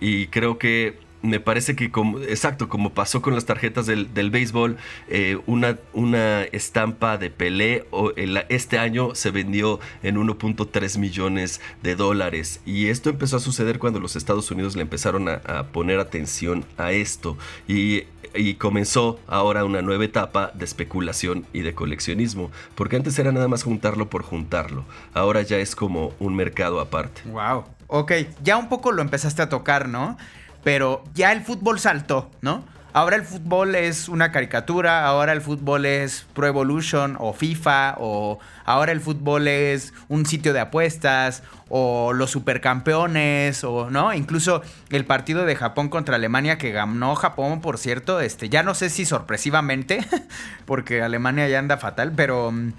Y 0.00 0.28
creo 0.28 0.56
que 0.56 1.09
me 1.22 1.40
parece 1.40 1.76
que 1.76 1.90
como, 1.90 2.18
exacto, 2.20 2.68
como 2.68 2.90
pasó 2.90 3.20
con 3.22 3.34
las 3.34 3.44
tarjetas 3.44 3.86
del, 3.86 4.12
del 4.14 4.30
béisbol, 4.30 4.76
eh, 5.08 5.38
una, 5.46 5.78
una 5.92 6.42
estampa 6.44 7.18
de 7.18 7.30
Pelé 7.30 7.86
o 7.90 8.12
este 8.48 8.78
año 8.78 9.14
se 9.14 9.30
vendió 9.30 9.80
en 10.02 10.16
1.3 10.16 10.98
millones 10.98 11.60
de 11.82 11.96
dólares. 11.96 12.60
Y 12.64 12.86
esto 12.88 13.10
empezó 13.10 13.36
a 13.36 13.40
suceder 13.40 13.78
cuando 13.78 14.00
los 14.00 14.16
Estados 14.16 14.50
Unidos 14.50 14.76
le 14.76 14.82
empezaron 14.82 15.28
a, 15.28 15.40
poner 15.72 16.00
atención 16.00 16.64
a 16.78 16.92
esto. 16.92 17.36
Y, 17.68 18.04
y, 18.34 18.54
comenzó 18.54 19.18
ahora 19.26 19.64
una 19.64 19.82
nueva 19.82 20.04
etapa 20.04 20.52
de 20.54 20.64
especulación 20.64 21.44
y 21.52 21.60
de 21.60 21.74
coleccionismo. 21.74 22.50
Porque 22.74 22.96
antes 22.96 23.18
era 23.18 23.32
nada 23.32 23.48
más 23.48 23.62
juntarlo 23.62 24.08
por 24.08 24.22
juntarlo. 24.22 24.84
Ahora 25.12 25.42
ya 25.42 25.58
es 25.58 25.76
como 25.76 26.14
un 26.18 26.34
mercado 26.34 26.80
aparte. 26.80 27.22
Wow. 27.26 27.64
Ok, 27.92 28.12
ya 28.42 28.56
un 28.56 28.68
poco 28.68 28.92
lo 28.92 29.02
empezaste 29.02 29.42
a 29.42 29.48
tocar, 29.48 29.88
¿no? 29.88 30.16
Pero 30.62 31.04
ya 31.14 31.32
el 31.32 31.42
fútbol 31.42 31.78
saltó, 31.78 32.30
¿no? 32.40 32.64
Ahora 32.92 33.14
el 33.14 33.22
fútbol 33.22 33.76
es 33.76 34.08
una 34.08 34.32
caricatura, 34.32 35.06
ahora 35.06 35.32
el 35.32 35.40
fútbol 35.40 35.86
es 35.86 36.26
Pro 36.34 36.48
Evolution 36.48 37.16
o 37.20 37.32
FIFA, 37.32 37.94
o 37.98 38.40
ahora 38.64 38.90
el 38.90 39.00
fútbol 39.00 39.46
es 39.46 39.94
un 40.08 40.26
sitio 40.26 40.52
de 40.52 40.58
apuestas, 40.58 41.44
o 41.68 42.12
los 42.12 42.32
supercampeones, 42.32 43.62
o 43.62 43.90
no, 43.90 44.12
incluso 44.12 44.62
el 44.90 45.04
partido 45.04 45.44
de 45.44 45.54
Japón 45.54 45.88
contra 45.88 46.16
Alemania 46.16 46.58
que 46.58 46.72
ganó 46.72 47.14
Japón, 47.14 47.60
por 47.60 47.78
cierto, 47.78 48.20
este, 48.20 48.48
ya 48.48 48.64
no 48.64 48.74
sé 48.74 48.90
si 48.90 49.04
sorpresivamente, 49.04 50.04
porque 50.64 51.00
Alemania 51.00 51.48
ya 51.48 51.60
anda 51.60 51.76
fatal, 51.76 52.12
pero, 52.16 52.50
mm, 52.50 52.72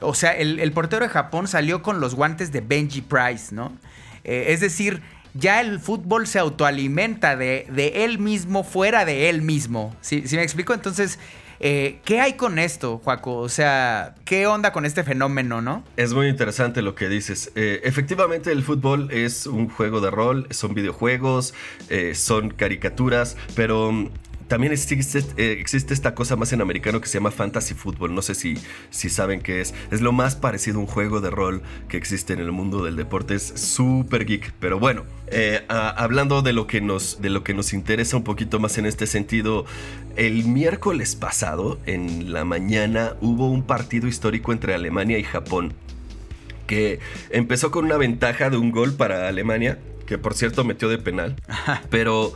o 0.00 0.12
sea, 0.12 0.32
el, 0.32 0.70
portero 0.72 1.06
de 1.06 1.08
Japón 1.08 1.48
salió 1.48 1.82
con 1.82 2.00
los 2.00 2.14
guantes 2.14 2.52
de 2.52 2.60
Benji 2.60 3.00
Price, 3.00 3.54
¿no? 3.54 3.72
Eh, 4.24 4.46
es 4.48 4.60
decir, 4.60 5.02
ya 5.34 5.60
el 5.60 5.80
fútbol 5.80 6.26
se 6.26 6.38
autoalimenta 6.38 7.36
de, 7.36 7.66
él 7.94 8.18
mismo 8.18 8.64
fuera 8.64 9.04
de 9.04 9.28
él 9.28 9.42
mismo. 9.42 9.94
¿Sí, 10.00 10.24
me 10.32 10.42
explico? 10.42 10.72
Entonces, 10.72 11.18
eh, 11.60 11.98
¿qué 12.04 12.20
hay 12.20 12.34
con 12.34 12.58
esto, 12.58 13.00
Juaco? 13.02 13.38
O 13.38 13.48
sea, 13.48 14.14
¿qué 14.24 14.46
onda 14.46 14.72
con 14.72 14.84
este 14.84 15.02
fenómeno, 15.02 15.60
no? 15.60 15.84
Es 15.96 16.14
muy 16.14 16.28
interesante 16.28 16.82
lo 16.82 16.94
que 16.94 17.08
dices. 17.08 17.50
Eh, 17.56 17.80
efectivamente, 17.84 18.52
el 18.52 18.62
fútbol 18.62 19.08
es 19.10 19.46
un 19.46 19.68
juego 19.68 20.00
de 20.00 20.10
rol, 20.10 20.46
son 20.50 20.74
videojuegos, 20.74 21.52
eh, 21.90 22.14
son 22.14 22.50
caricaturas, 22.50 23.36
pero 23.56 24.10
también 24.48 24.72
existe, 24.72 25.20
eh, 25.36 25.56
existe, 25.58 25.94
esta 25.94 26.14
cosa 26.14 26.36
más 26.36 26.52
en 26.52 26.60
americano 26.60 27.00
que 27.00 27.08
se 27.08 27.18
llama 27.18 27.30
fantasy 27.30 27.74
football. 27.74 28.14
No 28.14 28.22
sé 28.22 28.34
si, 28.34 28.58
si 28.90 29.08
saben 29.08 29.40
qué 29.40 29.60
es. 29.60 29.74
Es 29.90 30.00
lo 30.00 30.12
más 30.12 30.36
parecido 30.36 30.78
a 30.78 30.80
un 30.80 30.86
juego 30.86 31.20
de 31.20 31.30
rol 31.30 31.62
que 31.88 31.96
existe 31.96 32.32
en 32.32 32.40
el 32.40 32.52
mundo 32.52 32.84
del 32.84 32.96
deporte. 32.96 33.34
Es 33.34 33.42
súper 33.44 34.26
geek. 34.26 34.52
Pero 34.60 34.78
bueno, 34.78 35.04
eh, 35.28 35.64
hablando 35.68 36.42
de 36.42 36.52
lo, 36.52 36.66
que 36.66 36.80
nos, 36.80 37.22
de 37.22 37.30
lo 37.30 37.42
que 37.42 37.54
nos 37.54 37.72
interesa 37.72 38.16
un 38.16 38.24
poquito 38.24 38.60
más 38.60 38.76
en 38.76 38.86
este 38.86 39.06
sentido, 39.06 39.64
el 40.16 40.44
miércoles 40.44 41.16
pasado, 41.16 41.78
en 41.86 42.32
la 42.32 42.44
mañana, 42.44 43.14
hubo 43.20 43.50
un 43.50 43.62
partido 43.62 44.08
histórico 44.08 44.52
entre 44.52 44.74
Alemania 44.74 45.18
y 45.18 45.24
Japón. 45.24 45.72
Que 46.66 46.98
empezó 47.30 47.70
con 47.70 47.84
una 47.84 47.96
ventaja 47.96 48.50
de 48.50 48.56
un 48.56 48.70
gol 48.70 48.94
para 48.94 49.28
Alemania, 49.28 49.78
que 50.06 50.18
por 50.18 50.34
cierto 50.34 50.64
metió 50.64 50.88
de 50.88 50.98
penal. 50.98 51.36
pero 51.90 52.32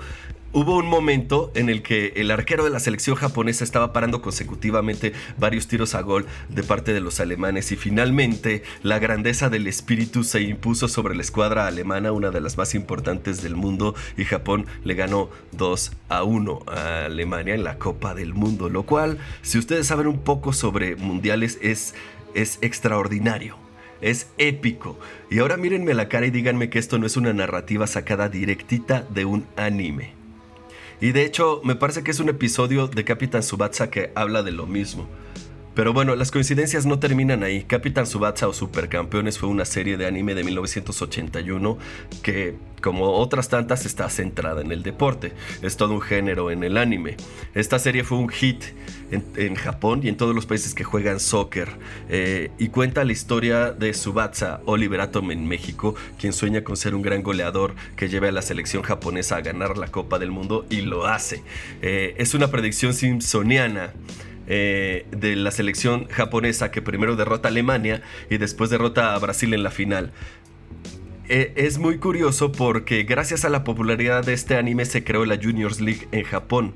Hubo 0.51 0.79
un 0.79 0.87
momento 0.87 1.53
en 1.55 1.69
el 1.69 1.83
que 1.83 2.15
el 2.17 2.31
arquero 2.31 2.65
de 2.65 2.71
la 2.71 2.81
selección 2.81 3.17
japonesa 3.17 3.65
estaba 3.65 3.93
parando 3.93 4.23
consecutivamente 4.23 5.13
varios 5.37 5.69
tiros 5.69 5.95
a 5.95 6.01
gol 6.01 6.25
de 6.49 6.63
parte 6.63 6.95
de 6.95 7.01
los 7.01 7.21
alemanes 7.21 7.71
y 7.71 7.77
finalmente 7.77 8.63
la 8.83 8.99
grandeza 8.99 9.51
del 9.51 9.67
espíritu 9.67 10.25
se 10.25 10.41
impuso 10.41 10.89
sobre 10.89 11.15
la 11.15 11.21
escuadra 11.21 11.67
alemana, 11.67 12.13
una 12.13 12.31
de 12.31 12.41
las 12.41 12.57
más 12.57 12.75
importantes 12.75 13.43
del 13.43 13.57
mundo, 13.57 13.95
y 14.17 14.25
Japón 14.25 14.65
le 14.85 14.95
ganó 14.95 15.29
2 15.53 15.93
a 16.09 16.23
1 16.23 16.61
a 16.67 17.05
Alemania 17.05 17.55
en 17.55 17.63
la 17.63 17.77
Copa 17.77 18.15
del 18.15 18.33
Mundo, 18.33 18.71
lo 18.71 18.85
cual, 18.85 19.19
si 19.43 19.59
ustedes 19.59 19.87
saben 19.87 20.07
un 20.07 20.21
poco 20.21 20.55
sobre 20.55 20.97
mundiales, 20.97 21.59
es, 21.61 21.95
es 22.35 22.59
extraordinario. 22.63 23.57
Es 24.01 24.29
épico. 24.39 24.99
Y 25.31 25.41
ahora 25.41 25.59
mírenme 25.59 25.93
la 25.93 26.09
cara 26.09 26.25
y 26.25 26.31
díganme 26.31 26.71
que 26.71 26.79
esto 26.79 26.99
no 26.99 27.07
es 27.07 27.19
una 27.19 27.35
narrativa 27.35 27.87
sacada 27.87 28.31
directita 28.31 29.05
de 29.11 29.27
un 29.27 29.45
anime. 29.57 30.18
Y 31.01 31.13
de 31.13 31.25
hecho, 31.25 31.61
me 31.65 31.77
parece 31.77 32.03
que 32.03 32.11
es 32.11 32.19
un 32.19 32.29
episodio 32.29 32.89
de 32.89 33.05
Capitán 33.05 33.43
Subatsa 33.43 33.91
que 33.91 34.11
habla 34.15 34.43
de 34.43 34.51
lo 34.51 34.67
mismo. 34.67 35.07
Pero 35.79 35.93
bueno, 35.93 36.17
las 36.17 36.33
coincidencias 36.33 36.87
no 36.87 36.99
terminan 36.99 37.45
ahí. 37.45 37.63
Capitán 37.63 38.05
Subatsa 38.05 38.49
o 38.49 38.53
Supercampeones 38.53 39.39
fue 39.39 39.49
una 39.49 39.65
serie 39.65 39.97
de 39.97 40.07
anime 40.07 40.35
de 40.35 40.43
1981 40.43 41.79
que, 42.21 42.57
como 42.83 43.05
otras 43.13 43.49
tantas, 43.49 43.87
está 43.87 44.11
centrada 44.11 44.61
en 44.61 44.73
el 44.73 44.83
deporte. 44.83 45.35
Es 45.63 45.77
todo 45.77 45.95
un 45.95 46.01
género 46.01 46.51
en 46.51 46.65
el 46.65 46.79
anime. 46.79 47.17
Esta 47.55 47.79
serie 47.79 48.03
fue 48.03 48.19
un 48.19 48.29
hit 48.29 48.65
en, 49.13 49.55
Japón 49.55 50.01
y 50.03 50.09
en 50.09 50.17
todos 50.17 50.35
los 50.35 50.47
países 50.47 50.75
que 50.75 50.83
juegan 50.83 51.21
soccer. 51.21 51.69
Eh, 52.09 52.51
y 52.59 52.71
cuenta 52.71 53.05
la 53.05 53.13
historia 53.13 53.71
de 53.71 53.95
Subatsa, 53.95 54.61
Oliver 54.65 55.01
Atom 55.01 55.31
en 55.31 55.47
México, 55.47 55.95
quien 56.19 56.33
sueña 56.33 56.65
con 56.65 56.77
ser 56.77 56.97
un 56.97 57.03
gran 57.03 57.23
goleador 57.23 57.77
que 57.95 58.09
lleve 58.09 58.27
a 58.27 58.33
la 58.33 58.43
selección 58.43 58.83
japonesa 58.83 59.37
a 59.37 59.43
ganar 59.43 59.79
la 59.79 59.87
Copa 59.87 60.19
del 60.19 60.33
Mundo 60.33 60.67
y 60.71 60.81
lo 60.81 61.07
hace. 61.07 61.45
Eh, 61.83 62.17
es 62.19 62.35
una 62.35 62.51
predicción 62.51 62.95
simpsoniana. 62.95 63.93
Eh, 64.51 65.05
de 65.11 65.37
la 65.37 65.51
selección 65.51 66.07
japonesa 66.09 66.71
que 66.71 66.81
primero 66.81 67.17
derrota 67.17 67.49
a 67.49 67.51
Alemania 67.51 68.01
y 68.31 68.39
después 68.39 68.71
derrota 68.71 69.15
a 69.15 69.19
Brasil 69.19 69.53
en 69.53 69.63
la 69.63 69.71
final. 69.71 70.11
Eh, 71.29 71.53
es 71.57 71.77
muy 71.77 71.99
curioso 71.99 72.51
porque 72.51 73.03
gracias 73.03 73.45
a 73.45 73.51
la 73.51 73.63
popularidad 73.63 74.25
de 74.25 74.33
este 74.33 74.57
anime 74.57 74.87
se 74.87 75.05
creó 75.05 75.27
la 75.27 75.37
Juniors 75.37 75.83
League 75.83 76.09
en 76.13 76.25
Japón. 76.25 76.73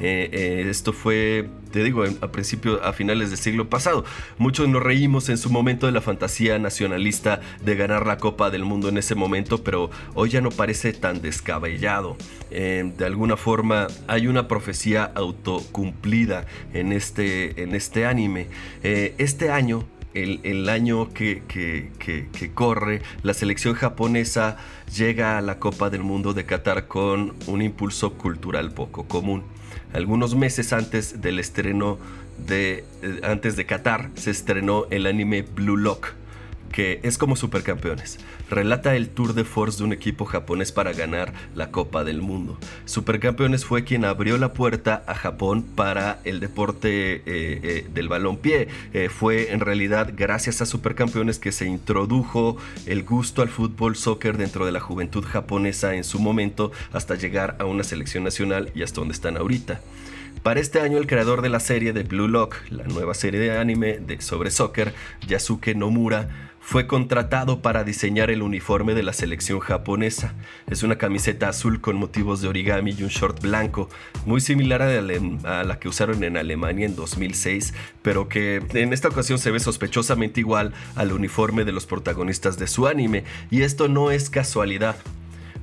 Eh, 0.00 0.28
eh, 0.32 0.66
esto 0.68 0.92
fue, 0.92 1.48
te 1.70 1.84
digo, 1.84 2.04
a 2.20 2.32
principios, 2.32 2.80
a 2.82 2.92
finales 2.92 3.30
del 3.30 3.38
siglo 3.38 3.68
pasado. 3.68 4.04
Muchos 4.38 4.68
nos 4.68 4.82
reímos 4.82 5.28
en 5.28 5.38
su 5.38 5.50
momento 5.50 5.86
de 5.86 5.92
la 5.92 6.00
fantasía 6.00 6.58
nacionalista 6.58 7.40
de 7.64 7.76
ganar 7.76 8.06
la 8.06 8.18
Copa 8.18 8.50
del 8.50 8.64
Mundo 8.64 8.88
en 8.88 8.98
ese 8.98 9.14
momento, 9.14 9.62
pero 9.62 9.90
hoy 10.14 10.30
ya 10.30 10.40
no 10.40 10.50
parece 10.50 10.92
tan 10.92 11.22
descabellado. 11.22 12.16
Eh, 12.50 12.92
de 12.96 13.06
alguna 13.06 13.36
forma 13.36 13.86
hay 14.08 14.26
una 14.26 14.48
profecía 14.48 15.04
autocumplida 15.14 16.46
en 16.72 16.92
este, 16.92 17.62
en 17.62 17.74
este 17.74 18.06
anime. 18.06 18.48
este 18.82 19.50
año 19.50 19.84
el, 20.14 20.68
año 20.68 21.12
que, 21.12 21.42
que, 21.48 22.50
corre, 22.54 23.02
la 23.22 23.34
selección 23.34 23.74
japonesa 23.74 24.56
llega 24.96 25.38
a 25.38 25.40
la 25.40 25.58
Copa 25.58 25.90
del 25.90 26.02
Mundo 26.02 26.34
de 26.34 26.46
Qatar 26.46 26.86
con 26.86 27.34
un 27.48 27.62
impulso 27.62 28.14
cultural 28.14 28.72
poco 28.72 29.08
común 29.08 29.42
algunos 29.92 30.34
meses 30.34 30.72
antes 30.72 31.20
del 31.20 31.38
estreno 31.38 31.98
de 32.46 32.84
eh, 33.02 33.20
antes 33.22 33.56
de 33.56 33.64
Qatar 33.66 34.10
se 34.14 34.30
estrenó 34.30 34.86
el 34.90 35.06
anime 35.06 35.42
Blue 35.42 35.76
Lock 35.76 36.14
que 36.74 36.98
es 37.04 37.18
como 37.18 37.36
Supercampeones. 37.36 38.18
Relata 38.50 38.96
el 38.96 39.08
tour 39.08 39.34
de 39.34 39.44
force 39.44 39.78
de 39.78 39.84
un 39.84 39.92
equipo 39.92 40.24
japonés 40.24 40.72
para 40.72 40.92
ganar 40.92 41.32
la 41.54 41.70
Copa 41.70 42.02
del 42.02 42.20
Mundo. 42.20 42.58
Supercampeones 42.84 43.64
fue 43.64 43.84
quien 43.84 44.04
abrió 44.04 44.38
la 44.38 44.52
puerta 44.52 45.04
a 45.06 45.14
Japón 45.14 45.62
para 45.62 46.18
el 46.24 46.40
deporte 46.40 46.88
eh, 46.88 47.22
eh, 47.26 47.86
del 47.94 48.08
balompié. 48.08 48.66
fue 49.08 49.52
en 49.52 49.60
realidad 49.60 50.14
gracias 50.16 50.60
a 50.62 50.66
Supercampeones 50.66 51.38
que 51.38 51.52
se 51.52 51.66
introdujo 51.66 52.56
el 52.86 53.04
gusto 53.04 53.42
al 53.42 53.50
fútbol 53.50 53.94
soccer 53.94 54.36
dentro 54.36 54.66
de 54.66 54.72
la 54.72 54.80
juventud 54.80 55.24
japonesa 55.24 55.94
en 55.94 56.02
su 56.02 56.18
momento 56.18 56.72
hasta 56.92 57.14
llegar 57.14 57.54
a 57.60 57.66
una 57.66 57.84
selección 57.84 58.24
nacional 58.24 58.72
y 58.74 58.82
hasta 58.82 59.00
donde 59.00 59.14
están 59.14 59.36
ahorita. 59.36 59.80
Para 60.42 60.60
este 60.60 60.80
año 60.80 60.98
el 60.98 61.06
creador 61.06 61.40
de 61.40 61.48
la 61.48 61.60
serie 61.60 61.92
de 61.92 62.02
Blue 62.02 62.28
Lock, 62.28 62.56
la 62.68 62.84
nueva 62.84 63.14
serie 63.14 63.40
de 63.40 63.56
anime 63.56 63.98
de 63.98 64.20
sobre 64.20 64.50
soccer, 64.50 64.92
Yasuke 65.26 65.74
Nomura, 65.74 66.50
fue 66.66 66.86
contratado 66.86 67.60
para 67.60 67.84
diseñar 67.84 68.30
el 68.30 68.42
uniforme 68.42 68.94
de 68.94 69.02
la 69.02 69.12
selección 69.12 69.60
japonesa. 69.60 70.34
Es 70.66 70.82
una 70.82 70.96
camiseta 70.96 71.50
azul 71.50 71.82
con 71.82 71.96
motivos 71.96 72.40
de 72.40 72.48
origami 72.48 72.92
y 72.98 73.02
un 73.02 73.10
short 73.10 73.42
blanco, 73.42 73.90
muy 74.24 74.40
similar 74.40 74.80
a 74.80 75.02
la 75.62 75.78
que 75.78 75.88
usaron 75.88 76.24
en 76.24 76.38
Alemania 76.38 76.86
en 76.86 76.96
2006, 76.96 77.74
pero 78.00 78.30
que 78.30 78.62
en 78.72 78.94
esta 78.94 79.08
ocasión 79.08 79.38
se 79.38 79.50
ve 79.50 79.60
sospechosamente 79.60 80.40
igual 80.40 80.72
al 80.96 81.12
uniforme 81.12 81.66
de 81.66 81.72
los 81.72 81.84
protagonistas 81.84 82.58
de 82.58 82.66
su 82.66 82.86
anime, 82.86 83.24
y 83.50 83.60
esto 83.60 83.88
no 83.88 84.10
es 84.10 84.30
casualidad, 84.30 84.96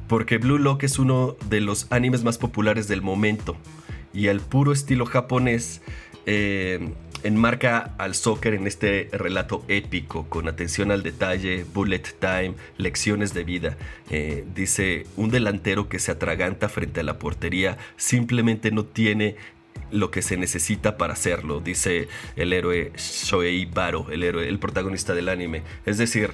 porque 0.08 0.38
Blue 0.38 0.60
Lock 0.60 0.84
es 0.84 1.00
uno 1.00 1.36
de 1.50 1.62
los 1.62 1.88
animes 1.90 2.24
más 2.24 2.38
populares 2.38 2.88
del 2.88 3.02
momento, 3.02 3.58
y 4.14 4.28
al 4.28 4.40
puro 4.40 4.72
estilo 4.72 5.08
japonés, 5.08 5.82
eh, 6.26 6.94
enmarca 7.24 7.94
al 7.98 8.16
soccer 8.16 8.54
en 8.54 8.68
este 8.68 9.10
relato 9.12 9.64
épico, 9.68 10.28
con 10.28 10.48
atención 10.48 10.92
al 10.92 11.04
detalle, 11.04 11.66
bullet 11.74 12.04
time, 12.20 12.56
lecciones 12.78 13.34
de 13.34 13.44
vida. 13.44 13.78
Eh, 14.10 14.46
dice, 14.56 15.06
un 15.18 15.30
delantero 15.30 15.90
que 15.90 16.00
se 16.00 16.12
atraganta 16.12 16.70
frente 16.70 17.02
a 17.02 17.04
la 17.04 17.20
portería 17.20 17.78
simplemente 17.98 18.72
no 18.72 18.86
tiene 18.86 19.36
lo 19.92 20.10
que 20.10 20.22
se 20.22 20.38
necesita 20.38 20.98
para 20.98 21.14
hacerlo, 21.14 21.60
dice 21.60 22.08
el 22.36 22.54
héroe 22.54 22.92
Shoei 22.96 23.66
Baro, 23.66 24.08
el 24.10 24.24
héroe, 24.24 24.48
el 24.48 24.60
protagonista 24.60 25.14
del 25.14 25.30
anime. 25.30 25.64
Es 25.86 25.98
decir, 25.98 26.32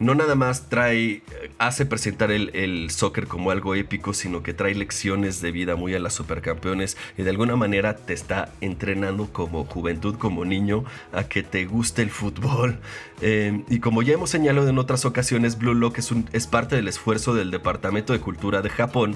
no 0.00 0.14
nada 0.14 0.34
más 0.34 0.68
trae, 0.70 1.22
hace 1.58 1.84
presentar 1.84 2.32
el, 2.32 2.90
soccer 2.90 3.26
como 3.26 3.50
algo 3.50 3.74
épico, 3.74 4.14
sino 4.14 4.42
que 4.42 4.54
trae 4.54 4.74
lecciones 4.74 5.42
de 5.42 5.52
vida 5.52 5.76
muy 5.76 5.94
a 5.94 5.98
las 5.98 6.14
supercampeones 6.14 6.96
y 7.18 7.22
de 7.22 7.30
alguna 7.30 7.54
manera 7.54 7.94
te 7.94 8.14
está 8.14 8.50
entrenando 8.62 9.28
como 9.30 9.64
juventud, 9.64 10.16
como 10.16 10.46
niño, 10.46 10.84
a 11.12 11.24
que 11.24 11.42
te 11.42 11.66
guste 11.66 12.02
el 12.02 12.10
fútbol. 12.10 12.80
Eh, 13.22 13.64
y 13.68 13.80
como 13.80 14.00
ya 14.00 14.14
hemos 14.14 14.30
señalado 14.30 14.66
en 14.70 14.78
otras 14.78 15.04
ocasiones, 15.04 15.58
Blue 15.58 15.74
Lock 15.74 15.98
es, 15.98 16.10
un, 16.10 16.26
es 16.32 16.46
parte 16.46 16.74
del 16.74 16.88
esfuerzo 16.88 17.34
del 17.34 17.50
Departamento 17.50 18.14
de 18.14 18.20
Cultura 18.20 18.62
de 18.62 18.70
Japón 18.70 19.14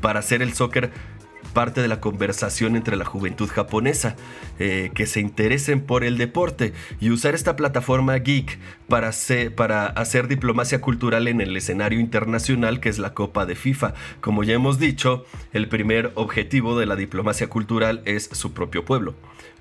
para 0.00 0.18
hacer 0.18 0.42
el 0.42 0.54
soccer 0.54 0.90
parte 1.54 1.80
de 1.80 1.88
la 1.88 2.00
conversación 2.00 2.76
entre 2.76 2.96
la 2.96 3.06
juventud 3.06 3.48
japonesa, 3.48 4.16
eh, 4.58 4.90
que 4.94 5.06
se 5.06 5.20
interesen 5.20 5.80
por 5.80 6.04
el 6.04 6.18
deporte 6.18 6.74
y 7.00 7.10
usar 7.10 7.34
esta 7.34 7.56
plataforma 7.56 8.16
geek 8.16 8.58
para 8.88 9.08
hacer, 9.08 9.54
para 9.54 9.86
hacer 9.86 10.28
diplomacia 10.28 10.82
cultural 10.82 11.28
en 11.28 11.40
el 11.40 11.56
escenario 11.56 12.00
internacional 12.00 12.80
que 12.80 12.90
es 12.90 12.98
la 12.98 13.14
Copa 13.14 13.46
de 13.46 13.54
FIFA. 13.54 13.94
Como 14.20 14.44
ya 14.44 14.52
hemos 14.52 14.78
dicho, 14.78 15.24
el 15.54 15.68
primer 15.68 16.12
objetivo 16.16 16.78
de 16.78 16.84
la 16.84 16.96
diplomacia 16.96 17.48
cultural 17.48 18.02
es 18.04 18.28
su 18.32 18.52
propio 18.52 18.84
pueblo 18.84 19.14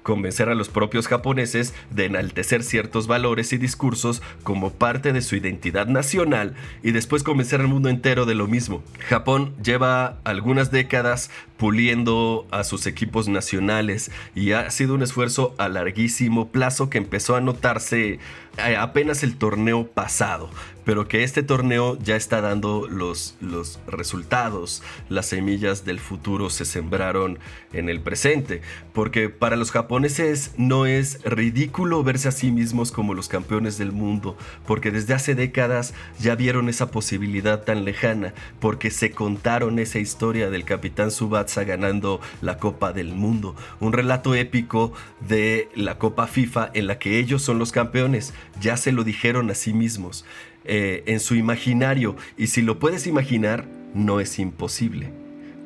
convencer 0.04 0.50
a 0.50 0.56
los 0.56 0.70
propios 0.70 1.08
japoneses 1.08 1.74
de 1.90 2.06
enaltecer 2.06 2.64
ciertos 2.64 3.08
valores 3.08 3.54
y 3.54 3.58
discursos 3.58 4.22
como 4.44 4.72
parte 4.72 5.14
de 5.14 5.22
su 5.22 5.36
identidad 5.36 5.88
nacional 5.88 6.56
y 6.84 6.92
después 6.92 7.24
convencer 7.24 7.62
al 7.62 7.68
mundo 7.68 7.90
entero 7.90 8.26
de 8.26 8.36
lo 8.36 8.48
mismo. 8.48 8.84
Japón 9.08 9.56
lleva 9.64 10.18
algunas 10.24 10.72
décadas 10.72 11.32
puliendo 11.58 12.46
a 12.52 12.64
sus 12.64 12.86
equipos 12.88 13.28
nacionales 13.28 14.12
y 14.36 14.52
ha 14.52 14.70
sido 14.70 14.96
un 14.96 15.02
esfuerzo 15.02 15.56
a 15.58 15.70
larguísimo 15.70 16.50
plazo 16.50 16.90
que 16.90 16.98
empezó 16.98 17.36
a 17.36 17.42
notarse 17.42 18.20
eh, 18.58 18.76
apenas 18.78 19.24
el 19.24 19.36
torneo 19.38 19.88
pasado, 19.88 20.50
pero 20.86 21.08
que 21.08 21.24
este 21.24 21.44
torneo 21.44 21.98
ya 22.00 22.16
está 22.16 22.42
dando 22.42 22.88
los, 22.88 23.36
los 23.42 23.80
resultados, 23.88 24.82
las 25.10 25.26
semillas 25.28 25.86
del 25.86 26.00
futuro 26.00 26.50
se 26.50 26.66
sembraron 26.66 27.40
en 27.72 27.90
el 27.90 28.02
presente, 28.02 28.62
porque 28.94 29.30
para 29.30 29.56
los 29.56 29.72
japoneses 29.72 30.54
no 30.58 30.86
es 30.86 31.22
ridículo 31.24 32.04
verse 32.04 32.30
a 32.30 32.32
sí 32.32 32.52
mismos 32.52 32.92
como 32.92 33.14
los 33.14 33.28
campeones 33.28 33.78
del 33.78 33.92
mundo, 33.92 34.38
porque 34.66 34.92
desde 34.92 35.14
hace 35.14 35.36
décadas 35.36 35.94
ya 36.20 36.36
vieron 36.36 36.70
esa 36.70 36.92
posibilidad 36.92 37.64
tan 37.64 37.86
lejana, 37.86 38.34
porque 38.60 38.92
se 38.92 39.12
contaron 39.12 39.80
esa 39.80 40.00
historia 40.00 40.50
del 40.50 40.66
capitán 40.66 41.12
Subatsu 41.12 41.34
Barça 41.34 41.66
ganando 41.66 42.22
la 42.42 42.58
Copa 42.58 42.94
del 42.94 43.14
Mundo. 43.14 43.56
Un 43.80 43.94
relato 43.94 44.36
épico 44.36 44.94
de 45.20 45.70
la 45.76 45.98
Copa 45.98 46.28
FIFA 46.28 46.72
en 46.74 46.88
la 46.88 47.00
que 47.00 47.20
ellos 47.20 47.42
son 47.42 47.60
los 47.60 47.72
campeones. 47.72 48.34
Ya 48.62 48.78
se 48.78 48.92
lo 48.92 49.04
dijeron 49.04 49.50
a 49.50 49.56
sí 49.56 49.74
mismos. 49.74 50.26
Eh, 50.66 51.04
en 51.08 51.20
su 51.20 51.36
imaginario. 51.36 52.16
Y 52.38 52.48
si 52.48 52.62
lo 52.62 52.80
puedes 52.80 53.08
imaginar, 53.08 53.66
no 53.94 54.20
es 54.20 54.40
imposible. 54.40 55.12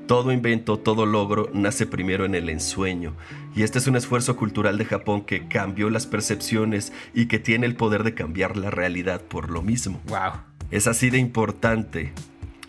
Todo 0.08 0.32
invento, 0.32 0.80
todo 0.80 1.06
logro 1.06 1.50
nace 1.54 1.86
primero 1.86 2.26
en 2.26 2.34
el 2.34 2.50
ensueño. 2.50 3.14
Y 3.56 3.64
este 3.64 3.80
es 3.80 3.88
un 3.88 3.98
esfuerzo 3.98 4.38
cultural 4.38 4.78
de 4.78 4.86
Japón 4.86 5.22
que 5.22 5.48
cambió 5.48 5.90
las 5.90 6.08
percepciones 6.08 6.94
y 7.14 7.26
que 7.26 7.40
tiene 7.40 7.66
el 7.66 7.76
poder 7.76 8.04
de 8.04 8.14
cambiar 8.14 8.56
la 8.56 8.72
realidad 8.72 9.22
por 9.22 9.50
lo 9.50 9.62
mismo. 9.62 10.02
Wow. 10.08 10.42
Es 10.72 10.88
así 10.88 11.10
de 11.10 11.18
importante. 11.18 12.14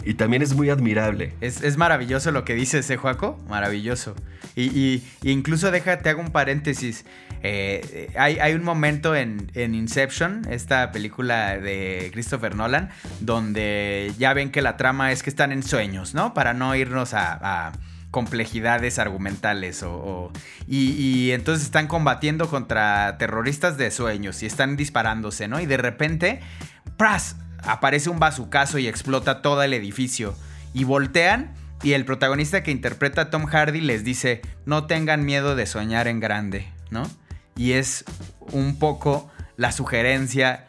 Y 0.09 0.15
también 0.15 0.41
es 0.41 0.55
muy 0.55 0.71
admirable. 0.71 1.35
Es, 1.43 1.77
maravilloso 1.77 2.31
lo 2.31 2.43
que 2.43 2.55
dice 2.55 2.79
ese 2.79 2.97
Juaco. 2.97 3.39
Maravilloso. 3.47 4.17
Y, 4.57 5.03
incluso 5.23 5.71
déjate, 5.71 6.09
hago 6.09 6.23
un 6.23 6.31
paréntesis. 6.31 7.05
Eh, 7.43 8.11
hay, 8.17 8.55
un 8.55 8.65
momento 8.65 9.15
en, 9.15 9.51
Inception, 9.55 10.47
esta 10.49 10.93
película 10.93 11.59
de 11.59 12.09
Christopher 12.15 12.57
Nolan, 12.57 12.89
donde 13.21 14.11
ya 14.19 14.33
ven 14.33 14.51
que 14.51 14.63
la 14.63 14.79
trama 14.79 15.13
es 15.13 15.23
que 15.23 15.29
están 15.29 15.53
en 15.53 15.63
sueños, 15.63 16.15
¿no? 16.15 16.33
Para 16.33 16.55
no 16.55 16.75
irnos 16.75 17.13
a, 17.13 17.73
complejidades 18.11 18.99
argumentales 18.99 19.83
o, 19.83 20.33
y, 20.67 20.93
y, 20.93 21.33
entonces 21.33 21.67
están 21.67 21.87
combatiendo 21.87 22.49
contra 22.49 23.19
terroristas 23.19 23.77
de 23.77 23.91
sueños 23.91 24.43
y 24.43 24.47
están 24.47 24.79
disparándose, 24.79 25.49
¿no? 25.49 25.61
Y 25.61 25.67
de 25.67 25.77
repente, 25.77 26.41
¡pras! 26.97 27.37
Aparece 27.63 28.11
un 28.11 28.19
bazucazo 28.19 28.79
y 28.79 28.87
explota 28.89 29.43
todo 29.43 29.63
el 29.63 29.73
edificio 29.75 30.35
y 30.75 30.85
voltean 30.85 31.55
y 31.83 31.93
el 31.93 32.05
protagonista 32.05 32.63
que 32.63 32.71
interpreta 32.71 33.23
a 33.23 33.31
Tom 33.31 33.47
Hardy 33.47 33.81
les 33.81 34.05
dice, 34.05 34.43
no 34.67 34.87
tengan 34.87 35.25
miedo 35.25 35.55
de 35.55 35.67
soñar 35.67 36.09
en 36.09 36.21
grande, 36.21 36.69
¿no? 36.91 37.09
y 37.59 37.73
es 37.73 38.05
un 38.53 38.79
poco 38.79 39.31
la 39.57 39.73
sugerencia 39.73 40.65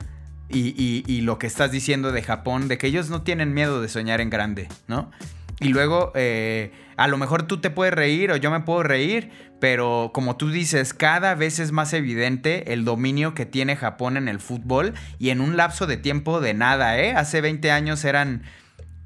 y, 0.51 1.21
lo 1.21 1.37
que 1.37 1.45
estás 1.45 1.71
diciendo 1.71 2.11
de 2.11 2.23
Japón, 2.23 2.67
de 2.67 2.79
que 2.79 2.87
ellos 2.87 3.11
no 3.11 3.21
tienen 3.21 3.53
miedo 3.53 3.81
de 3.81 3.87
soñar 3.87 4.19
en 4.19 4.31
grande, 4.31 4.67
¿no? 4.87 5.11
Y 5.59 5.67
luego, 5.67 6.11
eh, 6.15 6.71
a 6.97 7.07
lo 7.07 7.17
mejor 7.17 7.43
tú 7.43 7.61
te 7.61 7.69
puedes 7.69 7.93
reír 7.93 8.31
o 8.31 8.37
yo 8.37 8.49
me 8.49 8.61
puedo 8.61 8.81
reír, 8.81 9.29
pero 9.59 10.11
como 10.13 10.37
tú 10.37 10.49
dices, 10.49 10.93
cada 10.93 11.35
vez 11.35 11.59
es 11.59 11.71
más 11.71 11.93
evidente 11.93 12.73
el 12.73 12.85
dominio 12.85 13.33
que 13.33 13.45
tiene 13.45 13.75
Japón 13.75 14.17
en 14.17 14.27
el 14.27 14.39
fútbol 14.39 14.93
y 15.17 15.29
en 15.29 15.41
un 15.41 15.57
lapso 15.57 15.87
de 15.87 15.97
tiempo 15.97 16.39
de 16.41 16.53
nada, 16.53 16.97
¿eh? 16.99 17.13
Hace 17.13 17.41
20 17.41 17.71
años 17.71 18.05
eran 18.05 18.43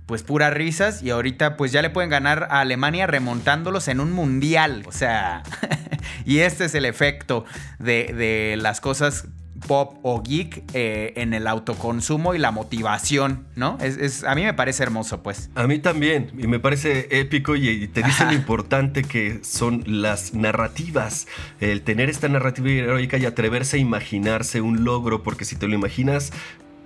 pues 0.06 0.22
puras 0.24 0.54
risas 0.54 1.02
y 1.02 1.10
ahorita 1.10 1.56
pues 1.56 1.72
ya 1.72 1.82
le 1.82 1.90
pueden 1.90 2.10
ganar 2.10 2.48
a 2.52 2.60
Alemania 2.60 3.08
remontándolos 3.08 3.88
en 3.88 4.00
un 4.00 4.12
mundial. 4.12 4.84
O 4.86 4.92
sea, 4.92 5.44
y 6.26 6.40
este 6.40 6.66
es 6.66 6.76
el 6.76 6.86
efecto 6.86 7.46
de, 7.80 8.56
las 8.60 8.82
cosas 8.82 9.28
pop 9.68 9.98
o 10.04 10.22
geek 10.22 10.64
eh, 10.74 11.14
en 11.16 11.34
el 11.34 11.48
autoconsumo 11.48 12.34
y 12.34 12.38
la 12.38 12.52
motivación, 12.52 13.46
¿no? 13.56 13.78
Es, 13.82 14.24
a 14.24 14.36
mí 14.36 14.44
me 14.44 14.54
parece 14.54 14.84
hermoso, 14.84 15.24
pues. 15.24 15.50
A 15.56 15.68
mí 15.68 15.80
también, 15.80 16.32
y 16.38 16.48
me 16.48 16.60
parece 16.60 17.08
épico 17.20 17.56
y, 17.56 17.88
te 17.88 18.04
dice 18.04 18.26
lo 18.26 18.34
importante 18.34 19.04
que 19.04 19.40
son 19.44 19.84
las 19.86 20.34
narrativas, 20.34 21.28
el 21.60 21.82
tener 21.82 22.10
esta 22.10 22.28
narrativa 22.28 22.70
heroica 22.70 23.18
y 23.18 23.26
atreverse 23.26 23.78
a 23.78 23.80
imaginarse 23.80 24.62
un 24.62 24.84
logro, 24.84 25.24
porque 25.24 25.46
si 25.46 25.56
te 25.56 25.68
lo 25.68 25.76
imaginas, 25.76 26.32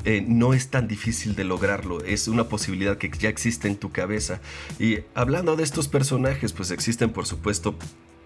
eh, 0.06 0.24
no 0.26 0.54
es 0.54 0.70
tan 0.70 0.88
difícil 0.88 1.36
de 1.36 1.44
lograrlo, 1.44 2.04
es 2.04 2.28
una 2.28 2.46
posibilidad 2.46 2.98
que 2.98 3.12
ya 3.20 3.30
existe 3.30 3.68
en 3.68 3.76
tu 3.76 3.92
cabeza. 3.92 4.40
Y 4.80 5.00
hablando 5.16 5.56
de 5.56 5.64
estos 5.64 5.88
personajes, 5.88 6.54
pues 6.54 6.72
existen 6.72 7.10
por 7.10 7.26
supuesto 7.26 7.76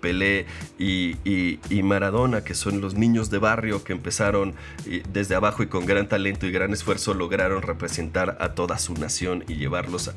Pelé 0.02 0.46
y, 0.80 1.58
Maradona, 1.84 2.44
que 2.44 2.54
son 2.54 2.82
los 2.82 2.96
niños 2.96 3.30
de 3.30 3.38
barrio 3.38 3.84
que 3.84 3.94
empezaron 3.94 4.54
desde 5.12 5.36
abajo 5.36 5.64
y 5.64 5.68
con 5.68 5.86
gran 5.86 6.08
talento 6.08 6.46
y 6.46 6.52
gran 6.52 6.74
esfuerzo 6.74 7.14
lograron 7.14 7.62
representar 7.62 8.38
a 8.40 8.54
toda 8.54 8.78
su 8.78 8.94
nación 8.94 9.44
y 9.48 9.56
llevarlos 9.56 10.12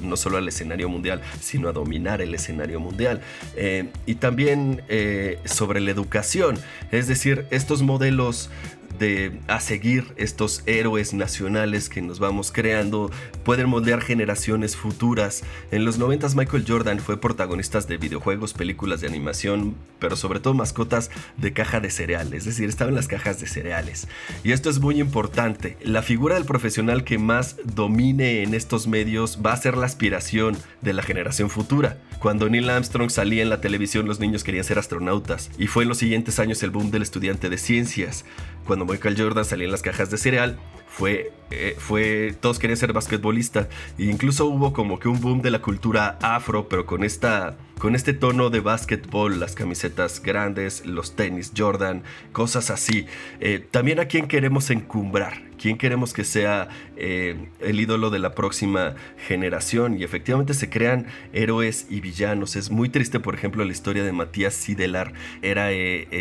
no 0.00 0.16
solo 0.16 0.38
al 0.38 0.48
escenario 0.48 0.88
mundial, 0.88 1.22
sino 1.40 1.68
a 1.68 1.72
dominar 1.72 2.20
el 2.20 2.34
escenario 2.34 2.80
mundial. 2.80 3.20
Eh, 3.56 3.90
y 4.06 4.16
también 4.16 4.82
eh, 4.88 5.38
sobre 5.44 5.80
la 5.80 5.90
educación, 5.90 6.58
es 6.90 7.08
decir, 7.08 7.46
estos 7.50 7.82
modelos 7.82 8.50
de 8.98 9.38
a 9.48 9.60
seguir 9.60 10.12
estos 10.16 10.62
héroes 10.66 11.14
nacionales 11.14 11.88
que 11.88 12.02
nos 12.02 12.18
vamos 12.18 12.52
creando 12.52 13.10
pueden 13.44 13.68
moldear 13.68 14.00
generaciones 14.00 14.76
futuras. 14.76 15.44
En 15.70 15.84
los 15.84 15.98
90 15.98 16.26
Michael 16.34 16.64
Jordan 16.66 16.98
fue 16.98 17.20
protagonista 17.20 17.76
de 17.80 17.98
videojuegos, 17.98 18.54
películas 18.54 19.00
de 19.00 19.08
animación, 19.08 19.74
pero 19.98 20.16
sobre 20.16 20.40
todo 20.40 20.54
mascotas 20.54 21.10
de 21.36 21.52
caja 21.52 21.80
de 21.80 21.90
cereales, 21.90 22.40
es 22.40 22.44
decir, 22.56 22.68
estaban 22.68 22.94
las 22.94 23.08
cajas 23.08 23.40
de 23.40 23.46
cereales. 23.46 24.08
Y 24.44 24.52
esto 24.52 24.70
es 24.70 24.78
muy 24.78 25.00
importante. 25.00 25.76
La 25.82 26.02
figura 26.02 26.36
del 26.36 26.44
profesional 26.44 27.04
que 27.04 27.18
más 27.18 27.56
domine 27.64 28.42
en 28.42 28.54
estos 28.54 28.86
medios 28.86 29.40
va 29.44 29.52
a 29.52 29.56
ser 29.56 29.76
la 29.76 29.86
aspiración 29.86 30.56
de 30.80 30.92
la 30.92 31.02
generación 31.02 31.50
futura. 31.50 31.98
Cuando 32.18 32.48
Neil 32.48 32.70
Armstrong 32.70 33.10
salía 33.10 33.42
en 33.42 33.50
la 33.50 33.60
televisión, 33.60 34.06
los 34.06 34.20
niños 34.20 34.42
querían 34.42 34.64
ser 34.64 34.78
astronautas, 34.78 35.50
y 35.58 35.66
fue 35.66 35.82
en 35.82 35.90
los 35.90 35.98
siguientes 35.98 36.38
años 36.38 36.62
el 36.62 36.70
boom 36.70 36.90
del 36.90 37.02
estudiante 37.02 37.50
de 37.50 37.58
ciencias. 37.58 38.24
Cuando 38.66 38.84
Michael 38.84 39.16
Jordan 39.16 39.44
salía 39.44 39.66
en 39.66 39.72
las 39.72 39.82
cajas 39.82 40.10
de 40.10 40.18
cereal, 40.18 40.58
fue, 40.96 41.30
eh, 41.50 41.76
fue, 41.78 42.34
todos 42.40 42.58
querían 42.58 42.78
ser 42.78 42.94
basquetbolistas. 42.94 43.68
E 43.98 44.04
incluso 44.04 44.46
hubo 44.46 44.72
como 44.72 44.98
que 44.98 45.08
un 45.08 45.20
boom 45.20 45.42
de 45.42 45.50
la 45.50 45.60
cultura 45.60 46.18
afro, 46.22 46.70
pero 46.70 46.86
con 46.86 47.04
esta, 47.04 47.58
con 47.78 47.94
este 47.94 48.14
tono 48.14 48.48
de 48.48 48.60
básquetbol, 48.60 49.38
las 49.38 49.54
camisetas 49.54 50.22
grandes, 50.22 50.86
los 50.86 51.14
tenis 51.14 51.52
Jordan, 51.54 52.02
cosas 52.32 52.70
así. 52.70 53.04
Eh, 53.40 53.62
también 53.70 54.00
a 54.00 54.06
quién 54.06 54.26
queremos 54.26 54.70
encumbrar, 54.70 55.42
quién 55.60 55.76
queremos 55.76 56.14
que 56.14 56.24
sea 56.24 56.68
eh, 56.96 57.50
el 57.60 57.78
ídolo 57.78 58.08
de 58.08 58.18
la 58.18 58.34
próxima 58.34 58.94
generación. 59.18 60.00
Y 60.00 60.02
efectivamente 60.02 60.54
se 60.54 60.70
crean 60.70 61.08
héroes 61.34 61.88
y 61.90 62.00
villanos. 62.00 62.56
Es 62.56 62.70
muy 62.70 62.88
triste, 62.88 63.20
por 63.20 63.34
ejemplo, 63.34 63.62
la 63.66 63.72
historia 63.72 64.02
de 64.02 64.12
Matías 64.12 64.54
Sidelar. 64.54 65.12
Era 65.42 65.68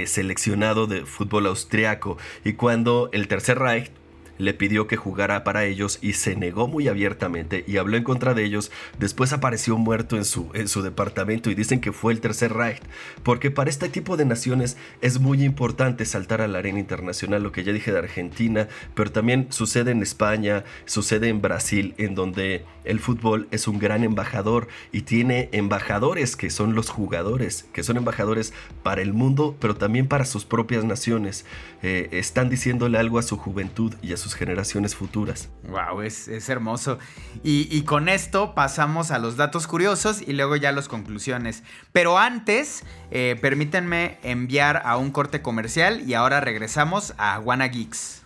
seleccionado 0.06 0.86
de 0.86 1.06
fútbol 1.06 1.46
austriaco 1.46 2.18
y 2.44 2.54
cuando 2.54 3.10
el 3.14 3.30
Tercer 3.30 3.58
Reich 3.58 3.90
le 4.38 4.54
pidió 4.54 4.88
que 4.88 4.98
jugara 4.98 5.44
para 5.44 5.66
ellos 5.66 6.00
y 6.02 6.14
se 6.14 6.36
negó 6.36 6.68
muy 6.68 6.88
abiertamente 6.88 7.64
y 7.68 7.78
habló 7.78 7.98
en 7.98 8.04
contra 8.04 8.34
de 8.34 8.44
ellos. 8.44 8.72
Después 9.00 9.34
apareció 9.34 9.78
muerto 9.78 10.18
en 10.18 10.26
su, 10.26 10.50
en 10.54 10.68
su 10.68 10.82
departamento 10.82 11.50
y 11.50 11.56
dicen 11.56 11.82
que 11.82 11.92
fue 11.92 12.14
el 12.14 12.22
tercer 12.22 12.54
Reich. 12.54 12.82
Porque 13.24 13.52
para 13.52 13.70
este 13.70 13.90
tipo 13.90 14.18
de 14.18 14.26
naciones 14.26 14.78
es 15.02 15.20
muy 15.20 15.44
importante 15.44 16.06
saltar 16.06 16.42
a 16.42 16.48
la 16.48 16.60
arena 16.60 16.80
internacional, 16.80 17.44
lo 17.44 17.52
que 17.52 17.64
ya 17.64 17.74
dije 17.74 17.92
de 17.92 18.00
Argentina, 18.00 18.68
pero 18.94 19.12
también 19.12 19.48
sucede 19.50 19.92
en 19.92 20.02
España, 20.02 20.64
sucede 20.86 21.30
en 21.30 21.42
Brasil, 21.42 21.94
en 21.98 22.16
donde 22.16 22.66
el 22.84 23.00
fútbol 23.00 23.48
es 23.52 23.68
un 23.68 23.80
gran 23.80 24.04
embajador 24.04 24.68
y 24.92 25.02
tiene 25.02 25.50
embajadores 25.52 26.36
que 26.36 26.50
son 26.50 26.76
los 26.76 26.90
jugadores, 26.90 27.68
que 27.74 27.84
son 27.84 27.98
embajadores 27.98 28.54
para 28.84 29.02
el 29.02 29.14
mundo, 29.14 29.56
pero 29.60 29.76
también 29.76 30.08
para 30.08 30.26
sus 30.26 30.46
propias 30.46 30.84
naciones. 30.84 31.46
Eh, 31.82 32.10
están 32.12 32.50
diciéndole 32.50 32.98
algo 32.98 33.20
a 33.20 33.24
su 33.24 33.38
juventud 33.38 33.94
y 34.02 34.14
a 34.14 34.18
su 34.18 34.25
generaciones 34.34 34.96
futuras. 34.96 35.50
Wow, 35.68 36.02
es, 36.02 36.28
hermoso. 36.50 36.98
Y, 37.44 37.82
con 37.84 38.10
esto 38.10 38.56
pasamos 38.56 39.12
a 39.12 39.20
los 39.20 39.38
datos 39.38 39.68
curiosos 39.68 40.22
y 40.22 40.34
luego 40.34 40.56
ya 40.56 40.72
las 40.72 40.88
conclusiones. 40.88 41.64
Pero 41.92 42.18
antes, 42.18 42.84
eh, 43.12 43.38
permítanme 43.40 44.18
enviar 44.24 44.82
a 44.86 44.98
un 44.98 45.12
corte 45.12 45.42
comercial 45.42 46.02
y 46.10 46.14
ahora 46.14 46.42
regresamos 46.42 47.14
a 47.18 47.40
Wanna 47.40 47.68
Geeks. 47.68 48.24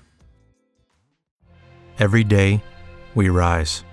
Every 1.98 2.24
day, 2.24 2.64
we 3.14 3.30
rise, 3.30 3.84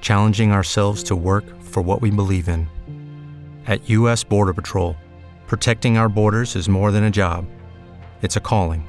challenging 0.00 0.50
ourselves 0.50 1.04
to 1.04 1.14
work 1.14 1.44
for 1.62 1.80
what 1.80 2.00
we 2.00 2.10
believe 2.10 2.48
in. 2.48 2.66
At 3.68 3.88
U.S. 3.88 4.24
Border 4.24 4.52
Patrol, 4.52 4.96
protecting 5.46 5.96
our 5.96 6.08
borders 6.08 6.56
is 6.56 6.68
more 6.68 6.90
than 6.90 7.04
a 7.04 7.10
job, 7.10 7.44
it's 8.22 8.36
a 8.36 8.40
calling. 8.40 8.84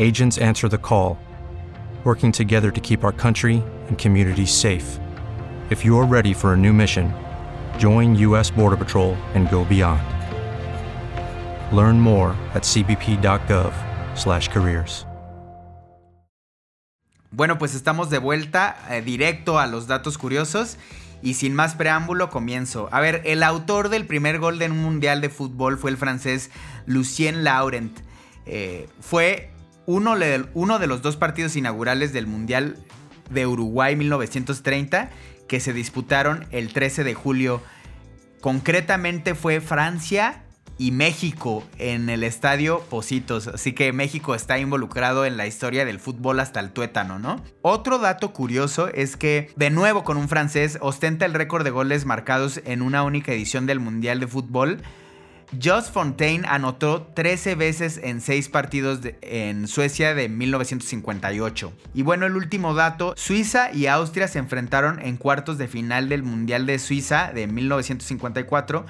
Agents 0.00 0.38
answer 0.38 0.68
the 0.68 0.78
call, 0.78 1.16
working 2.02 2.32
together 2.32 2.72
to 2.72 2.80
keep 2.80 3.04
our 3.04 3.12
country 3.12 3.62
and 3.88 3.98
communities 3.98 4.50
safe. 4.50 4.98
If 5.70 5.84
you're 5.84 6.06
ready 6.06 6.32
for 6.32 6.54
a 6.54 6.56
new 6.56 6.72
mission, 6.72 7.12
join 7.78 8.16
U.S. 8.16 8.50
Border 8.50 8.76
Patrol 8.76 9.14
and 9.34 9.48
go 9.50 9.64
beyond. 9.64 10.02
Learn 11.70 12.00
more 12.00 12.34
at 12.54 12.64
cbp.gov/careers. 12.64 15.06
Bueno, 17.32 17.58
pues 17.58 17.76
estamos 17.76 18.10
de 18.10 18.18
vuelta 18.18 18.76
eh, 18.90 19.02
directo 19.02 19.60
a 19.60 19.68
los 19.68 19.86
datos 19.86 20.18
curiosos 20.18 20.78
y 21.22 21.34
sin 21.34 21.54
más 21.54 21.76
preámbulo 21.76 22.28
comienzo. 22.28 22.88
A 22.90 23.00
ver, 23.00 23.22
el 23.24 23.44
autor 23.44 23.88
del 23.88 24.04
primer 24.06 24.40
gol 24.40 24.58
de 24.58 24.66
un 24.66 24.82
mundial 24.82 25.20
de 25.20 25.28
fútbol 25.28 25.78
fue 25.78 25.90
el 25.90 25.96
francés 25.96 26.50
Lucien 26.86 27.44
Laurent. 27.44 28.00
Eh, 28.46 28.88
fue 29.00 29.52
uno, 29.90 30.78
de 30.78 30.86
los 30.86 31.02
dos 31.02 31.16
partidos 31.16 31.56
inaugurales 31.56 32.12
del 32.12 32.26
Mundial 32.26 32.76
de 33.30 33.46
Uruguay 33.46 33.96
1930 33.96 35.10
que 35.48 35.60
se 35.60 35.72
disputaron 35.72 36.46
el 36.50 36.72
13 36.72 37.04
de 37.04 37.14
julio 37.14 37.62
Concretamente 38.40 39.34
fue 39.34 39.60
Francia 39.60 40.42
y 40.78 40.92
México 40.92 41.62
en 41.76 42.08
el 42.08 42.24
estadio 42.24 42.80
Positos. 42.88 43.46
Así 43.48 43.74
que 43.74 43.92
México 43.92 44.34
está 44.34 44.58
involucrado 44.58 45.26
en 45.26 45.36
la 45.36 45.46
historia 45.46 45.84
del 45.84 46.00
fútbol 46.00 46.40
hasta 46.40 46.58
el 46.58 46.70
tuétano, 46.70 47.18
¿no? 47.18 47.44
Otro 47.60 47.98
dato 47.98 48.32
curioso 48.32 48.88
es 48.88 49.18
que, 49.18 49.52
de 49.56 49.68
nuevo 49.68 50.04
con 50.04 50.16
un 50.16 50.30
francés, 50.30 50.78
ostenta 50.80 51.26
el 51.26 51.34
récord 51.34 51.64
de 51.64 51.70
goles 51.70 52.06
marcados 52.06 52.62
en 52.64 52.80
una 52.80 53.02
única 53.02 53.30
edición 53.30 53.66
del 53.66 53.78
Mundial 53.78 54.20
de 54.20 54.26
Fútbol. 54.26 54.80
Joss 55.62 55.90
Fontaine 55.90 56.46
anotó 56.46 57.02
13 57.14 57.54
veces 57.56 58.00
en 58.02 58.20
6 58.20 58.48
partidos 58.50 59.00
en 59.20 59.66
Suecia 59.66 60.14
de 60.14 60.28
1958. 60.28 61.72
Y 61.92 62.02
bueno, 62.02 62.26
el 62.26 62.36
último 62.36 62.74
dato, 62.74 63.14
Suiza 63.16 63.72
y 63.72 63.86
Austria 63.86 64.28
se 64.28 64.38
enfrentaron 64.38 65.00
en 65.00 65.16
cuartos 65.16 65.58
de 65.58 65.66
final 65.66 66.08
del 66.08 66.22
Mundial 66.22 66.66
de 66.66 66.78
Suiza 66.78 67.32
de 67.34 67.46
1954 67.46 68.86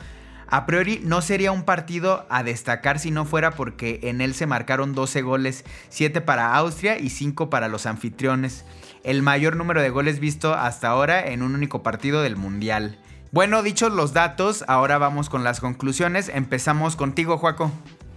a 0.52 0.66
priori 0.66 1.00
no 1.04 1.22
sería 1.22 1.52
un 1.52 1.62
partido 1.62 2.26
a 2.28 2.42
destacar 2.42 2.98
si 2.98 3.12
no 3.12 3.24
fuera 3.24 3.52
porque 3.52 4.00
en 4.02 4.20
él 4.20 4.34
se 4.34 4.46
marcaron 4.46 4.96
12 4.96 5.22
goles, 5.22 5.64
7 5.90 6.20
para 6.22 6.56
Austria 6.56 6.98
y 6.98 7.10
5 7.10 7.50
para 7.50 7.68
los 7.68 7.86
anfitriones, 7.86 8.64
el 9.04 9.22
mayor 9.22 9.54
número 9.54 9.80
de 9.80 9.90
goles 9.90 10.18
visto 10.18 10.52
hasta 10.54 10.88
ahora 10.88 11.24
en 11.24 11.42
un 11.42 11.54
único 11.54 11.84
partido 11.84 12.20
del 12.22 12.36
Mundial. 12.36 12.98
Bueno, 13.32 13.62
dichos 13.62 13.92
los 13.92 14.12
datos, 14.12 14.64
ahora 14.66 14.98
vamos 14.98 15.28
con 15.28 15.44
las 15.44 15.60
conclusiones. 15.60 16.28
Empezamos 16.28 16.96
contigo, 16.96 17.38
Juaco. 17.38 17.70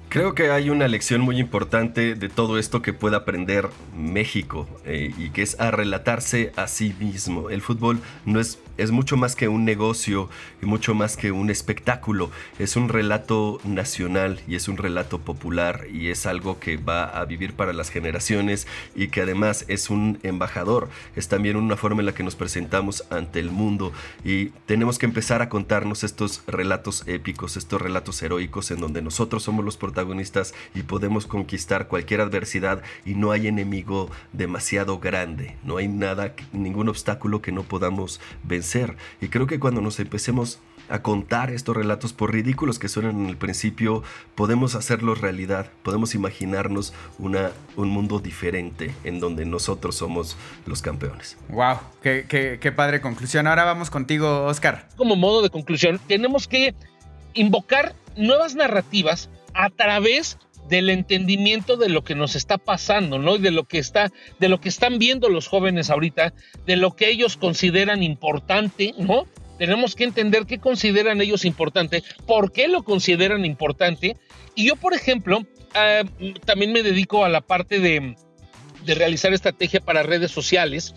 Creo 0.09 0.33
que 0.33 0.49
hay 0.49 0.71
una 0.71 0.87
lección 0.87 1.21
muy 1.21 1.39
importante 1.39 2.15
de 2.15 2.29
todo 2.29 2.57
esto 2.57 2.81
que 2.81 2.93
puede 2.93 3.15
aprender 3.15 3.69
México 3.95 4.67
eh, 4.85 5.13
y 5.15 5.29
que 5.29 5.43
es 5.43 5.59
a 5.59 5.69
relatarse 5.69 6.51
a 6.55 6.67
sí 6.67 6.95
mismo. 6.99 7.51
El 7.51 7.61
fútbol 7.61 7.99
no 8.25 8.39
es, 8.39 8.57
es 8.77 8.91
mucho 8.91 9.17
más 9.17 9.35
que 9.35 9.47
un 9.47 9.65
negocio 9.65 10.29
y 10.61 10.65
mucho 10.65 10.95
más 10.95 11.15
que 11.17 11.31
un 11.31 11.49
espectáculo. 11.49 12.31
Es 12.59 12.75
un 12.75 12.89
relato 12.89 13.59
nacional 13.63 14.41
y 14.47 14.55
es 14.55 14.67
un 14.67 14.77
relato 14.77 15.19
popular 15.19 15.85
y 15.91 16.09
es 16.09 16.25
algo 16.25 16.59
que 16.59 16.77
va 16.77 17.03
a 17.05 17.25
vivir 17.25 17.53
para 17.53 17.73
las 17.73 17.89
generaciones 17.89 18.67
y 18.95 19.09
que 19.09 19.21
además 19.21 19.65
es 19.67 19.89
un 19.89 20.19
embajador. 20.23 20.89
Es 21.15 21.27
también 21.27 21.55
una 21.55 21.77
forma 21.77 22.01
en 22.01 22.07
la 22.07 22.15
que 22.15 22.23
nos 22.23 22.35
presentamos 22.35 23.03
ante 23.11 23.39
el 23.39 23.51
mundo 23.51 23.93
y 24.23 24.47
tenemos 24.65 24.97
que 24.97 25.05
empezar 25.05 25.41
a 25.41 25.49
contarnos 25.49 26.03
estos 26.03 26.43
relatos 26.47 27.03
épicos, 27.07 27.57
estos 27.57 27.81
relatos 27.81 28.21
heroicos 28.23 28.71
en 28.71 28.79
donde 28.79 29.01
nosotros 29.01 29.43
somos 29.43 29.63
los 29.63 29.77
protagonistas 29.77 30.53
y 30.73 30.83
podemos 30.83 31.27
conquistar 31.27 31.87
cualquier 31.87 32.21
adversidad 32.21 32.81
y 33.05 33.13
no 33.13 33.31
hay 33.31 33.47
enemigo 33.47 34.09
demasiado 34.31 34.99
grande, 34.99 35.57
no 35.63 35.77
hay 35.77 35.87
nada, 35.87 36.33
ningún 36.51 36.89
obstáculo 36.89 37.41
que 37.41 37.51
no 37.51 37.63
podamos 37.63 38.19
vencer. 38.43 38.62
Y 39.21 39.27
creo 39.27 39.47
que 39.47 39.59
cuando 39.59 39.81
nos 39.81 39.99
empecemos 39.99 40.59
a 40.89 41.01
contar 41.01 41.49
estos 41.51 41.75
relatos, 41.75 42.13
por 42.13 42.33
ridículos 42.33 42.79
que 42.79 42.87
suenan 42.87 43.21
en 43.21 43.27
el 43.27 43.37
principio, 43.37 44.03
podemos 44.35 44.75
hacerlos 44.75 45.21
realidad, 45.21 45.67
podemos 45.81 46.15
imaginarnos 46.15 46.93
una, 47.19 47.51
un 47.75 47.89
mundo 47.89 48.19
diferente 48.19 48.93
en 49.03 49.19
donde 49.19 49.45
nosotros 49.45 49.95
somos 49.95 50.37
los 50.65 50.81
campeones. 50.81 51.37
¡Wow! 51.49 51.77
Qué, 52.01 52.25
qué, 52.27 52.57
qué 52.59 52.71
padre 52.71 53.01
conclusión! 53.01 53.47
Ahora 53.47 53.63
vamos 53.63 53.89
contigo, 53.89 54.45
Oscar. 54.45 54.89
Como 54.97 55.15
modo 55.15 55.41
de 55.41 55.49
conclusión, 55.49 55.99
tenemos 56.07 56.47
que 56.47 56.75
invocar 57.33 57.95
nuevas 58.15 58.55
narrativas 58.55 59.29
a 59.53 59.69
través 59.69 60.37
del 60.69 60.89
entendimiento 60.89 61.77
de 61.77 61.89
lo 61.89 62.03
que 62.03 62.15
nos 62.15 62.35
está 62.35 62.57
pasando, 62.57 63.19
¿no? 63.19 63.35
Y 63.35 63.39
de 63.39 63.51
lo 63.51 63.65
que 63.65 63.79
está, 63.79 64.11
de 64.39 64.49
lo 64.49 64.59
que 64.59 64.69
están 64.69 64.99
viendo 64.99 65.29
los 65.29 65.47
jóvenes 65.47 65.89
ahorita, 65.89 66.33
de 66.65 66.75
lo 66.77 66.95
que 66.95 67.09
ellos 67.09 67.37
consideran 67.37 68.03
importante, 68.03 68.93
¿no? 68.97 69.25
Tenemos 69.57 69.95
que 69.95 70.03
entender 70.03 70.45
qué 70.45 70.59
consideran 70.59 71.21
ellos 71.21 71.45
importante, 71.45 72.03
por 72.25 72.51
qué 72.51 72.67
lo 72.67 72.83
consideran 72.83 73.45
importante. 73.45 74.17
Y 74.55 74.67
yo, 74.67 74.75
por 74.75 74.93
ejemplo, 74.93 75.45
ah, 75.75 76.03
también 76.45 76.71
me 76.71 76.83
dedico 76.83 77.23
a 77.23 77.29
la 77.29 77.41
parte 77.41 77.79
de, 77.79 78.15
de 78.85 78.95
realizar 78.95 79.33
estrategia 79.33 79.79
para 79.79 80.03
redes 80.03 80.31
sociales, 80.31 80.95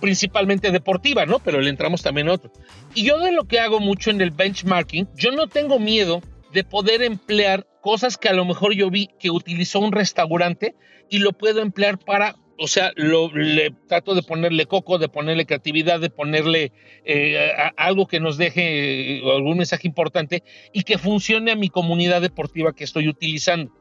principalmente 0.00 0.70
deportiva, 0.70 1.24
¿no? 1.24 1.38
Pero 1.38 1.60
le 1.60 1.70
entramos 1.70 2.02
también 2.02 2.28
a 2.28 2.32
otro. 2.32 2.52
Y 2.94 3.04
yo 3.04 3.18
de 3.20 3.32
lo 3.32 3.44
que 3.44 3.60
hago 3.60 3.80
mucho 3.80 4.10
en 4.10 4.20
el 4.20 4.30
benchmarking, 4.30 5.08
yo 5.16 5.32
no 5.32 5.46
tengo 5.46 5.78
miedo 5.78 6.20
de 6.54 6.62
poder 6.62 7.02
emplear 7.02 7.66
cosas 7.82 8.16
que 8.16 8.28
a 8.28 8.32
lo 8.32 8.44
mejor 8.44 8.74
yo 8.74 8.88
vi 8.88 9.08
que 9.18 9.30
utilizó 9.30 9.80
un 9.80 9.90
restaurante 9.90 10.76
y 11.10 11.18
lo 11.18 11.32
puedo 11.32 11.60
emplear 11.60 11.98
para, 11.98 12.36
o 12.58 12.68
sea, 12.68 12.92
lo, 12.94 13.28
le 13.34 13.72
trato 13.88 14.14
de 14.14 14.22
ponerle 14.22 14.66
coco, 14.66 14.98
de 14.98 15.08
ponerle 15.08 15.46
creatividad, 15.46 15.98
de 15.98 16.10
ponerle 16.10 16.70
eh, 17.04 17.50
algo 17.76 18.06
que 18.06 18.20
nos 18.20 18.38
deje 18.38 19.16
eh, 19.16 19.22
algún 19.24 19.58
mensaje 19.58 19.88
importante 19.88 20.44
y 20.72 20.84
que 20.84 20.96
funcione 20.96 21.50
a 21.50 21.56
mi 21.56 21.68
comunidad 21.70 22.22
deportiva 22.22 22.72
que 22.72 22.84
estoy 22.84 23.08
utilizando. 23.08 23.72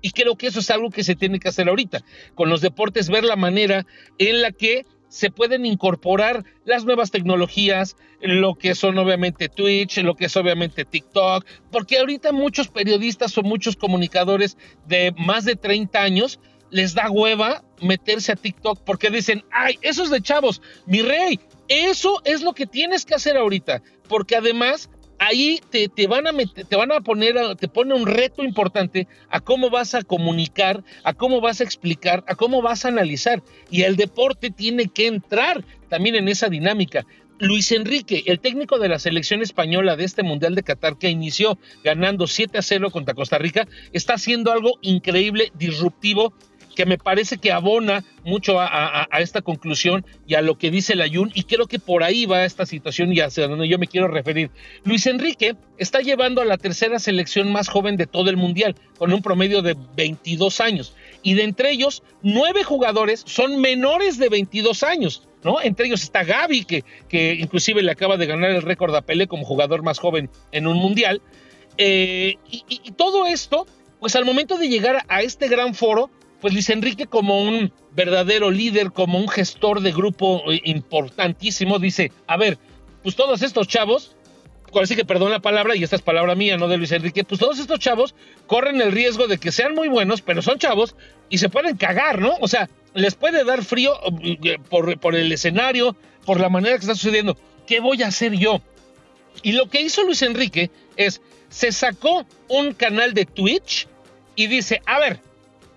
Y 0.00 0.10
creo 0.10 0.36
que 0.36 0.46
eso 0.46 0.60
es 0.60 0.70
algo 0.70 0.90
que 0.90 1.04
se 1.04 1.14
tiene 1.14 1.38
que 1.38 1.48
hacer 1.48 1.68
ahorita. 1.68 2.00
Con 2.34 2.48
los 2.48 2.62
deportes, 2.62 3.10
ver 3.10 3.24
la 3.24 3.36
manera 3.36 3.86
en 4.18 4.40
la 4.40 4.50
que 4.50 4.86
se 5.08 5.30
pueden 5.30 5.64
incorporar 5.66 6.44
las 6.64 6.84
nuevas 6.84 7.10
tecnologías, 7.10 7.96
lo 8.20 8.54
que 8.56 8.74
son 8.74 8.98
obviamente 8.98 9.48
Twitch, 9.48 9.98
lo 9.98 10.16
que 10.16 10.26
es 10.26 10.36
obviamente 10.36 10.84
TikTok, 10.84 11.44
porque 11.70 11.98
ahorita 11.98 12.32
muchos 12.32 12.68
periodistas 12.68 13.36
o 13.38 13.42
muchos 13.42 13.76
comunicadores 13.76 14.56
de 14.86 15.14
más 15.16 15.44
de 15.44 15.56
30 15.56 16.00
años 16.00 16.40
les 16.70 16.94
da 16.94 17.10
hueva 17.10 17.62
meterse 17.80 18.32
a 18.32 18.36
TikTok 18.36 18.80
porque 18.84 19.10
dicen, 19.10 19.44
ay, 19.52 19.78
eso 19.82 20.02
es 20.02 20.10
de 20.10 20.20
chavos, 20.20 20.60
mi 20.86 21.02
rey, 21.02 21.38
eso 21.68 22.20
es 22.24 22.42
lo 22.42 22.52
que 22.52 22.66
tienes 22.66 23.04
que 23.04 23.14
hacer 23.14 23.36
ahorita, 23.36 23.82
porque 24.08 24.36
además 24.36 24.90
ahí 25.18 25.60
te, 25.70 26.06
van 26.06 26.26
a 26.26 26.32
te 26.32 26.76
van 26.76 26.92
a 26.92 27.00
poner, 27.00 27.56
te 27.56 27.68
pone 27.68 27.94
un 27.94 28.06
reto 28.06 28.42
importante 28.44 29.06
a 29.28 29.40
cómo 29.40 29.70
vas 29.70 29.94
a 29.94 30.02
comunicar, 30.02 30.84
a 31.02 31.14
cómo 31.14 31.40
vas 31.40 31.60
a 31.60 31.64
explicar, 31.64 32.24
a 32.26 32.34
cómo 32.34 32.62
vas 32.62 32.84
a 32.84 32.88
analizar. 32.88 33.42
Y 33.70 33.82
el 33.82 33.96
deporte 33.96 34.50
tiene 34.50 34.88
que 34.88 35.06
entrar 35.06 35.64
también 35.88 36.16
en 36.16 36.28
esa 36.28 36.48
dinámica. 36.48 37.06
Luis 37.40 37.72
Enrique, 37.72 38.22
el 38.26 38.38
técnico 38.38 38.78
de 38.78 38.88
la 38.88 39.00
selección 39.00 39.42
española 39.42 39.96
de 39.96 40.04
este 40.04 40.22
Mundial 40.22 40.54
de 40.54 40.62
Qatar 40.62 40.98
que 40.98 41.10
inició 41.10 41.58
ganando 41.82 42.28
7 42.28 42.58
a 42.58 42.62
0 42.62 42.90
contra 42.90 43.14
Costa 43.14 43.38
Rica, 43.38 43.66
está 43.92 44.14
haciendo 44.14 44.52
algo 44.52 44.78
increíble, 44.82 45.50
disruptivo 45.54 46.32
que 46.74 46.86
me 46.86 46.98
parece 46.98 47.38
que 47.38 47.52
abona 47.52 48.04
mucho 48.24 48.58
a, 48.58 49.08
esta 49.18 49.42
conclusión 49.42 50.04
y 50.26 50.34
a 50.34 50.42
lo 50.42 50.58
que 50.58 50.70
dice 50.70 50.94
la 50.94 51.08
Jun, 51.08 51.30
y 51.34 51.44
creo 51.44 51.66
que 51.66 51.78
por 51.78 52.02
ahí 52.02 52.26
va 52.26 52.44
esta 52.44 52.66
situación 52.66 53.12
y 53.12 53.20
hacia 53.20 53.48
donde 53.48 53.68
yo 53.68 53.78
me 53.78 53.86
quiero 53.86 54.08
referir. 54.08 54.50
Luis 54.84 55.06
Enrique 55.06 55.56
está 55.78 56.00
llevando 56.00 56.40
a 56.40 56.44
la 56.44 56.58
tercera 56.58 56.98
selección 56.98 57.52
más 57.52 57.68
joven 57.68 57.96
de 57.96 58.06
todo 58.06 58.30
el 58.30 58.36
Mundial, 58.36 58.74
con 58.98 59.12
un 59.12 59.22
promedio 59.22 59.62
de 59.62 59.76
22 59.96 60.60
años, 60.60 60.94
y 61.22 61.34
de 61.34 61.44
entre 61.44 61.70
ellos, 61.70 62.02
nueve 62.22 62.64
jugadores 62.64 63.22
son 63.26 63.60
menores 63.60 64.18
de 64.18 64.28
22 64.28 64.82
años. 64.82 65.28
¿No? 65.42 65.60
Entre 65.60 65.84
ellos 65.84 66.02
está 66.02 66.24
Gaby, 66.24 66.64
que, 66.64 66.84
que 67.06 67.34
inclusive 67.34 67.82
le 67.82 67.90
acaba 67.90 68.16
de 68.16 68.24
ganar 68.24 68.50
el 68.50 68.62
récord 68.62 68.96
a 68.96 69.02
Pelé 69.02 69.26
como 69.26 69.44
jugador 69.44 69.82
más 69.82 69.98
joven 69.98 70.30
en 70.52 70.66
un 70.66 70.78
mundial. 70.78 71.20
Eh, 71.76 72.38
y 72.48 72.92
todo 72.92 73.26
esto, 73.26 73.66
pues 74.00 74.16
al 74.16 74.24
momento 74.24 74.56
de 74.56 74.68
llegar 74.68 75.04
a 75.06 75.20
este 75.20 75.48
gran 75.48 75.74
foro, 75.74 76.10
pues 76.44 76.52
Luis 76.52 76.68
Enrique 76.68 77.06
como 77.06 77.40
un 77.40 77.72
verdadero 77.92 78.50
líder, 78.50 78.92
como 78.92 79.18
un 79.18 79.30
gestor 79.30 79.80
de 79.80 79.92
grupo 79.92 80.42
eh, 80.52 80.60
importantísimo, 80.64 81.78
dice, 81.78 82.12
a 82.26 82.36
ver, 82.36 82.58
pues 83.02 83.16
todos 83.16 83.40
estos 83.40 83.66
chavos, 83.66 84.14
así 84.78 84.94
que 84.94 85.06
perdón 85.06 85.30
la 85.30 85.40
palabra, 85.40 85.74
y 85.74 85.82
esta 85.82 85.96
es 85.96 86.02
palabra 86.02 86.34
mía, 86.34 86.58
no 86.58 86.68
de 86.68 86.76
Luis 86.76 86.92
Enrique, 86.92 87.24
pues 87.24 87.40
todos 87.40 87.58
estos 87.58 87.78
chavos 87.78 88.14
corren 88.46 88.78
el 88.82 88.92
riesgo 88.92 89.26
de 89.26 89.38
que 89.38 89.52
sean 89.52 89.74
muy 89.74 89.88
buenos, 89.88 90.20
pero 90.20 90.42
son 90.42 90.58
chavos 90.58 90.96
y 91.30 91.38
se 91.38 91.48
pueden 91.48 91.78
cagar, 91.78 92.20
¿no? 92.20 92.34
O 92.42 92.46
sea, 92.46 92.68
les 92.92 93.14
puede 93.14 93.42
dar 93.44 93.64
frío 93.64 93.94
eh, 94.22 94.58
por, 94.68 95.00
por 95.00 95.14
el 95.14 95.32
escenario, 95.32 95.96
por 96.26 96.38
la 96.38 96.50
manera 96.50 96.76
que 96.76 96.82
está 96.82 96.94
sucediendo. 96.94 97.38
¿Qué 97.66 97.80
voy 97.80 98.02
a 98.02 98.08
hacer 98.08 98.34
yo? 98.34 98.60
Y 99.42 99.52
lo 99.52 99.70
que 99.70 99.80
hizo 99.80 100.02
Luis 100.02 100.20
Enrique 100.20 100.70
es, 100.98 101.22
se 101.48 101.72
sacó 101.72 102.26
un 102.48 102.74
canal 102.74 103.14
de 103.14 103.24
Twitch 103.24 103.88
y 104.36 104.46
dice, 104.46 104.82
a 104.84 104.98
ver, 104.98 105.20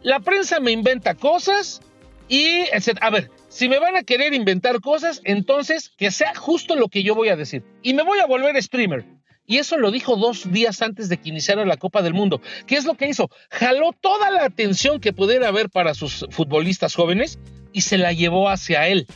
la 0.08 0.22
prensa 0.22 0.62
me 0.62 0.72
inventa 0.72 1.16
cosas 1.16 1.82
y, 2.30 2.62
a 3.02 3.10
ver, 3.10 3.30
si 3.50 3.68
me 3.68 3.78
van 3.78 3.98
a 3.98 4.04
querer 4.04 4.34
inventar 4.34 4.80
cosas, 4.80 5.20
entonces 5.26 5.92
que 5.98 6.12
sea 6.12 6.34
justo 6.34 6.78
lo 6.78 6.88
que 6.88 7.04
yo 7.04 7.14
voy 7.14 7.28
a 7.28 7.36
decir. 7.36 7.66
Y 7.84 7.94
me 7.94 8.04
voy 8.04 8.20
a 8.20 8.26
volver 8.26 8.62
streamer. 8.64 9.04
Y 9.46 9.58
eso 9.58 9.76
lo 9.76 9.92
dijo 9.92 10.16
dos 10.16 10.50
días 10.50 10.82
antes 10.82 11.10
de 11.10 11.18
que 11.18 11.28
iniciara 11.28 11.66
la 11.66 11.76
Copa 11.76 12.02
del 12.02 12.14
Mundo. 12.14 12.40
¿Qué 12.68 12.78
es 12.78 12.86
lo 12.86 12.96
que 12.96 13.10
hizo? 13.10 13.30
Jaló 13.50 13.92
toda 13.92 14.32
la 14.32 14.46
atención 14.46 15.02
que 15.02 15.12
pudiera 15.12 15.50
haber 15.50 15.70
para 15.70 15.94
sus 15.94 16.26
futbolistas 16.32 16.96
jóvenes 16.96 17.38
y 17.74 17.82
se 17.82 17.98
la 17.98 18.14
llevó 18.14 18.50
hacia 18.50 18.88
él. 18.88 19.08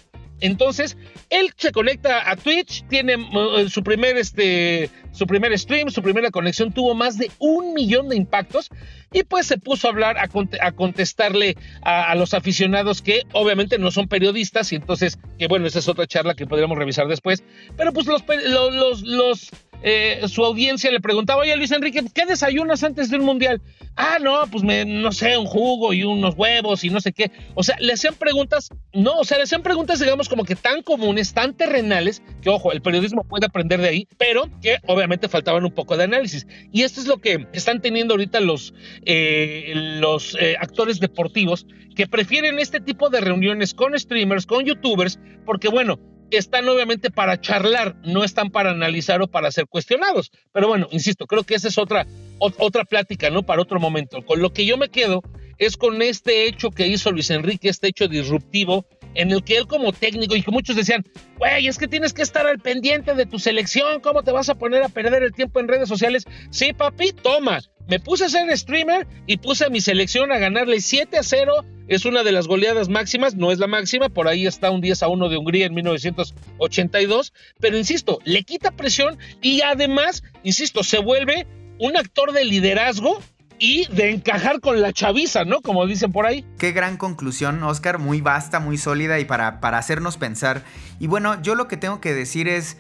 Entonces, 0.42 0.98
él 1.30 1.52
se 1.56 1.72
conecta 1.72 2.30
a 2.30 2.36
Twitch, 2.36 2.84
tiene 2.88 3.16
uh, 3.16 3.70
su 3.70 3.84
primer, 3.84 4.18
este, 4.18 4.90
su 5.12 5.26
primer 5.28 5.58
stream, 5.58 5.90
su 5.90 6.02
primera 6.02 6.32
conexión, 6.32 6.74
tuvo 6.74 6.96
más 6.96 7.18
de 7.18 7.32
un 7.40 7.74
millón 7.74 8.10
de 8.10 8.18
impactos 8.18 8.70
y 9.14 9.24
pues 9.24 9.48
se 9.48 9.58
puso 9.58 9.88
a 9.88 9.92
hablar, 9.92 10.18
a, 10.18 10.72
contestarle 10.72 11.56
a, 11.84 12.16
los 12.16 12.34
aficionados 12.34 13.02
que 13.02 13.22
obviamente 13.34 13.78
no 13.78 13.92
son 13.92 14.08
periodistas 14.08 14.72
y 14.72 14.76
entonces, 14.76 15.20
que 15.38 15.48
bueno, 15.48 15.68
esa 15.68 15.80
es 15.80 15.88
otra 15.88 16.08
charla 16.08 16.34
que 16.34 16.48
podríamos 16.48 16.78
revisar 16.78 17.08
después, 17.08 17.44
pero 17.78 17.94
pues 17.94 18.08
los, 18.08 18.24
los, 18.26 19.02
los 19.04 19.52
eh, 19.84 20.22
su 20.28 20.44
audiencia 20.44 20.92
le 20.92 21.00
preguntaba, 21.00 21.42
oye 21.42 21.56
Luis 21.56 21.72
Enrique, 21.72 22.04
¿qué 22.14 22.26
desayunas 22.26 22.84
antes 22.84 23.10
de 23.10 23.18
un 23.18 23.26
mundial? 23.26 23.62
Ah, 23.96 24.18
no, 24.22 24.44
pues 24.52 24.64
me, 24.64 24.86
no 24.86 25.12
sé, 25.12 25.38
un 25.38 25.46
jugo 25.46 25.94
y 25.94 26.04
unos 26.04 26.36
huevos 26.36 26.84
y 26.84 26.90
no 26.90 27.02
sé 27.02 27.12
qué. 27.12 27.32
O 27.56 27.64
sea, 27.64 27.76
le 27.80 27.94
hacían 27.94 28.16
preguntas, 28.16 28.70
no, 28.94 29.14
o 29.20 29.24
sea, 29.24 29.38
le 29.38 29.44
hacían 29.44 29.64
preguntas, 29.64 30.00
digamos, 30.00 30.30
como 30.30 30.44
que 30.44 30.56
tan 30.56 30.82
comunes, 30.82 31.34
tan 31.34 31.56
terrenales, 31.56 32.22
que 32.42 32.50
ojo, 32.50 32.72
el 32.72 32.82
periodismo 32.82 33.24
puede 33.24 33.46
aprender 33.46 33.82
de 33.82 33.90
ahí, 33.90 34.08
pero 34.18 34.50
que 34.62 34.78
obviamente 34.88 35.28
faltaban 35.28 35.66
un 35.66 35.72
poco 35.72 35.98
de 35.98 36.06
análisis. 36.06 36.48
Y 36.72 36.84
esto 36.84 37.02
es 37.02 37.08
lo 37.08 37.18
que 37.18 37.48
están 37.54 37.82
teniendo 37.82 38.14
ahorita 38.14 38.40
los, 38.40 38.74
eh, 39.06 39.74
los 40.00 40.38
eh, 40.40 40.56
actores 40.60 41.00
deportivos 41.00 41.66
que 41.96 42.08
prefieren 42.08 42.60
este 42.60 42.80
tipo 42.80 43.10
de 43.10 43.22
reuniones 43.22 43.74
con 43.74 43.98
streamers, 43.98 44.46
con 44.46 44.66
youtubers, 44.66 45.20
porque 45.46 45.68
bueno, 45.68 46.00
están 46.38 46.68
obviamente 46.68 47.12
para 47.12 47.40
charlar, 47.40 47.96
no 48.04 48.24
están 48.24 48.50
para 48.50 48.72
analizar 48.72 49.22
o 49.22 49.28
para 49.28 49.52
ser 49.52 49.68
cuestionados. 49.68 50.32
Pero 50.52 50.68
bueno, 50.68 50.88
insisto, 50.92 51.28
creo 51.28 51.44
que 51.44 51.56
esa 51.56 51.68
es 51.68 51.78
otra, 51.78 52.08
otra 52.40 52.86
plática, 52.86 53.30
¿no? 53.30 53.44
Para 53.44 53.62
otro 53.62 53.80
momento. 53.80 54.26
Con 54.26 54.42
lo 54.42 54.52
que 54.52 54.66
yo 54.66 54.78
me 54.78 54.90
quedo 54.90 55.22
es 55.62 55.78
con 55.78 56.02
este 56.02 56.48
hecho 56.48 56.72
que 56.72 56.88
hizo 56.88 57.12
Luis 57.12 57.30
Enrique, 57.30 57.70
este 57.70 57.90
hecho 57.90 58.08
disruptivo, 58.08 58.84
en 59.14 59.30
el 59.30 59.44
que 59.44 59.58
él 59.58 59.68
como 59.68 59.94
técnico, 59.94 60.36
y 60.36 60.42
que 60.42 60.50
muchos 60.50 60.76
decían, 60.76 61.06
güey, 61.38 61.68
es 61.68 61.78
que 61.78 61.88
tienes 61.88 62.14
que 62.14 62.24
estar 62.24 62.48
al 62.48 62.58
pendiente 62.58 63.14
de 63.14 63.28
tu 63.28 63.38
selección, 63.38 64.02
¿cómo 64.02 64.24
te 64.24 64.32
vas 64.32 64.50
a 64.50 64.56
poner 64.56 64.82
a 64.82 64.90
perder 64.90 65.22
el 65.22 65.34
tiempo 65.34 65.60
en 65.60 65.68
redes 65.68 65.88
sociales? 65.88 66.26
Sí, 66.50 66.74
papi, 66.74 67.12
toma. 67.12 67.60
Me 67.88 68.00
puse 68.00 68.26
a 68.26 68.30
ser 68.30 68.58
streamer 68.58 69.06
y 69.28 69.38
puse 69.38 69.66
a 69.66 69.70
mi 69.70 69.82
selección 69.82 70.32
a 70.32 70.40
ganarle 70.40 70.82
7 70.82 71.20
a 71.20 71.24
0 71.24 71.54
es 71.88 72.06
una 72.06 72.24
de 72.24 72.32
las 72.32 72.48
goleadas 72.48 72.90
máximas, 72.90 73.36
no 73.36 73.52
es 73.52 73.60
la 73.60 73.68
máxima, 73.68 74.10
por 74.10 74.28
ahí 74.28 74.48
está 74.48 74.72
un 74.72 74.82
10 74.82 75.04
a 75.04 75.10
1 75.10 75.30
de 75.30 75.38
Hungría 75.38 75.68
en 75.68 75.76
1982, 75.76 77.34
pero 77.60 77.78
insisto, 77.78 78.20
le 78.24 78.42
quita 78.44 78.72
presión 78.72 79.20
y 79.44 79.62
además, 79.62 80.24
insisto, 80.42 80.84
se 80.84 80.98
vuelve 80.98 81.46
un 81.78 81.98
actor 81.98 82.32
de 82.32 82.46
liderazgo 82.46 83.22
y 83.64 83.86
de 83.92 84.10
encajar 84.10 84.60
con 84.60 84.82
la 84.82 84.92
chaviza, 84.92 85.46
¿no? 85.46 85.62
Como 85.62 85.86
dicen 85.86 86.12
por 86.12 86.26
ahí. 86.26 86.44
Qué 86.58 86.72
gran 86.72 86.98
conclusión, 86.98 87.62
Oscar, 87.62 88.00
muy 88.00 88.20
vasta, 88.20 88.60
muy 88.60 88.80
sólida 88.80 89.20
y 89.20 89.26
para, 89.26 89.62
para 89.62 89.78
hacernos 89.78 90.18
pensar. 90.18 90.64
Y 91.00 91.06
bueno, 91.06 91.40
yo 91.44 91.54
lo 91.54 91.68
que 91.68 91.78
tengo 91.78 92.02
que 92.02 92.12
decir 92.12 92.48
es, 92.48 92.78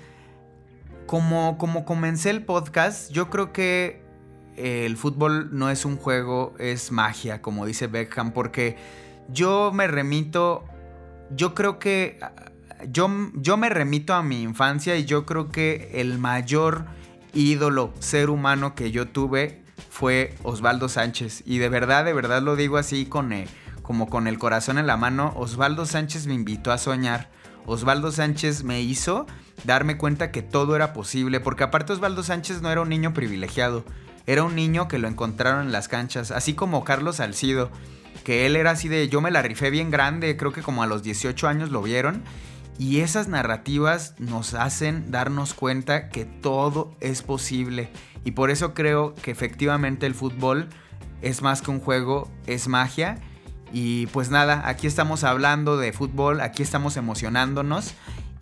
como, 1.06 1.60
como 1.60 1.86
comencé 1.86 2.32
el 2.32 2.44
podcast, 2.44 3.12
yo 3.12 3.30
creo 3.30 3.54
que 3.54 4.02
el 4.58 4.98
fútbol 4.98 5.56
no 5.56 5.70
es 5.70 5.86
un 5.86 5.98
juego, 5.98 6.56
es 6.58 6.92
magia, 6.92 7.44
como 7.44 7.68
dice 7.68 7.86
Beckham, 7.86 8.32
porque 8.32 8.76
yo 9.30 9.72
me 9.72 9.86
remito, 9.86 10.66
yo 11.30 11.54
creo 11.54 11.78
que, 11.78 12.18
yo, 12.90 13.08
yo 13.36 13.56
me 13.56 13.70
remito 13.70 14.16
a 14.16 14.24
mi 14.24 14.42
infancia 14.42 14.96
y 14.96 15.06
yo 15.06 15.28
creo 15.28 15.50
que 15.50 15.92
el 15.94 16.18
mayor 16.18 16.86
ídolo, 17.36 17.94
ser 18.00 18.32
humano 18.32 18.74
que 18.74 18.90
yo 18.90 19.08
tuve 19.08 19.61
fue 19.90 20.36
Osvaldo 20.44 20.90
Sánchez. 20.90 21.44
Y 21.46 21.58
de 21.58 21.70
verdad, 21.70 22.06
de 22.06 22.14
verdad 22.14 22.42
lo 22.42 22.56
digo 22.56 22.78
así 22.78 23.06
con, 23.06 23.34
eh, 23.34 23.48
como 23.82 24.10
con 24.10 24.28
el 24.28 24.40
corazón 24.40 24.78
en 24.78 24.88
la 24.88 24.98
mano, 24.98 25.34
Osvaldo 25.36 25.86
Sánchez 25.86 26.28
me 26.28 26.34
invitó 26.34 26.72
a 26.72 26.78
soñar. 26.78 27.30
Osvaldo 27.66 28.12
Sánchez 28.12 28.64
me 28.64 28.82
hizo 28.82 29.28
darme 29.64 29.98
cuenta 29.98 30.32
que 30.32 30.42
todo 30.42 30.76
era 30.76 30.94
posible, 30.94 31.40
porque 31.40 31.64
aparte 31.64 31.94
Osvaldo 31.94 32.24
Sánchez 32.24 32.62
no 32.62 32.72
era 32.72 32.82
un 32.82 32.90
niño 32.90 33.14
privilegiado, 33.14 33.86
era 34.26 34.44
un 34.44 34.56
niño 34.56 34.88
que 34.88 34.98
lo 34.98 35.08
encontraron 35.08 35.68
en 35.68 35.72
las 35.72 35.88
canchas, 35.88 36.32
así 36.32 36.54
como 36.54 36.84
Carlos 36.84 37.18
Salcido, 37.18 37.70
que 38.24 38.46
él 38.46 38.56
era 38.56 38.72
así 38.72 38.88
de 38.88 39.08
yo 39.10 39.22
me 39.22 39.32
la 39.32 39.42
rifé 39.42 39.70
bien 39.70 39.92
grande, 39.92 40.38
creo 40.38 40.52
que 40.52 40.62
como 40.62 40.84
a 40.84 40.88
los 40.88 41.04
18 41.04 41.48
años 41.48 41.70
lo 41.70 41.82
vieron. 41.82 42.24
Y 42.78 43.02
esas 43.02 43.28
narrativas 43.28 44.16
nos 44.18 44.56
hacen 44.56 45.12
darnos 45.12 45.54
cuenta 45.54 46.10
que 46.10 46.26
todo 46.26 46.96
es 47.00 47.22
posible. 47.22 47.92
Y 48.24 48.32
por 48.32 48.52
eso 48.52 48.74
creo 48.74 49.16
que 49.16 49.32
efectivamente 49.32 50.06
el 50.06 50.14
fútbol 50.14 50.68
es 51.22 51.42
más 51.42 51.62
que 51.62 51.72
un 51.72 51.80
juego, 51.80 52.30
es 52.46 52.68
magia. 52.68 53.18
Y 53.74 54.08
pues 54.08 54.30
nada, 54.30 54.68
aquí 54.68 54.88
estamos 54.88 55.24
hablando 55.24 55.78
de 55.78 55.94
fútbol, 55.94 56.42
aquí 56.42 56.62
estamos 56.62 56.98
emocionándonos. 56.98 57.94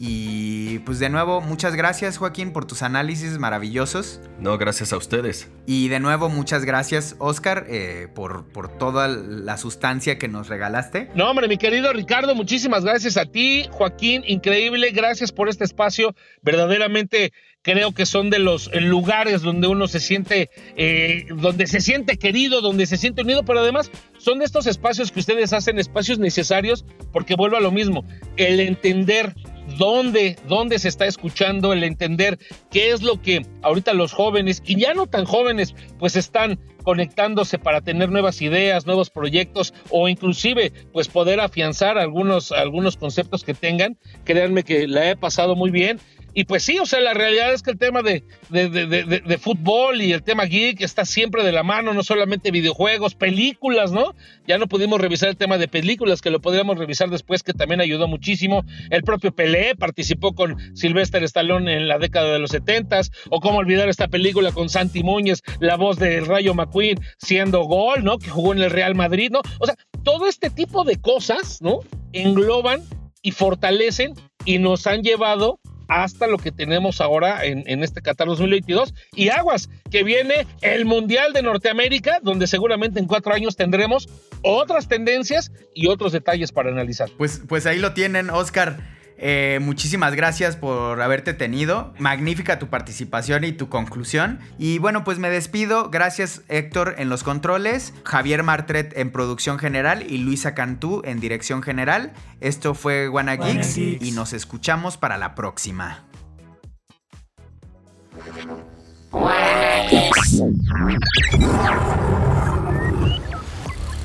Y 0.02 0.80
pues 0.80 1.00
de 1.00 1.10
nuevo, 1.10 1.42
muchas 1.42 1.76
gracias 1.76 2.18
Joaquín 2.18 2.54
por 2.54 2.66
tus 2.66 2.84
análisis 2.84 3.38
maravillosos. 3.38 4.22
No, 4.40 4.58
gracias 4.58 4.94
a 4.94 4.98
ustedes. 4.98 5.52
Y 5.68 5.90
de 5.90 6.00
nuevo, 6.00 6.30
muchas 6.30 6.64
gracias 6.64 7.18
Oscar 7.20 7.66
eh, 7.68 8.08
por, 8.16 8.46
por 8.54 8.78
toda 8.78 9.10
la 9.10 9.58
sustancia 9.58 10.18
que 10.18 10.30
nos 10.30 10.48
regalaste. 10.48 11.10
No, 11.16 11.30
hombre, 11.30 11.50
mi 11.50 11.58
querido 11.58 11.92
Ricardo, 11.92 12.34
muchísimas 12.34 12.86
gracias 12.86 13.18
a 13.18 13.26
ti, 13.26 13.66
Joaquín, 13.72 14.24
increíble, 14.26 14.92
gracias 14.92 15.34
por 15.34 15.50
este 15.50 15.66
espacio, 15.66 16.16
verdaderamente 16.42 17.34
creo 17.62 17.94
que 17.94 18.06
son 18.06 18.30
de 18.30 18.40
los 18.40 18.74
lugares 18.74 19.42
donde 19.42 19.68
uno 19.68 19.88
se 19.88 20.00
siente, 20.00 20.50
eh, 20.78 21.26
donde 21.36 21.68
se 21.68 21.82
siente 21.82 22.18
querido, 22.18 22.62
donde 22.62 22.86
se 22.86 22.96
siente 22.96 23.24
unido, 23.24 23.44
pero 23.44 23.60
además 23.60 23.92
son 24.18 24.40
de 24.40 24.46
estos 24.46 24.66
espacios 24.66 25.12
que 25.12 25.20
ustedes 25.20 25.52
hacen, 25.52 25.78
espacios 25.78 26.20
necesarios, 26.20 26.86
porque 27.12 27.36
vuelvo 27.36 27.58
a 27.58 27.62
lo 27.62 27.72
mismo, 27.72 28.06
el 28.38 28.62
entender 28.62 29.36
dónde, 29.80 30.36
dónde 30.48 30.78
se 30.78 30.90
está 30.90 31.08
escuchando, 31.08 31.74
el 31.74 31.84
entender 31.84 32.38
qué 32.70 32.92
es 32.92 33.02
lo 33.02 33.20
que 33.22 33.46
ahorita 33.64 33.94
los 33.94 34.14
jóvenes, 34.14 34.62
y 34.66 34.80
ya 34.80 34.94
no 34.94 35.08
tan 35.08 35.26
jóvenes, 35.26 35.74
pues 35.98 36.16
están 36.16 36.60
conectándose 36.84 37.58
para 37.58 37.82
tener 37.82 38.10
nuevas 38.10 38.42
ideas, 38.42 38.86
nuevos 38.86 39.10
proyectos 39.10 39.74
o 39.90 40.08
inclusive 40.08 40.72
pues 40.92 41.08
poder 41.08 41.40
afianzar 41.40 41.98
algunos, 41.98 42.52
algunos 42.52 42.98
conceptos 42.98 43.44
que 43.44 43.54
tengan. 43.54 43.98
Créanme 44.26 44.64
que 44.64 44.88
la 44.88 45.10
he 45.10 45.16
pasado 45.16 45.56
muy 45.56 45.72
bien 45.72 46.00
y 46.34 46.46
pues 46.46 46.64
sí, 46.64 46.80
o 46.80 46.86
sea, 46.86 47.00
la 47.00 47.14
realidad 47.14 47.54
es 47.54 47.64
que 47.64 47.72
el 47.72 47.78
tema 47.78 48.02
de, 48.02 48.24
de, 48.50 49.38
fútbol 49.38 50.02
y 50.02 50.14
el 50.14 50.24
tema 50.24 50.46
geek 50.46 50.82
está 50.82 51.06
siempre 51.06 51.44
de 51.44 51.52
la 51.52 51.64
mano, 51.64 51.94
no 51.94 52.04
solamente 52.04 52.52
videojuegos, 52.52 53.16
películas, 53.16 53.92
¿no? 53.92 54.16
Ya 54.48 54.58
no 54.58 54.68
pudimos 54.68 55.02
revisar 55.02 55.30
el 55.30 55.38
tema 55.38 55.58
de 55.58 55.68
películas, 55.68 56.22
que 56.22 56.30
lo 56.30 56.40
podríamos 56.40 56.78
revisar 56.78 57.10
después, 57.10 57.44
que 57.44 57.54
también 57.54 57.82
ayudó 57.82 58.08
muchísimo. 58.08 58.64
El 58.90 59.04
propio 59.04 59.32
Pelé 59.32 59.76
participó 59.76 60.34
con 60.34 60.58
Sylvester 60.76 61.24
Stallone 61.24 61.74
en 61.74 61.88
la 61.88 61.98
década 61.98 62.34
de 62.34 62.40
los 62.40 62.52
70 62.52 63.02
o 63.30 63.40
cómo 63.40 63.60
olvidar 63.60 63.90
esta 63.90 64.08
película 64.08 64.52
con 64.52 64.70
Santi 64.70 65.04
Muñez, 65.04 65.42
la 65.60 65.78
voz 65.78 65.98
del 65.98 66.26
Rayo 66.26 66.54
McQueen 66.54 67.00
siendo 67.18 67.64
gol, 67.64 68.04
¿no? 68.04 68.18
Que 68.18 68.30
jugó 68.30 68.54
en 68.54 68.60
el 68.60 68.70
Real 68.70 68.96
Madrid, 68.96 69.30
¿no? 69.32 69.42
O 69.60 69.66
sea, 69.66 69.76
todo 70.04 70.28
este 70.28 70.50
tipo 70.50 70.84
de 70.84 71.00
cosas, 71.00 71.62
¿no? 71.62 71.80
Engloban 72.14 72.82
y 73.22 73.32
fortalecen 73.32 74.14
y 74.46 74.60
nos 74.60 74.88
han 74.88 75.04
llevado 75.04 75.60
hasta 75.90 76.28
lo 76.28 76.38
que 76.38 76.52
tenemos 76.52 77.02
ahora 77.02 77.44
en, 77.44 77.84
este 77.84 78.02
Qatar 78.02 78.28
2022. 78.28 78.94
Y 79.16 79.30
aguas, 79.30 79.70
que 79.92 80.04
viene 80.04 80.48
el 80.62 80.86
Mundial 80.86 81.34
de 81.34 81.42
Norteamérica, 81.42 82.20
donde 82.22 82.48
seguramente 82.48 83.00
en 83.00 83.08
cuatro 83.08 83.34
años 83.34 83.58
tendremos 83.58 84.08
otras 84.42 84.88
tendencias 84.88 85.52
y 85.74 85.88
otros 85.88 86.14
detalles 86.14 86.52
para 86.52 86.70
analizar. 86.70 87.10
Pues, 87.18 87.42
pues 87.48 87.66
ahí 87.66 87.80
lo 87.80 87.94
tienen, 87.94 88.30
Oscar. 88.30 88.99
Eh, 89.22 89.60
muchísimas 89.62 90.16
gracias 90.16 90.56
por 90.56 91.02
haberte 91.02 91.34
tenido. 91.34 91.94
Magnífica 92.00 92.58
tu 92.58 92.68
participación 92.68 93.44
y 93.44 93.52
tu 93.52 93.68
conclusión. 93.68 94.40
Y 94.58 94.80
bueno, 94.80 95.04
pues 95.04 95.20
me 95.20 95.30
despido. 95.30 95.90
Gracias 95.90 96.42
Héctor 96.48 96.96
en 96.98 97.10
los 97.10 97.24
controles, 97.24 97.94
Javier 98.06 98.44
Martret 98.44 98.94
en 98.96 99.12
producción 99.12 99.60
general 99.60 100.10
y 100.10 100.20
Luisa 100.20 100.56
Cantú 100.56 101.02
en 101.04 101.20
dirección 101.20 101.62
general. 101.62 102.14
Esto 102.40 102.74
fue 102.74 103.10
Wanna 103.10 103.36
Geeks 103.36 103.78
y 103.78 104.12
nos 104.16 104.32
escuchamos 104.32 104.96
para 104.96 105.18
la 105.18 105.36
próxima. 105.36 106.06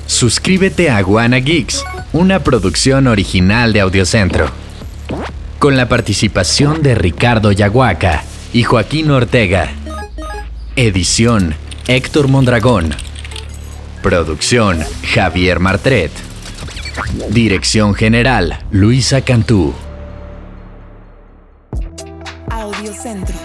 Suscríbete 0.07 0.89
a 0.89 1.01
Wanna 1.05 1.37
Geeks, 1.37 1.85
una 2.11 2.39
producción 2.39 3.07
original 3.07 3.71
de 3.71 3.79
Audiocentro 3.79 4.64
con 5.65 5.77
la 5.77 5.89
participación 5.89 6.83
de 6.83 6.93
Ricardo 6.93 7.51
Yaguaca 7.51 8.23
y 8.53 8.61
Joaquín 8.61 9.09
Ortega. 9.09 9.71
Edición 10.75 11.55
Héctor 11.87 12.27
Mondragón. 12.27 12.91
Producción 14.03 14.77
Javier 15.11 15.59
Martret. 15.59 16.11
Dirección 17.31 17.95
General 17.95 18.63
Luisa 18.69 19.21
Cantú. 19.21 19.73
Audiocentro. 22.51 23.44